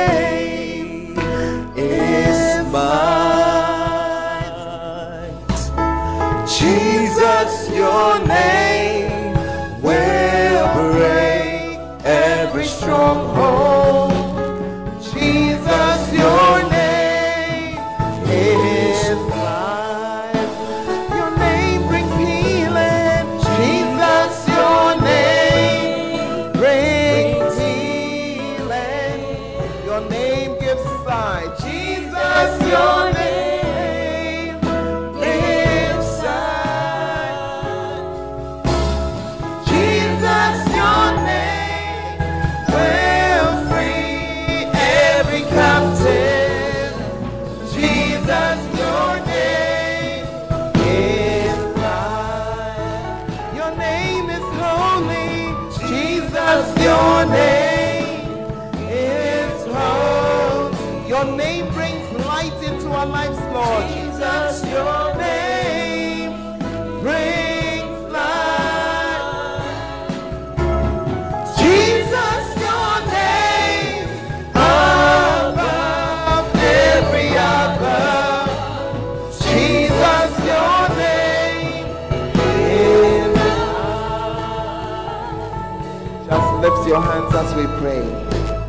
we 87.56 87.66
pray. 87.80 88.02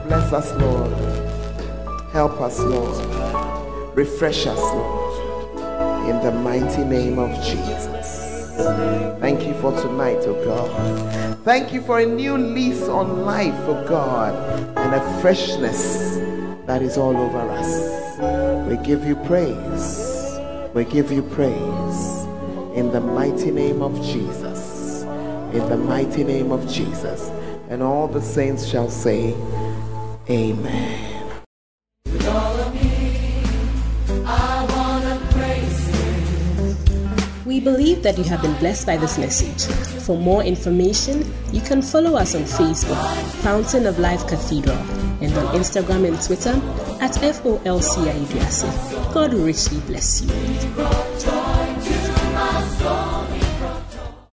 Bless 0.06 0.32
us, 0.32 0.52
Lord. 0.60 0.92
Help 2.12 2.40
us, 2.40 2.58
Lord. 2.60 3.96
Refresh 3.96 4.46
us, 4.46 4.58
Lord. 4.58 6.08
In 6.08 6.20
the 6.22 6.32
mighty 6.32 6.84
name 6.84 7.18
of 7.18 7.30
Jesus. 7.42 8.54
Thank 9.20 9.46
you 9.46 9.54
for 9.54 9.72
tonight, 9.80 10.18
oh 10.26 10.44
God. 10.44 11.38
Thank 11.44 11.72
you 11.72 11.80
for 11.80 12.00
a 12.00 12.06
new 12.06 12.36
lease 12.36 12.82
on 12.82 13.24
life, 13.24 13.54
oh 13.66 13.84
God, 13.88 14.34
and 14.76 14.94
a 14.94 15.20
freshness 15.20 16.16
that 16.66 16.82
is 16.82 16.98
all 16.98 17.16
over 17.16 17.40
us. 17.40 18.68
We 18.68 18.76
give 18.84 19.04
you 19.04 19.16
praise. 19.16 20.38
We 20.74 20.84
give 20.84 21.10
you 21.10 21.22
praise. 21.22 22.24
In 22.76 22.90
the 22.92 23.00
mighty 23.00 23.50
name 23.50 23.80
of 23.80 23.94
Jesus. 24.02 25.02
In 25.54 25.68
the 25.68 25.76
mighty 25.76 26.22
name 26.22 26.52
of 26.52 26.68
Jesus. 26.68 27.30
And 27.74 27.82
all 27.82 28.06
the 28.06 28.22
saints 28.22 28.64
shall 28.64 28.88
say, 28.88 29.34
Amen. 30.30 31.10
We 37.44 37.58
believe 37.58 38.04
that 38.04 38.16
you 38.16 38.22
have 38.22 38.42
been 38.42 38.56
blessed 38.60 38.86
by 38.86 38.96
this 38.96 39.18
message. 39.18 39.66
For 40.04 40.16
more 40.16 40.44
information, 40.44 41.28
you 41.52 41.60
can 41.62 41.82
follow 41.82 42.14
us 42.14 42.36
on 42.36 42.42
Facebook, 42.42 42.94
Fountain 43.42 43.86
of 43.86 43.98
Life 43.98 44.24
Cathedral, 44.28 44.78
and 45.20 45.36
on 45.36 45.52
Instagram 45.56 46.06
and 46.06 46.22
Twitter 46.22 46.54
at 47.02 47.10
FOLCIDUASI. 47.14 48.70
God 49.12 49.34
richly 49.34 49.80
bless 49.80 50.22
you. 50.22 50.28